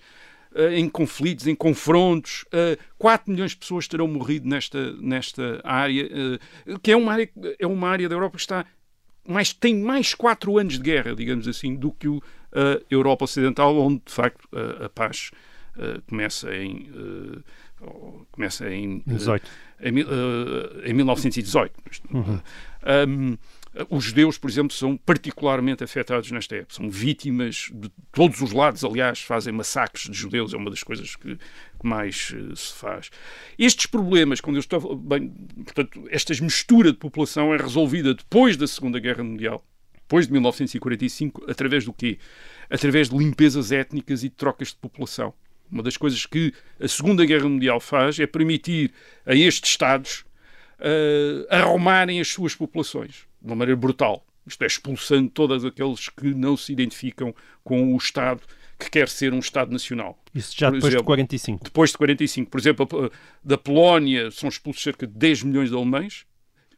em 0.72 0.88
conflitos, 0.88 1.46
em 1.46 1.54
confrontos. 1.54 2.44
eh, 2.52 2.76
4 2.98 3.30
milhões 3.30 3.52
de 3.52 3.58
pessoas 3.58 3.86
terão 3.86 4.08
morrido 4.08 4.48
nesta, 4.48 4.92
nesta 4.94 5.60
área, 5.64 6.02
eh, 6.66 6.78
que 6.82 6.92
é 6.92 6.96
uma 6.96 7.12
área, 7.12 7.30
é 7.58 7.66
uma 7.66 7.88
área 7.88 8.08
da 8.08 8.14
Europa 8.14 8.36
que 8.36 8.42
está 8.42 8.66
mais, 9.26 9.52
tem 9.52 9.76
mais 9.76 10.14
4 10.14 10.58
anos 10.58 10.74
de 10.74 10.82
guerra, 10.82 11.14
digamos 11.14 11.46
assim, 11.46 11.74
do 11.74 11.92
que 11.92 12.08
o, 12.08 12.22
a 12.52 12.80
Europa 12.90 13.24
Ocidental, 13.24 13.76
onde 13.76 14.02
de 14.06 14.12
facto 14.12 14.48
a, 14.52 14.86
a 14.86 14.88
paz 14.88 15.30
eh, 15.78 16.00
começa 16.08 16.54
em. 16.54 16.90
eh, 16.94 17.40
começa 18.32 18.68
em, 18.68 19.02
eh, 19.06 19.12
18. 19.14 19.48
em, 19.80 20.00
eh, 20.00 20.90
em 20.90 20.92
1918. 20.92 21.72
Uhum. 22.12 22.40
Um, 23.06 23.38
os 23.90 24.04
judeus, 24.04 24.36
por 24.38 24.50
exemplo, 24.50 24.74
são 24.74 24.96
particularmente 24.96 25.84
afetados 25.84 26.30
nesta 26.30 26.56
época. 26.56 26.74
São 26.74 26.90
vítimas 26.90 27.70
de 27.72 27.90
todos 28.12 28.40
os 28.40 28.52
lados, 28.52 28.84
aliás, 28.84 29.20
fazem 29.20 29.52
massacres 29.52 30.10
de 30.10 30.16
judeus, 30.16 30.52
é 30.52 30.56
uma 30.56 30.70
das 30.70 30.82
coisas 30.82 31.14
que, 31.14 31.38
mais 31.82 32.34
eh, 32.34 32.54
se 32.56 32.74
faz. 32.74 33.10
Estes 33.58 33.86
problemas, 33.86 34.40
quando 34.40 34.56
eu 34.56 34.60
estou. 34.60 34.96
Bem, 34.96 35.28
portanto, 35.64 36.04
esta 36.10 36.32
mistura 36.42 36.90
de 36.90 36.98
população 36.98 37.54
é 37.54 37.56
resolvida 37.56 38.14
depois 38.14 38.56
da 38.56 38.66
Segunda 38.66 38.98
Guerra 38.98 39.22
Mundial. 39.22 39.64
depois 39.94 40.26
de 40.26 40.32
1945, 40.32 41.44
através 41.48 41.84
do 41.84 41.92
quê? 41.92 42.18
Através 42.70 43.08
de 43.10 43.16
limpezas 43.16 43.70
étnicas 43.70 44.24
e 44.24 44.28
de 44.28 44.34
trocas 44.34 44.68
de 44.68 44.76
população. 44.76 45.32
Uma 45.70 45.82
das 45.82 45.96
coisas 45.96 46.24
que 46.24 46.52
a 46.80 46.88
Segunda 46.88 47.24
Guerra 47.26 47.48
Mundial 47.48 47.78
faz 47.78 48.18
é 48.18 48.26
permitir 48.26 48.90
a 49.26 49.34
estes 49.34 49.70
Estados 49.70 50.24
uh, 50.80 51.46
arrumarem 51.50 52.20
as 52.20 52.28
suas 52.28 52.54
populações 52.54 53.28
de 53.48 53.52
uma 53.52 53.56
maneira 53.56 53.78
brutal. 53.78 54.24
Isto 54.46 54.62
é, 54.62 54.66
expulsando 54.66 55.28
todos 55.30 55.64
aqueles 55.64 56.08
que 56.08 56.34
não 56.34 56.56
se 56.56 56.72
identificam 56.72 57.34
com 57.64 57.94
o 57.94 57.96
Estado 57.96 58.42
que 58.78 58.88
quer 58.90 59.08
ser 59.08 59.34
um 59.34 59.40
Estado 59.40 59.72
nacional. 59.72 60.16
Isso 60.34 60.54
já 60.56 60.68
Por 60.68 60.76
depois 60.76 60.92
exemplo, 60.92 61.02
de 61.02 61.06
45. 61.06 61.64
Depois 61.64 61.90
de 61.90 61.98
45. 61.98 62.50
Por 62.50 62.60
exemplo, 62.60 63.12
da 63.42 63.58
Polónia 63.58 64.30
são 64.30 64.48
expulsos 64.48 64.82
cerca 64.82 65.06
de 65.06 65.12
10 65.14 65.42
milhões 65.42 65.70
de 65.70 65.74
alemães 65.74 66.24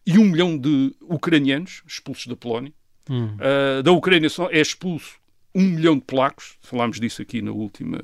e 0.06 0.18
1 0.18 0.24
milhão 0.24 0.58
de 0.58 0.94
ucranianos 1.02 1.82
expulsos 1.86 2.26
da 2.26 2.34
Polónia. 2.34 2.72
Hum. 3.08 3.36
Uh, 3.36 3.82
da 3.82 3.92
Ucrânia 3.92 4.28
é 4.50 4.60
expulso 4.60 5.20
1 5.54 5.62
milhão 5.62 5.96
de 5.96 6.02
polacos, 6.02 6.56
falámos 6.62 7.00
disso 7.00 7.20
aqui 7.20 7.42
na 7.42 7.50
última 7.50 7.98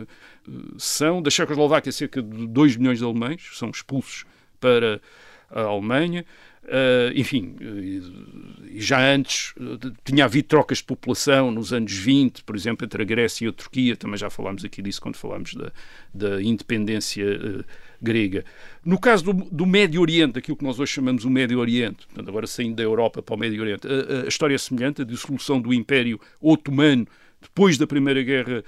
uh, 0.46 0.78
sessão. 0.80 1.22
Da 1.22 1.30
Checoslováquia, 1.30 1.92
cerca 1.92 2.22
de 2.22 2.46
2 2.48 2.76
milhões 2.76 2.98
de 2.98 3.04
alemães 3.04 3.50
são 3.54 3.70
expulsos 3.70 4.24
para 4.60 5.00
a 5.51 5.62
Alemanha. 5.62 6.24
Uh, 6.64 7.14
enfim, 7.14 7.55
uh, 7.61 7.78
e 7.78 8.80
já 8.80 8.99
antes 9.14 9.53
uh, 9.57 9.78
tinha 10.05 10.24
havido 10.24 10.49
trocas 10.49 10.78
de 10.78 10.84
população 10.84 11.53
nos 11.53 11.72
anos 11.72 11.92
20, 11.92 12.42
por 12.42 12.57
exemplo, 12.57 12.84
entre 12.84 13.01
a 13.01 13.05
Grécia 13.05 13.44
e 13.44 13.49
a 13.49 13.53
Turquia, 13.53 13.97
também 13.97 14.16
já 14.18 14.28
falámos 14.28 14.64
aqui 14.64 14.82
disso 14.82 15.01
quando 15.01 15.14
falámos 15.14 15.55
da, 15.55 15.70
da 16.12 16.42
independência 16.42 17.24
uh, 17.24 17.64
grega. 18.03 18.44
No 18.84 18.99
caso 18.99 19.32
do, 19.32 19.32
do 19.32 19.64
Médio 19.64 20.01
Oriente, 20.01 20.40
aquilo 20.40 20.57
que 20.57 20.64
nós 20.64 20.80
hoje 20.80 20.90
chamamos 20.90 21.24
o 21.24 21.30
Médio 21.30 21.61
Oriente, 21.61 22.05
portanto, 22.09 22.28
agora 22.28 22.49
saindo 22.49 22.74
da 22.74 22.82
Europa 22.82 23.22
para 23.22 23.36
o 23.36 23.38
Médio 23.38 23.62
Oriente, 23.62 23.86
a, 23.86 24.24
a 24.24 24.28
história 24.28 24.57
é 24.57 24.59
semelhante, 24.59 25.03
a 25.03 25.05
dissolução 25.05 25.61
do 25.61 25.72
Império 25.72 26.20
Otomano 26.40 27.07
depois 27.40 27.78
da 27.78 27.86
Primeira 27.86 28.24
Guerra 28.24 28.64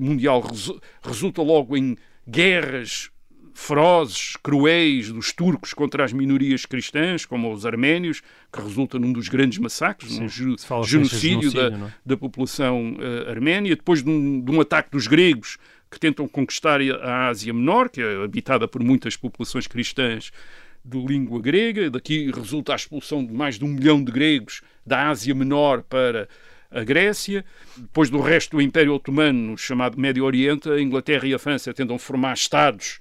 Mundial 0.00 0.40
resu- 0.40 0.80
resulta 1.02 1.40
logo 1.40 1.76
em 1.76 1.96
guerras 2.26 3.10
ferozes, 3.58 4.36
cruéis 4.40 5.10
dos 5.10 5.32
turcos 5.32 5.74
contra 5.74 6.04
as 6.04 6.12
minorias 6.12 6.64
cristãs, 6.64 7.26
como 7.26 7.52
os 7.52 7.66
arménios, 7.66 8.22
que 8.52 8.62
resulta 8.62 9.00
num 9.00 9.12
dos 9.12 9.28
grandes 9.28 9.58
massacres, 9.58 10.12
Sim, 10.12 10.20
num 10.20 10.28
genocídio, 10.28 10.70
da, 10.70 10.86
genocídio, 10.86 11.52
não 11.52 11.86
é? 11.88 11.94
da 12.06 12.16
população 12.16 12.96
eh, 13.00 13.30
arménia, 13.30 13.74
depois 13.74 14.02
de 14.02 14.08
um, 14.08 14.40
de 14.40 14.50
um 14.52 14.60
ataque 14.60 14.92
dos 14.92 15.08
gregos 15.08 15.58
que 15.90 15.98
tentam 15.98 16.28
conquistar 16.28 16.80
a 17.02 17.28
Ásia 17.28 17.52
Menor, 17.52 17.88
que 17.88 18.00
é 18.00 18.22
habitada 18.22 18.68
por 18.68 18.82
muitas 18.82 19.16
populações 19.16 19.66
cristãs 19.66 20.30
de 20.84 20.98
língua 21.04 21.40
grega. 21.40 21.90
Daqui 21.90 22.30
resulta 22.30 22.72
a 22.72 22.76
expulsão 22.76 23.26
de 23.26 23.32
mais 23.32 23.58
de 23.58 23.64
um 23.64 23.68
milhão 23.68 24.02
de 24.02 24.12
gregos 24.12 24.62
da 24.86 25.08
Ásia 25.08 25.34
Menor 25.34 25.82
para 25.82 26.28
a 26.70 26.84
Grécia. 26.84 27.44
Depois 27.76 28.08
do 28.08 28.20
resto 28.20 28.56
do 28.56 28.62
Império 28.62 28.94
Otomano, 28.94 29.58
chamado 29.58 29.98
Médio 29.98 30.24
Oriente, 30.24 30.70
a 30.70 30.80
Inglaterra 30.80 31.26
e 31.26 31.34
a 31.34 31.38
França 31.40 31.74
tentam 31.74 31.98
formar 31.98 32.34
Estados 32.34 33.00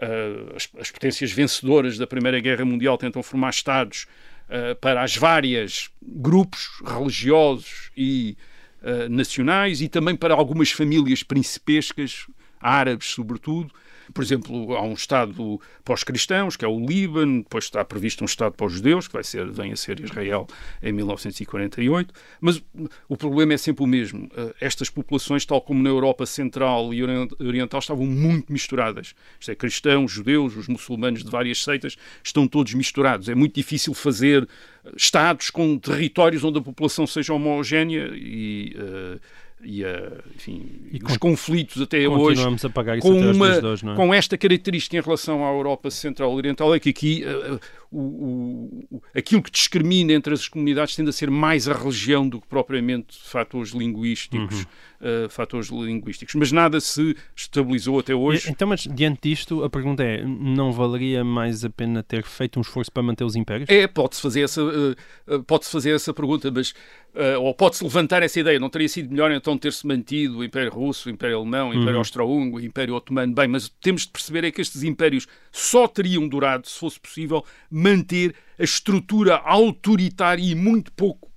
Uh, 0.00 0.54
as, 0.54 0.68
as 0.78 0.90
potências 0.92 1.32
vencedoras 1.32 1.98
da 1.98 2.06
Primeira 2.06 2.38
Guerra 2.38 2.64
Mundial 2.64 2.96
tentam 2.96 3.20
formar 3.20 3.50
Estados 3.50 4.06
uh, 4.48 4.76
para 4.76 5.02
as 5.02 5.16
várias 5.16 5.90
grupos 6.00 6.68
religiosos 6.86 7.90
e 7.96 8.36
uh, 8.80 9.08
nacionais 9.08 9.80
e 9.80 9.88
também 9.88 10.14
para 10.14 10.34
algumas 10.34 10.70
famílias 10.70 11.24
principescas, 11.24 12.26
árabes 12.60 13.08
sobretudo. 13.08 13.72
Por 14.12 14.22
exemplo, 14.22 14.74
há 14.74 14.82
um 14.82 14.94
Estado 14.94 15.60
para 15.84 15.94
os 15.94 16.04
cristãos, 16.04 16.56
que 16.56 16.64
é 16.64 16.68
o 16.68 16.78
Líbano, 16.84 17.42
depois 17.42 17.64
está 17.64 17.84
previsto 17.84 18.22
um 18.22 18.26
Estado 18.26 18.54
para 18.54 18.66
os 18.66 18.72
judeus, 18.72 19.06
que 19.06 19.14
vai 19.14 19.24
ser, 19.24 19.50
vem 19.50 19.72
a 19.72 19.76
ser 19.76 20.00
Israel 20.00 20.46
em 20.82 20.92
1948. 20.92 22.12
Mas 22.40 22.62
o 23.08 23.16
problema 23.16 23.54
é 23.54 23.56
sempre 23.56 23.84
o 23.84 23.86
mesmo. 23.86 24.24
Uh, 24.26 24.54
Estas 24.60 24.90
populações, 24.90 25.44
tal 25.44 25.60
como 25.60 25.82
na 25.82 25.88
Europa 25.90 26.26
Central 26.26 26.92
e 26.92 27.02
Orien- 27.02 27.28
Oriental, 27.40 27.80
estavam 27.80 28.06
muito 28.06 28.52
misturadas. 28.52 29.14
Isto 29.38 29.50
é, 29.52 29.54
cristãos, 29.54 30.10
judeus, 30.10 30.56
os 30.56 30.68
muçulmanos 30.68 31.22
de 31.22 31.30
várias 31.30 31.62
seitas, 31.62 31.96
estão 32.22 32.46
todos 32.48 32.74
misturados. 32.74 33.28
É 33.28 33.34
muito 33.34 33.54
difícil 33.54 33.94
fazer 33.94 34.42
uh, 34.44 34.48
Estados 34.96 35.50
com 35.50 35.78
territórios 35.78 36.42
onde 36.44 36.58
a 36.58 36.62
população 36.62 37.06
seja 37.06 37.32
homogénea 37.34 38.10
e. 38.14 38.74
uh, 38.76 39.20
e, 39.62 39.84
uh, 39.84 40.22
enfim, 40.34 40.70
E 40.92 40.96
os 40.98 41.16
con- 41.16 41.30
conflitos 41.30 41.82
até 41.82 42.08
hoje 42.08 42.40
a 42.64 42.70
pagar 42.70 42.96
isso 42.96 43.06
com, 43.06 43.18
até 43.18 43.32
uma, 43.32 43.68
hoje, 43.68 43.88
é? 43.88 43.94
com 43.94 44.14
esta 44.14 44.38
característica 44.38 44.96
em 44.96 45.00
relação 45.00 45.44
à 45.44 45.50
Europa 45.50 45.90
Central 45.90 46.32
e 46.32 46.34
Oriental 46.36 46.74
é 46.74 46.78
que 46.78 46.90
aqui 46.90 47.24
uh, 47.24 47.54
uh, 47.54 47.60
o, 47.90 48.86
o- 48.90 49.02
aquilo 49.14 49.42
que 49.42 49.50
discrimina 49.50 50.12
entre 50.12 50.34
as 50.34 50.46
comunidades 50.48 50.94
tende 50.94 51.10
a 51.10 51.12
ser 51.12 51.30
mais 51.30 51.68
a 51.68 51.72
religião 51.72 52.28
do 52.28 52.40
que 52.40 52.46
propriamente 52.46 53.16
fatores 53.24 53.70
linguísticos, 53.70 54.66
Uhum. 55.00 55.26
uh, 55.26 55.28
fatores 55.30 55.68
linguísticos. 55.68 56.34
Mas 56.34 56.52
nada 56.52 56.80
se 56.80 57.16
estabilizou 57.34 57.98
até 57.98 58.14
hoje. 58.14 58.50
Então, 58.50 58.68
mas 58.68 58.80
diante 58.82 59.28
disto, 59.28 59.62
a 59.64 59.70
pergunta 59.70 60.02
é: 60.02 60.24
não 60.24 60.72
valeria 60.72 61.24
mais 61.24 61.64
a 61.64 61.70
pena 61.70 62.02
ter 62.02 62.24
feito 62.24 62.58
um 62.58 62.62
esforço 62.62 62.90
para 62.92 63.02
manter 63.02 63.24
os 63.24 63.36
impérios? 63.36 63.68
É, 63.70 63.86
pode-se 63.86 64.20
fazer 64.20 64.42
essa, 64.42 64.62
uh, 64.62 65.42
pode-se 65.44 65.70
fazer 65.70 65.90
essa 65.94 66.12
pergunta, 66.12 66.50
mas 66.50 66.70
uh, 67.14 67.40
ou 67.40 67.54
pode-se 67.54 67.82
levantar 67.84 68.22
essa 68.22 68.38
ideia. 68.38 68.58
Não 68.58 68.68
teria 68.70 68.88
sido 68.88 69.10
melhor 69.10 69.30
então 69.32 69.56
ter-se 69.56 69.86
mantido 69.86 70.38
o 70.38 70.44
Império 70.44 70.70
Russo, 70.72 71.08
o 71.08 71.12
Império 71.12 71.36
Alemão, 71.38 71.70
o 71.70 71.72
Império 71.74 71.92
Uhum. 71.94 71.98
Austro-Húngaro, 71.98 72.62
o 72.62 72.66
Império 72.66 72.94
Otomano? 72.94 73.32
Bem, 73.34 73.48
mas 73.48 73.68
temos 73.80 74.02
de 74.02 74.08
perceber 74.08 74.44
é 74.44 74.50
que 74.50 74.60
estes 74.60 74.82
impérios 74.82 75.26
só 75.50 75.88
teriam 75.88 76.28
durado, 76.28 76.68
se 76.68 76.78
fosse 76.78 77.00
possível, 77.00 77.44
manter 77.78 78.34
a 78.58 78.64
estrutura 78.64 79.36
autoritária 79.36 80.42
e 80.42 80.54
muito 80.54 80.92
pouco 80.92 81.30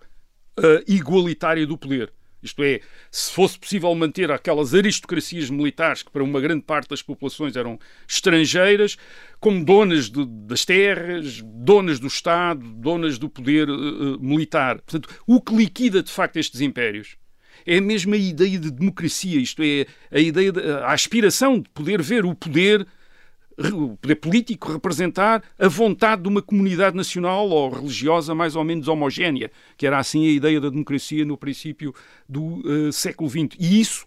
uh, 0.60 0.84
igualitária 0.88 1.66
do 1.68 1.78
poder. 1.78 2.12
Isto 2.44 2.64
é, 2.64 2.80
se 3.12 3.32
fosse 3.32 3.60
possível 3.60 3.94
manter 3.94 4.32
aquelas 4.32 4.74
aristocracias 4.74 5.50
militares 5.52 6.02
que 6.02 6.10
para 6.10 6.24
uma 6.24 6.42
grande 6.42 6.64
parte 6.64 6.90
das 6.90 7.04
populações 7.04 7.56
eram 7.56 7.78
estrangeiras, 8.08 8.98
como 9.40 9.64
donas 9.64 10.10
de- 10.10 10.26
das 10.26 10.66
terras, 10.66 11.40
donas 11.44 12.00
do 12.00 12.08
Estado, 12.08 12.68
donas 12.74 13.20
do 13.20 13.30
poder 13.30 13.70
eh, 13.70 13.74
militar. 14.20 14.82
Portanto, 14.82 15.08
o 15.28 15.40
que 15.40 15.56
liquida 15.56 16.02
de 16.02 16.12
facto 16.12 16.38
estes 16.38 16.62
impérios 16.62 17.16
é 17.64 17.78
a 17.78 17.82
mesma 17.82 18.18
ideia 18.18 18.58
de 18.58 18.72
democracia, 18.72 19.40
isto 19.40 19.62
é, 19.62 19.86
a 20.10 20.20
ideia, 20.20 20.52
de, 20.52 20.62
a 20.62 20.92
aspiração 20.94 21.60
de 21.60 21.70
poder 21.70 22.02
ver 22.02 22.26
o 22.26 22.34
poder 22.34 22.88
o 23.70 23.98
poder 23.98 24.16
político 24.16 24.72
representar 24.72 25.44
a 25.58 25.68
vontade 25.68 26.24
de 26.24 26.28
uma 26.28 26.42
comunidade 26.42 26.96
nacional 26.96 27.50
ou 27.50 27.70
religiosa 27.70 28.34
mais 28.34 28.56
ou 28.56 28.64
menos 28.64 28.88
homogénea, 28.88 29.52
que 29.78 29.86
era 29.86 29.98
assim 29.98 30.28
a 30.28 30.32
ideia 30.32 30.60
da 30.60 30.70
democracia 30.70 31.26
no 31.26 31.38
princípio 31.38 31.94
do 32.28 32.62
eh, 32.66 32.92
século 32.92 33.30
XX. 33.30 33.56
E 33.60 33.80
isso, 33.80 34.06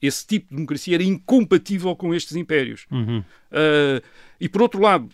esse 0.00 0.26
tipo 0.26 0.48
de 0.48 0.56
democracia, 0.56 0.94
era 0.94 1.04
incompatível 1.04 1.94
com 1.96 2.14
estes 2.14 2.36
impérios. 2.36 2.86
Uhum. 2.90 3.18
Uh, 3.20 4.02
e 4.40 4.48
por 4.48 4.62
outro 4.62 4.80
lado, 4.80 5.08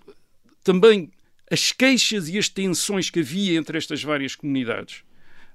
também 0.65 1.11
as 1.51 1.71
queixas 1.71 2.29
e 2.29 2.39
as 2.39 2.49
tensões 2.49 3.11
que 3.11 3.21
havia 3.21 3.59
entre 3.59 3.77
estas 3.77 4.03
várias 4.03 4.35
comunidades, 4.35 5.05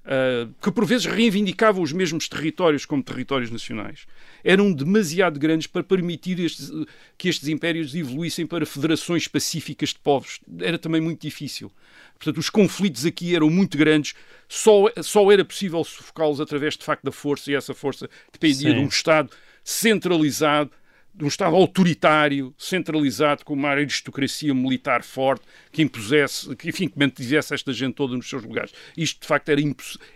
uh, 0.04 0.52
que 0.60 0.70
por 0.70 0.84
vezes 0.84 1.06
reivindicavam 1.06 1.82
os 1.82 1.92
mesmos 1.92 2.28
territórios 2.28 2.86
como 2.86 3.02
territórios 3.02 3.50
nacionais, 3.50 4.06
eram 4.42 4.72
demasiado 4.72 5.38
grandes 5.38 5.66
para 5.66 5.82
permitir 5.82 6.38
estes- 6.40 6.70
que 7.16 7.28
estes 7.28 7.48
impérios 7.48 7.94
evoluíssem 7.94 8.46
para 8.46 8.64
federações 8.64 9.28
pacíficas 9.28 9.90
de 9.90 9.98
povos. 9.98 10.40
Era 10.60 10.78
também 10.78 11.00
muito 11.00 11.20
difícil. 11.20 11.70
Portanto, 12.18 12.38
os 12.38 12.50
conflitos 12.50 13.06
aqui 13.06 13.34
eram 13.36 13.48
muito 13.48 13.78
grandes, 13.78 14.14
só, 14.48 14.90
só 15.02 15.30
era 15.30 15.44
possível 15.44 15.84
sufocá-los 15.84 16.40
através 16.40 16.76
de 16.76 16.84
facto 16.84 17.04
da 17.04 17.12
força, 17.12 17.50
e 17.50 17.54
essa 17.54 17.74
força 17.74 18.08
dependia 18.32 18.70
Sim. 18.70 18.76
de 18.76 18.80
um 18.80 18.88
Estado 18.88 19.30
centralizado, 19.62 20.70
de 21.18 21.24
um 21.24 21.28
Estado 21.28 21.56
autoritário, 21.56 22.54
centralizado, 22.56 23.44
com 23.44 23.52
uma 23.52 23.70
aristocracia 23.70 24.54
militar 24.54 25.02
forte, 25.02 25.44
que 25.72 25.82
impusesse, 25.82 26.54
que, 26.54 26.68
enfim, 26.68 26.88
que 26.88 26.96
mantivesse 26.96 27.52
esta 27.52 27.72
gente 27.72 27.94
toda 27.94 28.16
nos 28.16 28.28
seus 28.28 28.44
lugares. 28.44 28.72
Isto, 28.96 29.22
de 29.22 29.26
facto, 29.26 29.48
era, 29.48 29.60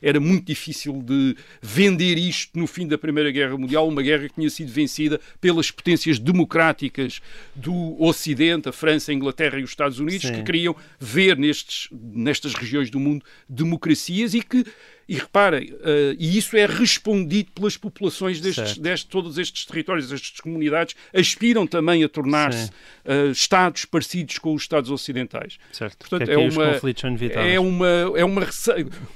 era 0.01 0.21
muito 0.21 0.47
difícil 0.47 1.03
de 1.03 1.37
vender 1.61 2.17
isto 2.17 2.57
no 2.57 2.69
fim 2.69 2.87
da 2.87 2.97
Primeira 2.97 3.33
Guerra 3.33 3.59
Mundial, 3.59 3.89
uma 3.89 4.01
guerra 4.01 4.29
que 4.29 4.35
tinha 4.37 4.49
sido 4.49 4.71
vencida 4.71 5.21
pelas 5.41 5.73
potências 5.73 6.21
democráticas 6.21 7.21
do 7.53 8.01
Ocidente, 8.01 8.69
a 8.69 8.73
França, 8.73 9.11
a 9.11 9.15
Inglaterra 9.15 9.59
e 9.59 9.65
os 9.65 9.71
Estados 9.71 9.99
Unidos, 9.99 10.29
Sim. 10.29 10.35
que 10.35 10.43
queriam 10.45 10.77
ver 11.01 11.37
nestes, 11.37 11.89
nestas 11.91 12.55
regiões 12.55 12.91
do 12.91 13.01
mundo 13.01 13.25
democracias 13.49 14.35
e 14.35 14.41
que 14.41 14.65
e 15.09 15.15
reparem, 15.17 15.75
eh, 15.83 16.15
e 16.19 16.39
isso 16.39 16.57
é 16.57 16.65
respondido 16.65 17.51
pelas 17.53 17.77
populações 17.77 18.41
destes, 18.41 18.79
destes 18.79 19.09
todos 19.11 19.37
estes 19.37 19.65
territórios, 19.67 20.13
estas 20.13 20.41
comunidades, 20.41 20.95
aspiram 21.13 21.67
também 21.67 22.05
a 22.05 22.09
tornar-se 22.09 22.67
Sim. 22.67 22.73
eh, 23.05 23.27
Estados 23.31 23.85
parecidos 23.85 24.39
com 24.39 24.55
os 24.55 24.63
Estados 24.63 24.91
ocidentais. 24.91 25.59
Certo. 25.73 26.09
Portanto, 26.09 26.31
é 26.31 26.39
os 26.39 26.57
uma- 26.57 26.73
conflitos 26.73 27.01
são 27.01 27.11
inevitáveis. 27.11 27.55
É 27.55 27.61
uma, 27.61 27.87
é 28.17 28.25
uma 28.25 28.49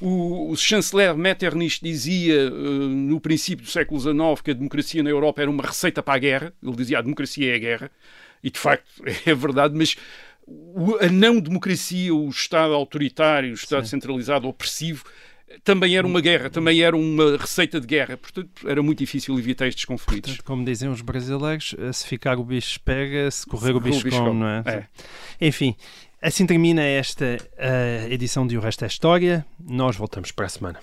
o, 0.00 0.50
o 0.50 0.56
chanceler 0.56 1.16
Metternich 1.16 1.80
dizia 1.82 2.34
eh, 2.34 2.50
no 2.50 3.20
princípio 3.20 3.64
do 3.64 3.70
século 3.70 4.00
XIX 4.00 4.40
que 4.42 4.50
a 4.50 4.54
democracia 4.54 5.02
na 5.02 5.10
Europa 5.10 5.42
era 5.42 5.50
uma 5.50 5.62
receita 5.64 6.02
para 6.02 6.14
a 6.14 6.18
guerra. 6.18 6.52
Ele 6.62 6.76
dizia 6.76 6.98
a 6.98 7.02
democracia 7.02 7.52
é 7.52 7.54
a 7.54 7.58
guerra. 7.58 7.90
E 8.42 8.50
de 8.50 8.58
facto 8.58 8.86
é 9.24 9.34
verdade, 9.34 9.74
mas 9.76 9.96
a 11.00 11.08
não 11.08 11.40
democracia, 11.40 12.14
o 12.14 12.28
Estado 12.28 12.72
autoritário, 12.72 13.50
o 13.50 13.54
Estado 13.54 13.86
centralizado, 13.86 14.46
opressivo, 14.46 15.04
também 15.62 15.96
era 15.96 16.06
uma 16.06 16.20
guerra, 16.20 16.50
também 16.50 16.82
era 16.82 16.96
uma 16.96 17.36
receita 17.36 17.80
de 17.80 17.86
guerra. 17.86 18.16
Portanto, 18.16 18.50
era 18.66 18.82
muito 18.82 18.98
difícil 18.98 19.38
evitar 19.38 19.66
estes 19.66 19.84
conflitos. 19.84 20.32
Portanto, 20.32 20.46
como 20.46 20.64
dizem 20.64 20.88
os 20.88 21.00
brasileiros, 21.00 21.74
eh, 21.78 21.92
se 21.92 22.06
ficar 22.06 22.38
o 22.38 22.44
bicho 22.44 22.80
pega, 22.80 23.30
se 23.30 23.46
correr 23.46 23.72
Se 23.72 23.72
o 23.72 23.80
bicho, 23.80 24.10
come, 24.10 24.40
não 24.40 24.48
é? 24.48 24.62
É. 24.66 24.86
Enfim, 25.40 25.76
assim 26.20 26.46
termina 26.46 26.82
esta 26.82 27.38
eh, 27.56 28.08
edição 28.10 28.46
de 28.46 28.56
O 28.56 28.60
Resto 28.60 28.84
é 28.84 28.88
História. 28.88 29.46
Nós 29.60 29.96
voltamos 29.96 30.32
para 30.32 30.46
a 30.46 30.48
semana. 30.48 30.80